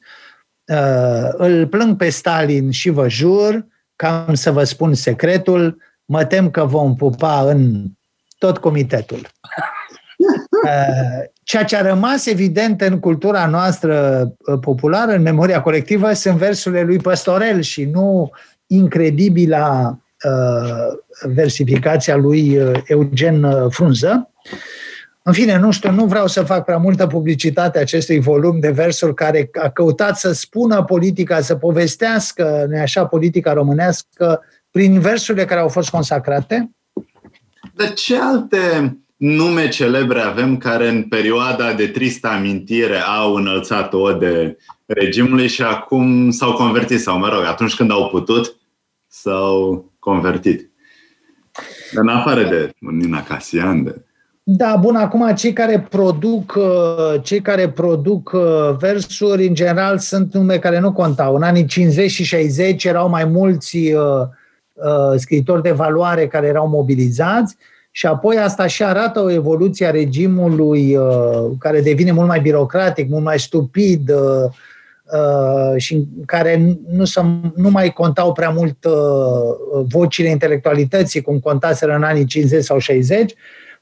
[0.66, 3.66] Uh, îl plâng pe Stalin și vă jur,
[3.96, 7.86] cam să vă spun secretul, mă tem că vom pupa în
[8.38, 9.28] tot comitetul.
[11.44, 16.38] Uh, ceea ce a rămas evident în cultura noastră uh, populară, în memoria colectivă, sunt
[16.38, 18.32] versurile lui Păstorel și nu
[18.68, 24.30] incredibila uh, versificația lui uh, Eugen Frunză.
[25.22, 29.14] În fine, nu știu, nu vreau să fac prea multă publicitate acestui volum de versuri
[29.14, 34.42] care a căutat să spună politica, să povestească, nu așa, politica românească
[34.72, 36.72] prin versurile care au fost consacrate.
[37.76, 44.12] De ce alte nume celebre avem care în perioada de tristă amintire au înălțat o
[44.12, 48.56] de regimului și acum s-au convertit, sau mă rog, atunci când au putut,
[49.08, 50.72] s-au convertit.
[51.94, 54.02] În afară de Nina Casian, de...
[54.46, 60.34] Da, bun, acum cei care produc, uh, cei care produc uh, versuri, în general, sunt
[60.34, 61.36] nume care nu contau.
[61.36, 64.02] În anii 50 și 60 erau mai mulți uh,
[64.74, 67.58] uh, scriitori de valoare care erau mobilizați
[67.96, 73.10] și apoi asta și arată o evoluție a regimului uh, care devine mult mai birocratic,
[73.10, 74.50] mult mai stupid uh,
[75.04, 77.26] uh, și în care nu, să,
[77.56, 83.34] nu mai contau prea mult uh, vocile intelectualității, cum contaseră în anii 50 sau 60,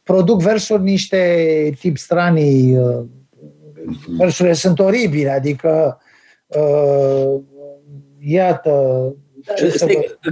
[0.03, 3.03] produc versuri niște tip stranii, uh,
[4.17, 5.99] versurile sunt oribile, adică
[6.47, 7.39] uh,
[8.19, 8.71] iată,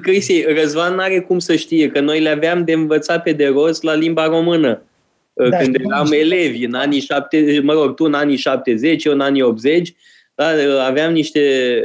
[0.01, 3.47] Cristi, Răzvan nu are cum să știe că noi le aveam de învățat pe de
[3.47, 4.83] rost la limba română.
[5.33, 6.17] Da, când eram știu.
[6.17, 9.93] elevi în anii 70, mă rog, tu în anii 70, eu în anii 80,
[10.35, 11.41] da, aveam niște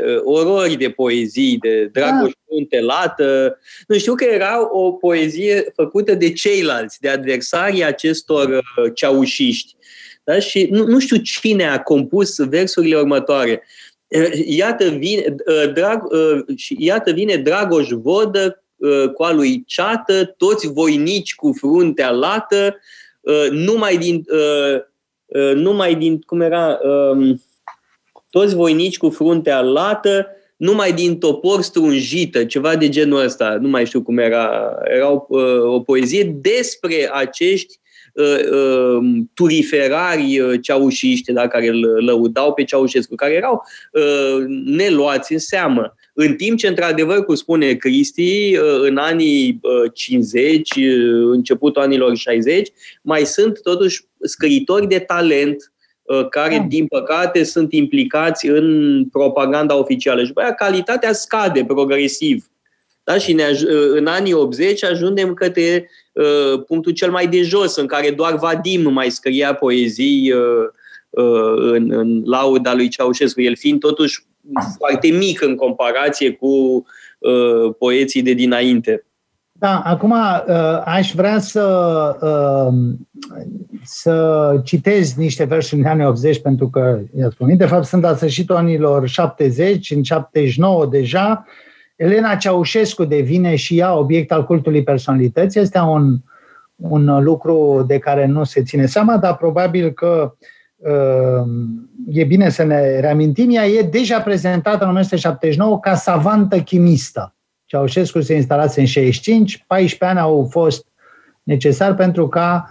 [0.06, 2.32] uh, orori de poezii, de Dragoș
[2.70, 2.80] da.
[2.80, 3.58] lată.
[3.86, 9.76] Nu știu că era o poezie făcută de ceilalți, de adversarii acestor uh, ceaușiști.
[10.24, 10.38] Da?
[10.38, 13.62] Și nu, nu știu cine a compus versurile următoare.
[14.44, 15.34] Iată vine,
[15.72, 16.02] drag,
[16.78, 18.62] iată vine Dragoș Vodă
[19.14, 22.76] cu a lui Ceată, toți voinici cu fruntea lată,
[23.50, 24.24] numai din,
[25.54, 26.78] numai din cum era,
[28.30, 30.26] toți voinici cu fruntea lată,
[30.56, 35.26] numai din topor strunjită, ceva de genul ăsta, nu mai știu cum era, era o,
[35.74, 37.83] o poezie despre acești Uh, um,
[39.34, 43.62] turiferari uh, ceaușiști, da, care îl lăudau pe Ceaușescu, care erau
[43.92, 45.94] uh, neluați în seamă.
[46.14, 49.60] În timp ce, într-adevăr, cum spune Cristi, în anii
[49.92, 50.70] 50,
[51.30, 52.68] începutul anilor 60,
[53.02, 55.72] mai sunt totuși scriitori de talent
[56.30, 56.64] care, da.
[56.68, 60.20] din păcate, sunt implicați în propaganda oficială.
[60.20, 62.44] Și după aia calitatea scade progresiv.
[63.04, 63.18] Da?
[63.18, 63.44] Și ne,
[63.94, 68.92] în anii 80 ajungem către uh, punctul cel mai de jos, în care doar Vadim
[68.92, 70.68] mai scria poezii uh,
[71.10, 74.26] uh, în, în lauda lui Ceaușescu, el fiind totuși
[74.76, 76.46] foarte mic în comparație cu
[77.18, 79.04] uh, poeții de dinainte.
[79.58, 81.66] Da, acum uh, aș vrea să,
[82.20, 82.74] uh,
[83.84, 88.14] să citez niște versuri din anii 80, pentru că, i spun, de fapt sunt la
[88.14, 91.46] sfârșitul anilor 70, în 79 deja,
[91.96, 95.60] Elena Ceaușescu devine și ea obiect al cultului personalității.
[95.60, 96.18] Este un,
[96.76, 100.34] un lucru de care nu se ține seama, dar probabil că
[100.76, 101.46] uh,
[102.08, 103.50] e bine să ne reamintim.
[103.50, 107.34] Ea e deja prezentată în 1979 ca savantă chimistă.
[107.64, 110.86] Ceaușescu se instalase în 65, 14 ani au fost
[111.42, 112.70] necesari pentru ca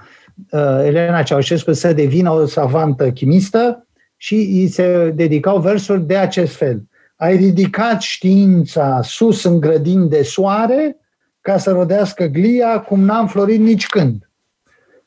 [0.51, 3.87] uh, Elena Ceaușescu să devină o savantă chimistă
[4.17, 6.83] și îi se dedicau versuri de acest fel
[7.23, 10.97] ai ridicat știința sus în grădini de soare
[11.41, 14.29] ca să rodească glia cum n-a înflorit nici când.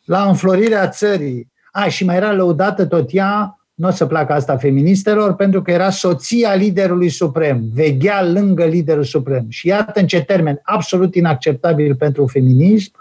[0.04, 4.56] La înflorirea țării, a, și mai era lăudată tot ea, nu o să placă asta
[4.56, 9.46] feministelor, pentru că era soția liderului suprem, veghea lângă liderul suprem.
[9.48, 12.92] Și iată în ce termen absolut inacceptabil pentru feminism,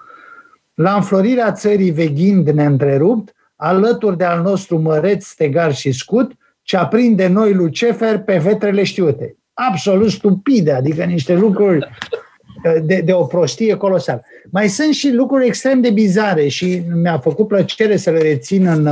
[0.73, 6.31] la înflorirea țării veghind neîntrerupt, alături de al nostru măreț, stegar și scut,
[6.65, 9.35] ce aprinde noi Lucefer pe vetrele știute.
[9.53, 11.89] Absolut stupide, adică niște lucruri
[12.85, 14.23] de, de o prostie colosală.
[14.51, 18.89] Mai sunt și lucruri extrem de bizare și mi-a făcut plăcere să le rețin în,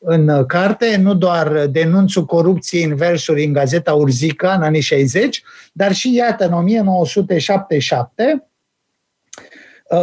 [0.00, 5.42] în carte, nu doar denunțul corupției în versuri în Gazeta Urzica în anii 60,
[5.72, 8.46] dar și, iată, în 1977,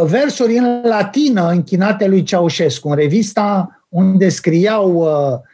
[0.04, 5.48] versuri în latină închinate lui Ceaușescu, în revista unde scriau uh, Uh,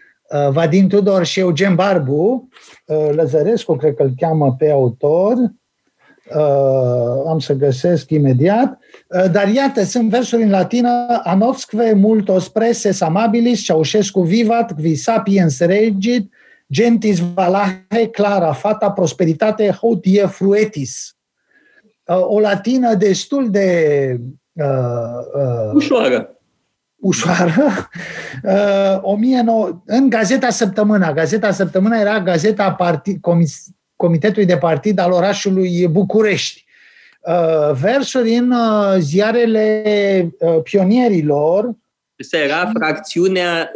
[0.50, 2.48] Vadim Tudor și Eugen Barbu,
[2.86, 5.32] uh, Lăzărescu, cred că îl cheamă pe autor,
[6.34, 8.78] uh, am să găsesc imediat,
[9.32, 16.32] dar iată, sunt versuri în latină, anovsque multos preses amabilis, Ceaușescu vivat, qui sapiens regit,
[16.72, 21.16] gentis valahe clara, fata prosperitate hodie fruetis.
[22.06, 24.20] O latină destul de
[24.52, 24.64] uh,
[25.34, 26.35] uh, ușoară
[26.96, 27.52] ușoară.
[28.42, 31.12] Uh, în Gazeta Săptămâna.
[31.12, 33.64] Gazeta Săptămâna era gazeta partid, comis,
[33.96, 36.64] Comitetului de Partid al orașului București.
[37.20, 39.82] Uh, versuri în uh, ziarele
[40.62, 41.70] pionierilor.
[42.20, 43.72] Asta era fracțiunea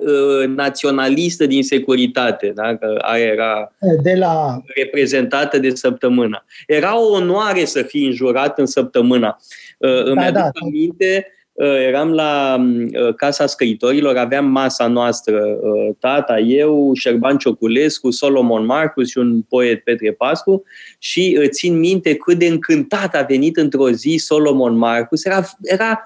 [0.49, 2.77] naționalistă din securitate, da?
[2.77, 3.73] care era
[4.03, 4.63] de la...
[4.77, 6.45] reprezentată de săptămâna.
[6.67, 9.37] Era o onoare să fii înjurat în săptămâna.
[9.79, 10.51] Îmi da, aduc da.
[10.63, 18.11] aminte Uh, eram la uh, Casa Scriitorilor, aveam masa noastră, uh, tata, eu, Șerban Cioculescu,
[18.11, 20.63] Solomon Marcus și un poet Petre Pascu
[20.99, 25.25] și țin minte cât de încântat a venit într-o zi Solomon Marcus.
[25.25, 26.03] Era, era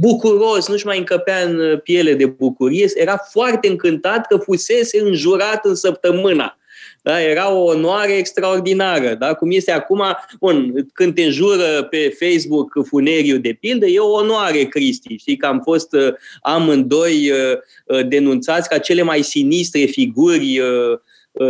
[0.00, 5.74] bucuros, nu-și mai încăpea în piele de bucurie, era foarte încântat că fusese înjurat în
[5.74, 6.58] săptămâna
[7.04, 7.20] Da?
[7.22, 9.14] Era o onoare extraordinară.
[9.14, 9.34] Da?
[9.34, 10.02] Cum este acum,
[10.40, 15.16] bun, când te înjură pe Facebook Funeriu de pildă, e o onoare, Cristi.
[15.16, 16.12] Știi că am fost uh,
[16.42, 20.60] amândoi uh, uh, denunțați ca cele mai sinistre figuri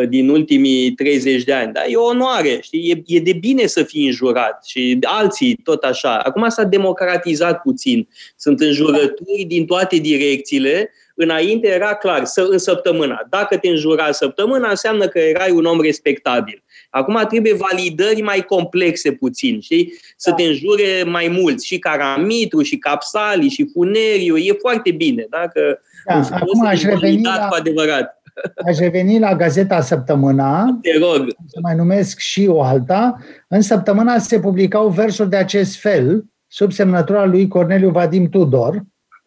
[0.09, 1.73] din ultimii 30 de ani.
[1.73, 1.87] Da?
[1.87, 2.91] E o onoare, știi?
[2.91, 6.19] E, e de bine să fii înjurat și alții tot așa.
[6.19, 8.09] Acum s-a democratizat puțin.
[8.37, 13.27] Sunt înjurături din toate direcțiile Înainte era clar, să, în săptămâna.
[13.29, 16.63] Dacă te înjura săptămâna, înseamnă că erai un om respectabil.
[16.91, 19.93] Acum trebuie validări mai complexe puțin, știi?
[20.17, 20.37] Să da.
[20.37, 26.15] te înjure mai mulți, și Caramitru, și Capsali, și Funeriu, e foarte bine, dacă da,
[26.31, 28.23] acum aș reveni la, cu adevărat.
[28.67, 31.27] Aș reveni la Gazeta Săptămâna, Te rog.
[31.47, 33.19] să mai numesc și o alta.
[33.49, 38.83] În săptămâna se publicau versuri de acest fel, sub semnătura lui Corneliu Vadim Tudor,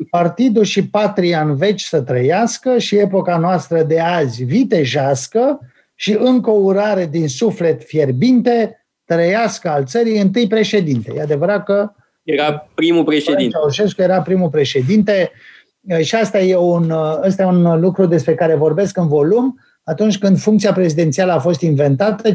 [0.10, 5.60] Partidul și patria în veci să trăiască și epoca noastră de azi vitejească
[5.95, 11.14] și încă o urare din suflet fierbinte, trăiască al țării întâi președinte.
[11.15, 11.91] E adevărat că
[12.24, 13.49] era primul președinte.
[13.49, 15.32] Ceaușescu era primul președinte
[16.02, 19.60] și asta e un, asta e un lucru despre care vorbesc în volum.
[19.84, 22.32] Atunci când funcția prezidențială a fost inventată,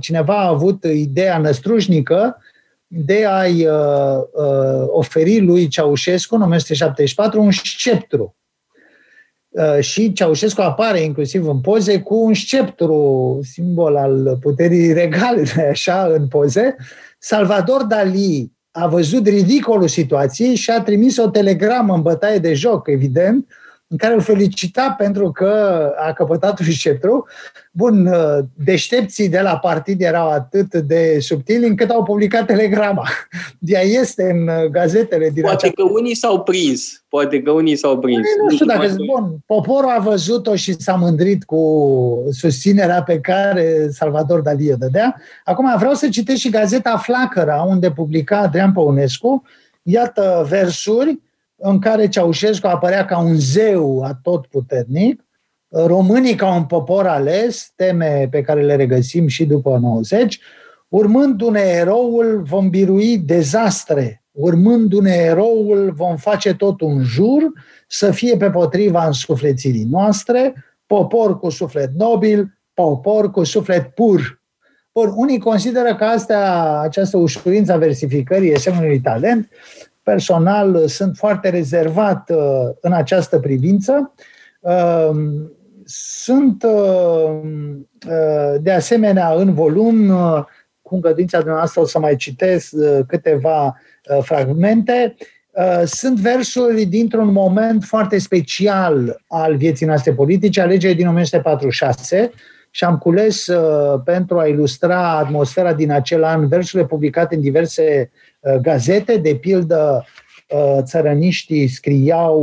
[0.00, 2.42] cineva a avut ideea năstrușnică
[2.88, 8.36] de a-i uh, uh, oferi lui Ceaușescu în 1974 un sceptru.
[9.48, 16.06] Uh, și Ceaușescu apare inclusiv în poze cu un sceptru, simbol al puterii regale, așa,
[16.06, 16.76] în poze.
[17.18, 22.88] Salvador Dali a văzut ridicolul situației și a trimis o telegramă în bătaie de joc,
[22.88, 23.46] evident,
[23.88, 27.26] în care îl felicita pentru că a căpătat un sceptru.
[27.72, 33.08] Bun, uh, deștepții de la partid erau atât de subtili încât au publicat telegrama.
[33.60, 35.74] Ea este în uh, gazetele din Poate acea...
[35.74, 37.02] că unii s-au prins.
[37.08, 38.26] Poate că unii s-au prins.
[38.42, 41.62] Nu știu dacă zic, bun, poporul a văzut-o și s-a mândrit cu
[42.30, 45.20] susținerea pe care Salvador Dali o dădea.
[45.44, 49.42] Acum vreau să citesc și gazeta Flacăra, unde publica Adrian Păunescu,
[49.82, 51.18] iată versuri
[51.60, 55.22] în care Ceaușescu apărea ca un zeu atotputernic,
[55.68, 60.40] românii ca un popor ales, teme pe care le regăsim și după 90,
[60.88, 67.52] urmându-ne eroul vom birui dezastre, urmându-ne eroul vom face tot un jur
[67.88, 70.54] să fie pe potriva însuflețirii noastre,
[70.86, 74.42] popor cu suflet nobil, popor cu suflet pur.
[74.92, 79.48] Or, unii consideră că astea, această ușurință a versificării e semnul unui talent,
[80.08, 82.38] personal uh, sunt foarte rezervat uh,
[82.80, 84.14] în această privință.
[84.60, 85.52] Um,
[85.84, 87.40] sunt uh,
[88.60, 90.08] de asemenea în volum,
[90.82, 92.74] cu îngăduința dumneavoastră o să mai citesc
[93.06, 93.76] câteva
[94.20, 95.14] fragmente,
[95.84, 102.30] sunt versuri dintr-un moment foarte special al vieții noastre politice, alegerile din 1946,
[102.70, 103.46] și am cules
[104.04, 110.04] pentru a ilustra atmosfera din acel an versurile publicate în diverse Uh, gazete, de pildă
[110.48, 112.40] uh, țărăniștii scriau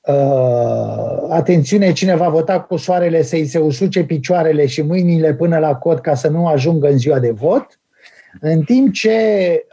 [0.00, 5.74] uh, atențiune, cine va vota cu soarele să-i se usuce picioarele și mâinile până la
[5.74, 7.80] cot ca să nu ajungă în ziua de vot,
[8.40, 9.66] în timp ce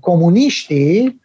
[0.00, 1.20] comuniștii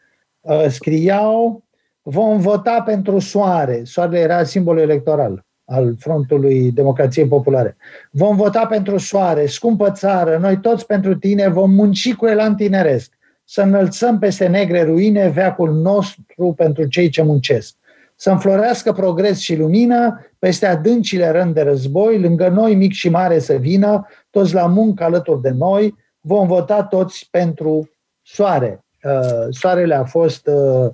[0.68, 1.64] scriau
[2.02, 3.82] vom vota pentru soare.
[3.84, 7.78] Soarele era simbolul electoral al Frontului Democrației Populare.
[8.12, 13.12] Vom vota pentru soare, scumpă țară, noi toți pentru tine vom munci cu elan tineresc,
[13.44, 17.76] să înălțăm peste negre ruine veacul nostru pentru cei ce muncesc.
[18.16, 23.40] Să înflorească progres și lumină peste adâncile rând de război, lângă noi mic și mare
[23.40, 27.90] să vină, toți la muncă alături de noi, vom vota toți pentru
[28.22, 28.86] soare.
[29.04, 30.92] Uh, soarele a fost uh,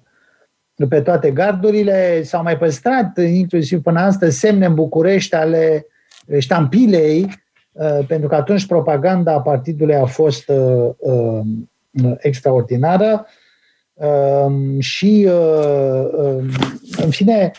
[0.88, 2.24] pe toate gardurile.
[2.24, 5.86] S-au mai păstrat, inclusiv până astăzi, semne în București ale
[6.40, 7.28] ștampilei,
[7.72, 11.40] uh, pentru că atunci propaganda partidului a fost uh, uh,
[12.18, 13.26] extraordinară
[13.94, 16.50] um, și, um,
[17.04, 17.52] în fine,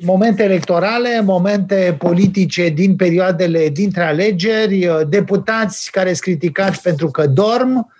[0.00, 7.76] momente electorale, momente politice din perioadele dintre alegeri, deputați care sunt criticați pentru că dorm,
[7.76, 7.97] Uh,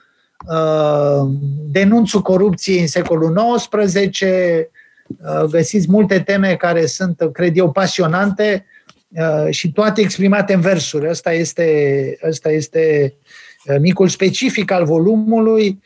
[1.71, 8.67] denunțul corupției în secolul XIX, uh, găsiți multe teme care sunt, cred eu, pasionante
[9.09, 11.09] uh, și toate exprimate în versuri.
[11.09, 13.15] Asta este, asta este
[13.81, 15.81] micul specific al volumului,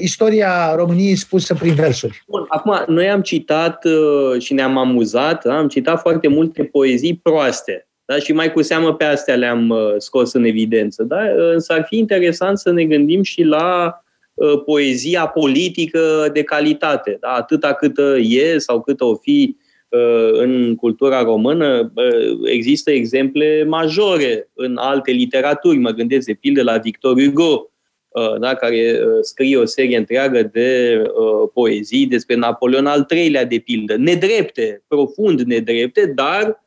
[0.00, 2.24] istoria României spusă prin versuri.
[2.28, 3.84] Bun, acum, noi am citat
[4.38, 5.56] și ne-am amuzat, da?
[5.56, 7.88] am citat foarte multe poezii proaste.
[8.06, 8.18] Da?
[8.18, 11.02] Și mai cu seamă pe astea le-am uh, scos în evidență.
[11.02, 11.20] Da?
[11.52, 14.00] Însă ar fi interesant să ne gândim și la
[14.34, 17.28] uh, poezia politică de calitate, da?
[17.28, 19.56] atâta câtă e sau cât o fi
[20.32, 21.92] în cultura română
[22.44, 25.78] există exemple majore în alte literaturi.
[25.78, 27.70] Mă gândesc de pildă la Victor Hugo,
[28.40, 31.02] da, care scrie o serie întreagă de
[31.54, 33.96] poezii despre Napoleon al III-lea, de pildă.
[33.96, 36.65] Nedrepte, profund nedrepte, dar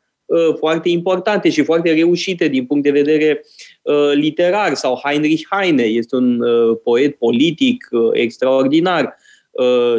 [0.57, 3.45] foarte importante și foarte reușite din punct de vedere
[4.13, 4.73] literar.
[4.73, 6.43] Sau Heinrich Heine este un
[6.83, 9.15] poet politic extraordinar.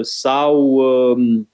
[0.01, 1.51] Sau um,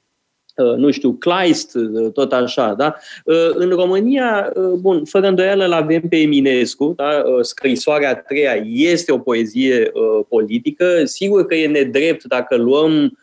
[0.56, 2.94] Uh, nu știu, Kleist, uh, tot așa, da?
[3.24, 7.22] Uh, în România, bun, fără îndoială îl avem pe Eminescu, da?
[7.40, 9.92] Scrisoarea a treia este o poezie
[10.28, 11.04] politică.
[11.04, 13.18] Sigur că e nedrept dacă luăm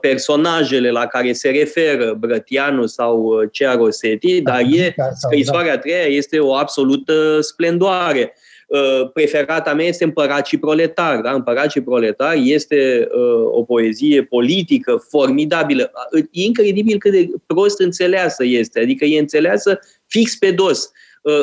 [0.00, 6.38] personajele la care se referă Brătianu sau Cea Rosetti, dar e, scrisoarea a treia este
[6.38, 8.32] o absolută splendoare.
[8.68, 11.20] Uh, preferata mea este Împărat și Proletar.
[11.20, 11.32] Da?
[11.32, 15.90] Împărat și Proletar este uh, o poezie politică formidabilă.
[16.12, 18.80] Uh, incredibil cât de prost înțeleasă este.
[18.80, 20.90] Adică e înțeleasă fix pe dos.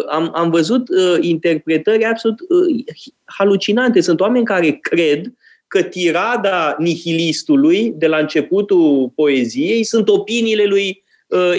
[0.10, 0.88] Am, am văzut
[1.20, 2.40] interpretări absolut
[3.24, 4.02] halucinante.
[4.02, 5.34] Sunt oameni care cred
[5.68, 11.04] că tirada nihilistului de la începutul poeziei sunt opiniile lui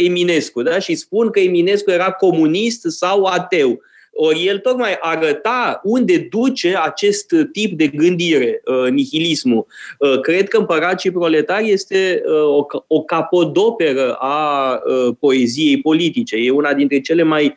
[0.04, 0.78] Eminescu da?
[0.78, 3.80] și spun că Eminescu era comunist sau ateu.
[4.18, 9.66] Ori el tocmai arăta unde duce acest tip de gândire, uh, nihilismul.
[9.98, 14.80] Uh, cred că Împărat și Proletar este uh, o capodoperă a
[15.20, 16.36] poeziei politice.
[16.36, 17.56] E una dintre cele mai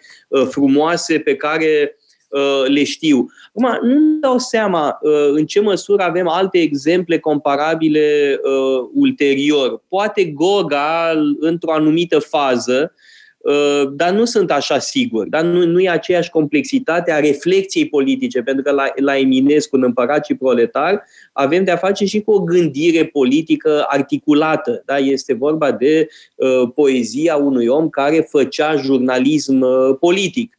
[0.49, 1.98] frumoase pe care
[2.67, 3.31] le știu.
[3.47, 4.99] Acum, nu dau seama
[5.33, 8.39] în ce măsură avem alte exemple comparabile
[8.93, 9.81] ulterior.
[9.87, 12.93] Poate Goga, într-o anumită fază,
[13.39, 15.27] Uh, dar nu sunt așa sigur.
[15.27, 19.83] Dar nu, nu e aceeași complexitate a reflexiei politice, pentru că la, la Eminescu, în
[19.83, 21.03] Împărat și Proletar,
[21.33, 24.81] avem de-a face și cu o gândire politică articulată.
[24.85, 24.97] Da?
[24.97, 30.58] Este vorba de uh, poezia unui om care făcea jurnalism uh, politic uh,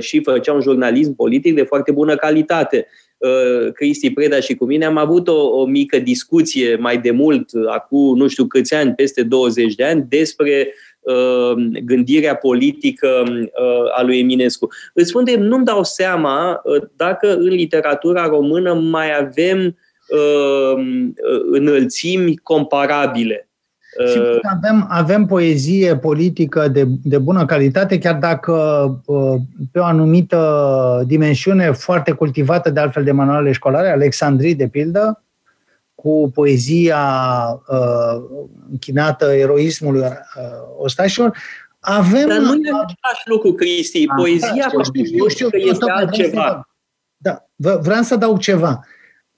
[0.00, 2.86] și făcea un jurnalism politic de foarte bună calitate.
[3.18, 7.50] Uh, Cristi Preda și cu mine am avut o, o mică discuție mai de mult,
[7.66, 13.98] acum nu știu câți ani, peste 20 de ani, despre uh, Uh, gândirea politică uh,
[13.98, 14.68] a lui Eminescu.
[14.94, 19.76] Îți spun de nu-mi dau seama uh, dacă în literatura română mai avem
[21.50, 23.49] înălțimi comparabile.
[24.06, 28.54] Sigur că avem, avem poezie politică de, de bună calitate, chiar dacă
[29.72, 35.22] pe o anumită dimensiune foarte cultivată de altfel de manuale școlare, Alexandrii, de pildă,
[35.94, 36.98] cu poezia
[37.68, 38.22] uh,
[38.70, 40.08] închinată eroismului uh,
[40.78, 41.36] ostașilor,
[41.80, 42.28] avem...
[42.28, 44.06] Dar nu e același lucru, Cristi.
[44.06, 46.68] Da, poezia, da, știu, știu, știu, că este altceva.
[47.16, 48.80] Da, vreau să dau ceva.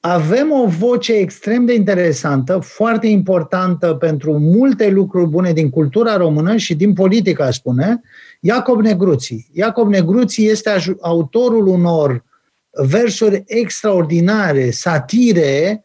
[0.04, 6.56] Avem o voce extrem de interesantă, foarte importantă pentru multe lucruri bune din cultura română
[6.56, 8.00] și din politica, spune,
[8.40, 9.48] Iacob Negruții.
[9.52, 10.70] Iacob Negruții este
[11.00, 12.24] autorul unor
[12.70, 15.84] versuri extraordinare, satire,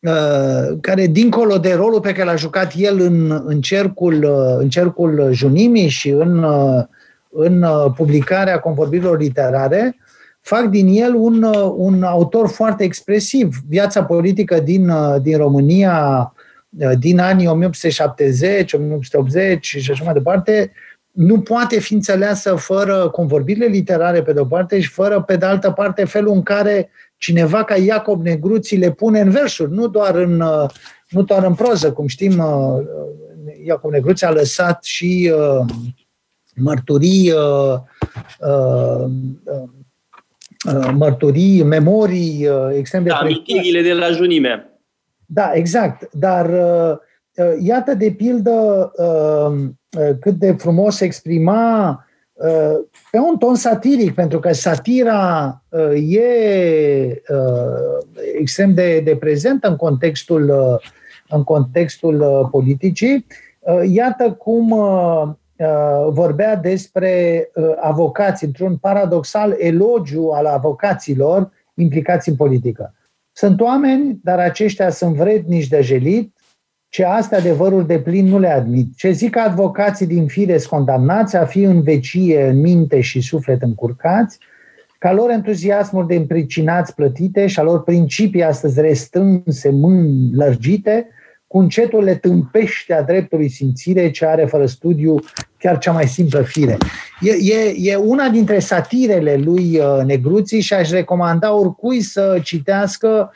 [0.00, 4.68] Uh, care, dincolo de rolul pe care l-a jucat el în, în, cercul, uh, în
[4.68, 6.84] cercul junimii și în, uh,
[7.30, 7.64] în
[7.96, 9.96] publicarea convorbirilor literare,
[10.48, 11.42] fac din el un,
[11.76, 13.56] un autor foarte expresiv.
[13.68, 14.92] Viața politică din,
[15.22, 16.32] din România
[16.98, 20.72] din anii 1870, 1880 și așa mai departe,
[21.12, 25.70] nu poate fi înțeleasă fără convorbirile literare pe de-o parte și fără, pe de altă
[25.70, 30.40] parte, felul în care cineva ca Iacob Negruții le pune în versuri, nu doar în,
[30.40, 30.70] uh,
[31.08, 31.92] nu doar în proză.
[31.92, 32.84] Cum știm, uh,
[33.64, 35.64] Iacob Negruții a lăsat și uh,
[36.54, 37.32] mărturii,
[40.94, 44.80] mărturii, memorii extrem de da, Amintirile de la junime.
[45.26, 46.08] Da, exact.
[46.12, 46.50] Dar
[47.60, 48.90] iată de pildă
[50.20, 52.08] cât de frumos exprima
[53.10, 59.76] pe un ton satiric, pentru că satira uh, e uh, extrem de, de prezentă în
[59.76, 60.90] contextul, uh,
[61.28, 63.26] în contextul politicii.
[63.90, 64.70] Iată cum
[66.10, 67.48] vorbea despre
[67.80, 72.94] avocați, într-un paradoxal elogiu al avocaților implicați în politică.
[73.32, 76.32] Sunt oameni, dar aceștia sunt vrednici de jelit,
[76.88, 78.96] ce astea adevărul de plin nu le admit.
[78.96, 84.38] Ce zic advocații din fire condamnați a fi în vecie, în minte și suflet încurcați,
[84.98, 91.08] ca lor entuziasmul de împricinați plătite și a lor principii astăzi restrânse, mâini lărgite,
[91.48, 95.18] cu încetul le tâmpește a dreptului simțire ce are fără studiu
[95.58, 96.76] chiar cea mai simplă fire.
[97.20, 103.32] E, e, e una dintre satirele lui uh, Negruții și aș recomanda oricui să citească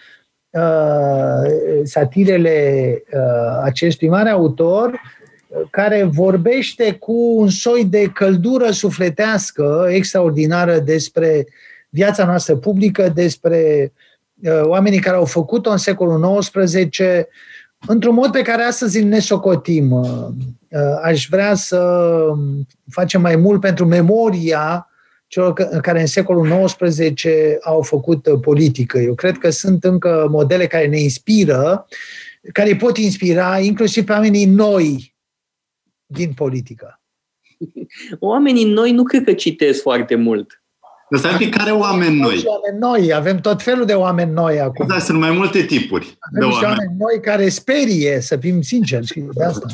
[0.51, 1.51] uh,
[1.83, 5.01] satirele uh, acestui mare autor,
[5.71, 11.47] care vorbește cu un soi de căldură sufletească extraordinară despre
[11.89, 13.93] viața noastră publică, despre
[14.43, 16.99] uh, oamenii care au făcut-o în secolul XIX,
[17.87, 19.91] într-un mod pe care astăzi îl nesocotim.
[19.91, 20.29] Uh,
[20.69, 22.09] uh, aș vrea să
[22.91, 24.87] facem mai mult pentru memoria
[25.27, 25.53] celor
[25.83, 27.25] care în secolul XIX
[27.63, 28.99] au făcut politică.
[28.99, 31.87] Eu cred că sunt încă modele care ne inspiră,
[32.53, 35.15] care pot inspira inclusiv pe oamenii noi
[36.07, 37.01] din politică.
[38.19, 40.62] Oamenii noi nu cred că citesc foarte mult.
[41.21, 42.43] Dar fi care oameni noi?
[42.45, 44.87] Oameni noi, avem tot felul de oameni noi acum.
[44.87, 46.65] Da, sunt mai multe tipuri avem de oameni.
[46.65, 49.67] oameni noi care sperie, să fim sinceri și de asta.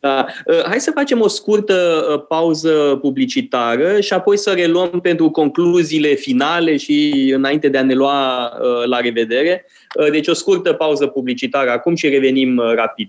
[0.00, 0.26] Da.
[0.46, 6.14] Uh, hai să facem o scurtă uh, pauză publicitară și apoi să reluăm pentru concluziile
[6.14, 9.66] finale și înainte de a ne lua uh, la revedere.
[10.10, 13.08] Deci o scurtă pauză publicitară acum și revenim rapid.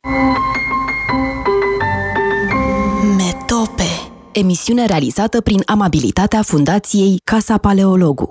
[4.30, 4.40] Metope.
[4.40, 8.30] Emisiune realizată prin amabilitatea Fundației Casa Paleologu.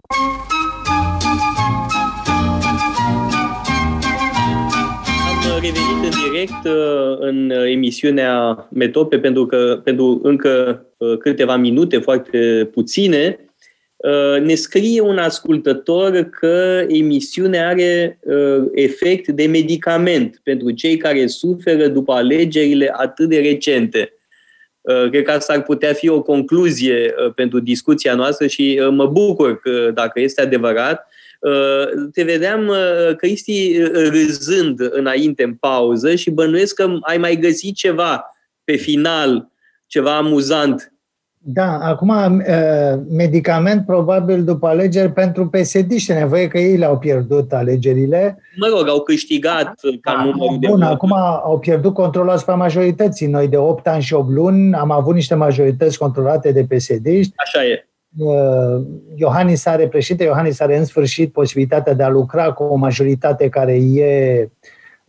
[5.61, 12.69] revenit în direct uh, în emisiunea Metope pentru că pentru încă uh, câteva minute, foarte
[12.73, 13.39] puține,
[13.97, 18.19] uh, ne scrie un ascultător că emisiunea are
[18.75, 24.18] efect de medicament pentru cei care suferă după alegerile atât de recente.
[25.10, 29.90] Cred că asta ar putea fi o concluzie pentru discuția noastră și mă bucur că,
[29.94, 31.06] dacă este adevărat,
[31.40, 37.36] Uh, te vedeam, uh, Cristi, uh, râzând înainte în pauză și bănuiesc că ai mai
[37.36, 38.24] găsit ceva
[38.65, 39.51] pe final,
[39.86, 40.93] ceva amuzant.
[41.40, 42.43] Da, acum
[43.10, 48.39] medicament probabil după alegeri pentru psd și nevoie că ei le-au pierdut alegerile.
[48.56, 51.12] Mă rog, au câștigat ca da, numărul de Bun, acum
[51.43, 53.27] au pierdut controlul asupra majorității.
[53.27, 57.06] Noi de 8 ani și 8 luni am avut niște majorități controlate de psd
[57.36, 57.89] Așa e.
[58.16, 58.82] Uh,
[59.15, 63.74] Iohannis are, președinte Iohannis are în sfârșit posibilitatea de a lucra cu o majoritate care
[63.74, 64.48] e,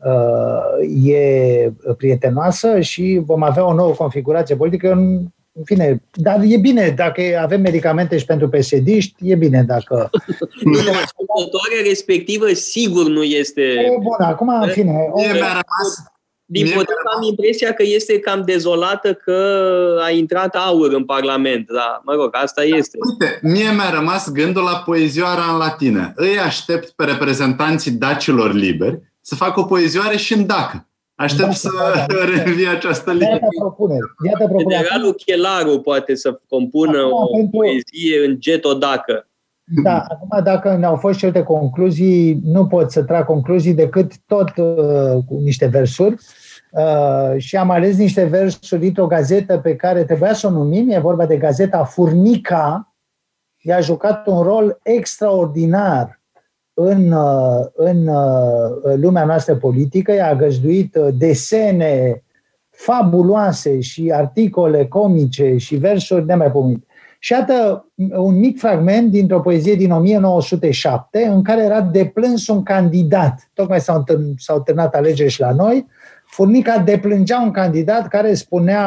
[0.06, 5.28] uh, e prietenoasă și vom avea o nouă configurație politică în
[5.60, 8.88] în fine, dar e bine dacă avem medicamente și pentru psd
[9.20, 10.10] e bine dacă...
[11.04, 13.62] Ascultătoarea respectivă sigur nu este...
[13.62, 14.94] E bun, acum, în fine...
[15.16, 16.12] Mie mi-a rămas
[16.52, 19.36] din potrivă am impresia că este cam dezolată că
[20.04, 21.68] a intrat aur în Parlament.
[21.72, 22.98] Da, mă rog, asta este.
[23.10, 26.14] Uite, mie mi-a rămas gândul la poezioara în latină.
[26.16, 30.89] Îi aștept pe reprezentanții dacilor liberi să facă o poezioare și în dacă.
[31.20, 33.28] Aștept da, să da, da, revie această linie.
[33.28, 34.06] Iată propuneri.
[34.26, 34.70] Iată propuneri.
[34.70, 37.58] Generalul Chelaru poate să compună acum, o pentru...
[37.58, 39.28] poezie în getodacă.
[39.84, 44.50] Da, acum dacă ne-au fost și alte concluzii, nu pot să trag concluzii decât tot
[44.58, 46.16] uh, cu niște versuri.
[46.72, 51.00] Uh, și am ales niște versuri dintr-o gazetă pe care trebuia să o numim, e
[51.00, 52.94] vorba de gazeta Furnica.
[53.58, 56.19] Ea a jucat un rol extraordinar
[56.82, 62.24] în, uh, în uh, lumea noastră politică, ea a găzduit uh, desene
[62.70, 66.86] fabuloase și articole comice și versuri nemaipomenite.
[67.20, 67.86] Și iată
[68.16, 73.50] un mic fragment dintr-o poezie din 1907 în care era deplâns un candidat.
[73.54, 74.04] Tocmai s-au,
[74.38, 75.88] s-au terminat alegeri și la noi.
[76.26, 78.86] Furnica deplângea un candidat care spunea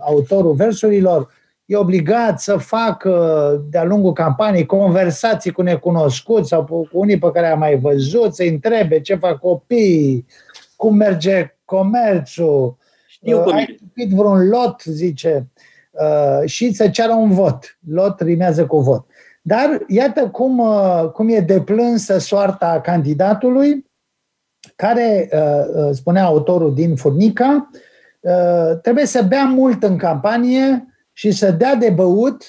[0.00, 1.28] autorul versurilor
[1.66, 7.46] e obligat să facă de-a lungul campaniei conversații cu necunoscuți sau cu unii pe care
[7.46, 10.26] am mai văzut, să întrebe ce fac copiii,
[10.76, 12.76] cum merge comerțul,
[13.08, 13.78] Știu uh, ai
[14.14, 15.50] vreun lot, zice,
[16.00, 17.78] Uh, și să ceară un vot.
[17.90, 19.06] Lot rimează cu vot.
[19.42, 23.86] Dar iată cum, uh, cum e deplânsă soarta candidatului,
[24.76, 27.70] care, uh, spunea autorul din Furnica,
[28.82, 32.44] trebuie să bea mult în campanie și să dea de băut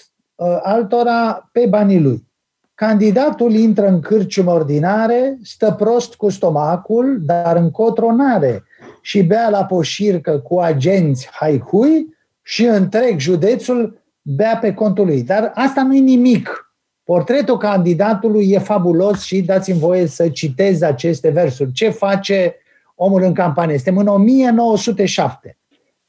[0.61, 2.27] altora pe banii lui.
[2.73, 8.63] Candidatul intră în cârciumă ordinare, stă prost cu stomacul, dar în cotronare
[9.01, 15.23] și bea la poșircă cu agenți haihui, și întreg județul bea pe contul lui.
[15.23, 16.71] Dar asta nu e nimic.
[17.03, 21.71] Portretul candidatului e fabulos și dați-mi voie să citez aceste versuri.
[21.71, 22.55] Ce face
[22.95, 23.77] omul în campanie?
[23.77, 25.56] Suntem în 1907.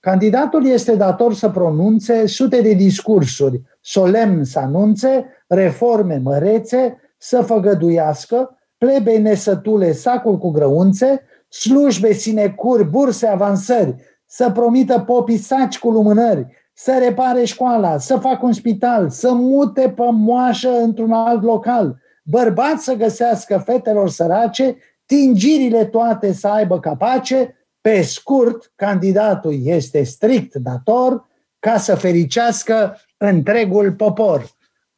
[0.09, 8.59] Candidatul este dator să pronunțe sute de discursuri, solemn să anunțe, reforme mărețe, să făgăduiască,
[8.79, 13.95] plebe nesătule sacul cu grăunțe, slujbe sinecuri, burse avansări,
[14.27, 19.93] să promită popii saci cu lumânări, să repare școala, să facă un spital, să mute
[19.97, 24.77] pe moașă într-un alt local, bărbați să găsească fetelor sărace,
[25.07, 31.27] tingirile toate să aibă capace, Pe scurt, candidatul este strict dator
[31.59, 34.47] ca să fericească întregul popor.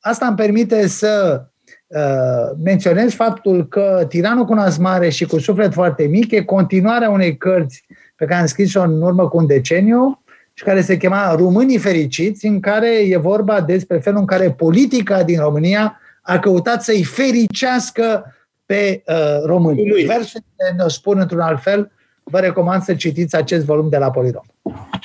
[0.00, 1.44] Asta îmi permite să
[1.86, 7.10] uh, menționez faptul că Tiranul cu nas mare și cu suflet foarte mic e continuarea
[7.10, 7.84] unei cărți
[8.16, 12.46] pe care am scris-o în urmă cu un deceniu și care se chema Românii fericiți,
[12.46, 18.34] în care e vorba despre felul în care politica din România a căutat să-i fericească
[18.66, 19.82] pe uh, români.
[20.06, 21.92] Versurile ne spun într-un alt fel,
[22.22, 24.42] vă recomand să citiți acest volum de la Polidom.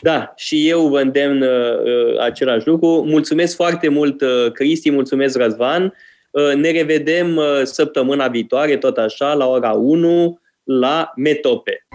[0.02, 2.88] Da, și eu vă îndemn uh, același lucru.
[2.88, 5.94] Mulțumesc foarte mult, uh, Cristi, mulțumesc, Răzvan.
[6.32, 11.86] Uh, ne revedem uh, săptămâna viitoare, tot așa, la ora 1, la Metope.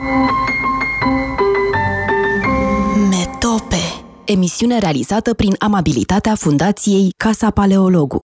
[3.10, 3.82] Metope.
[4.24, 8.18] Emisiune realizată prin amabilitatea Fundației Casa Paleologu.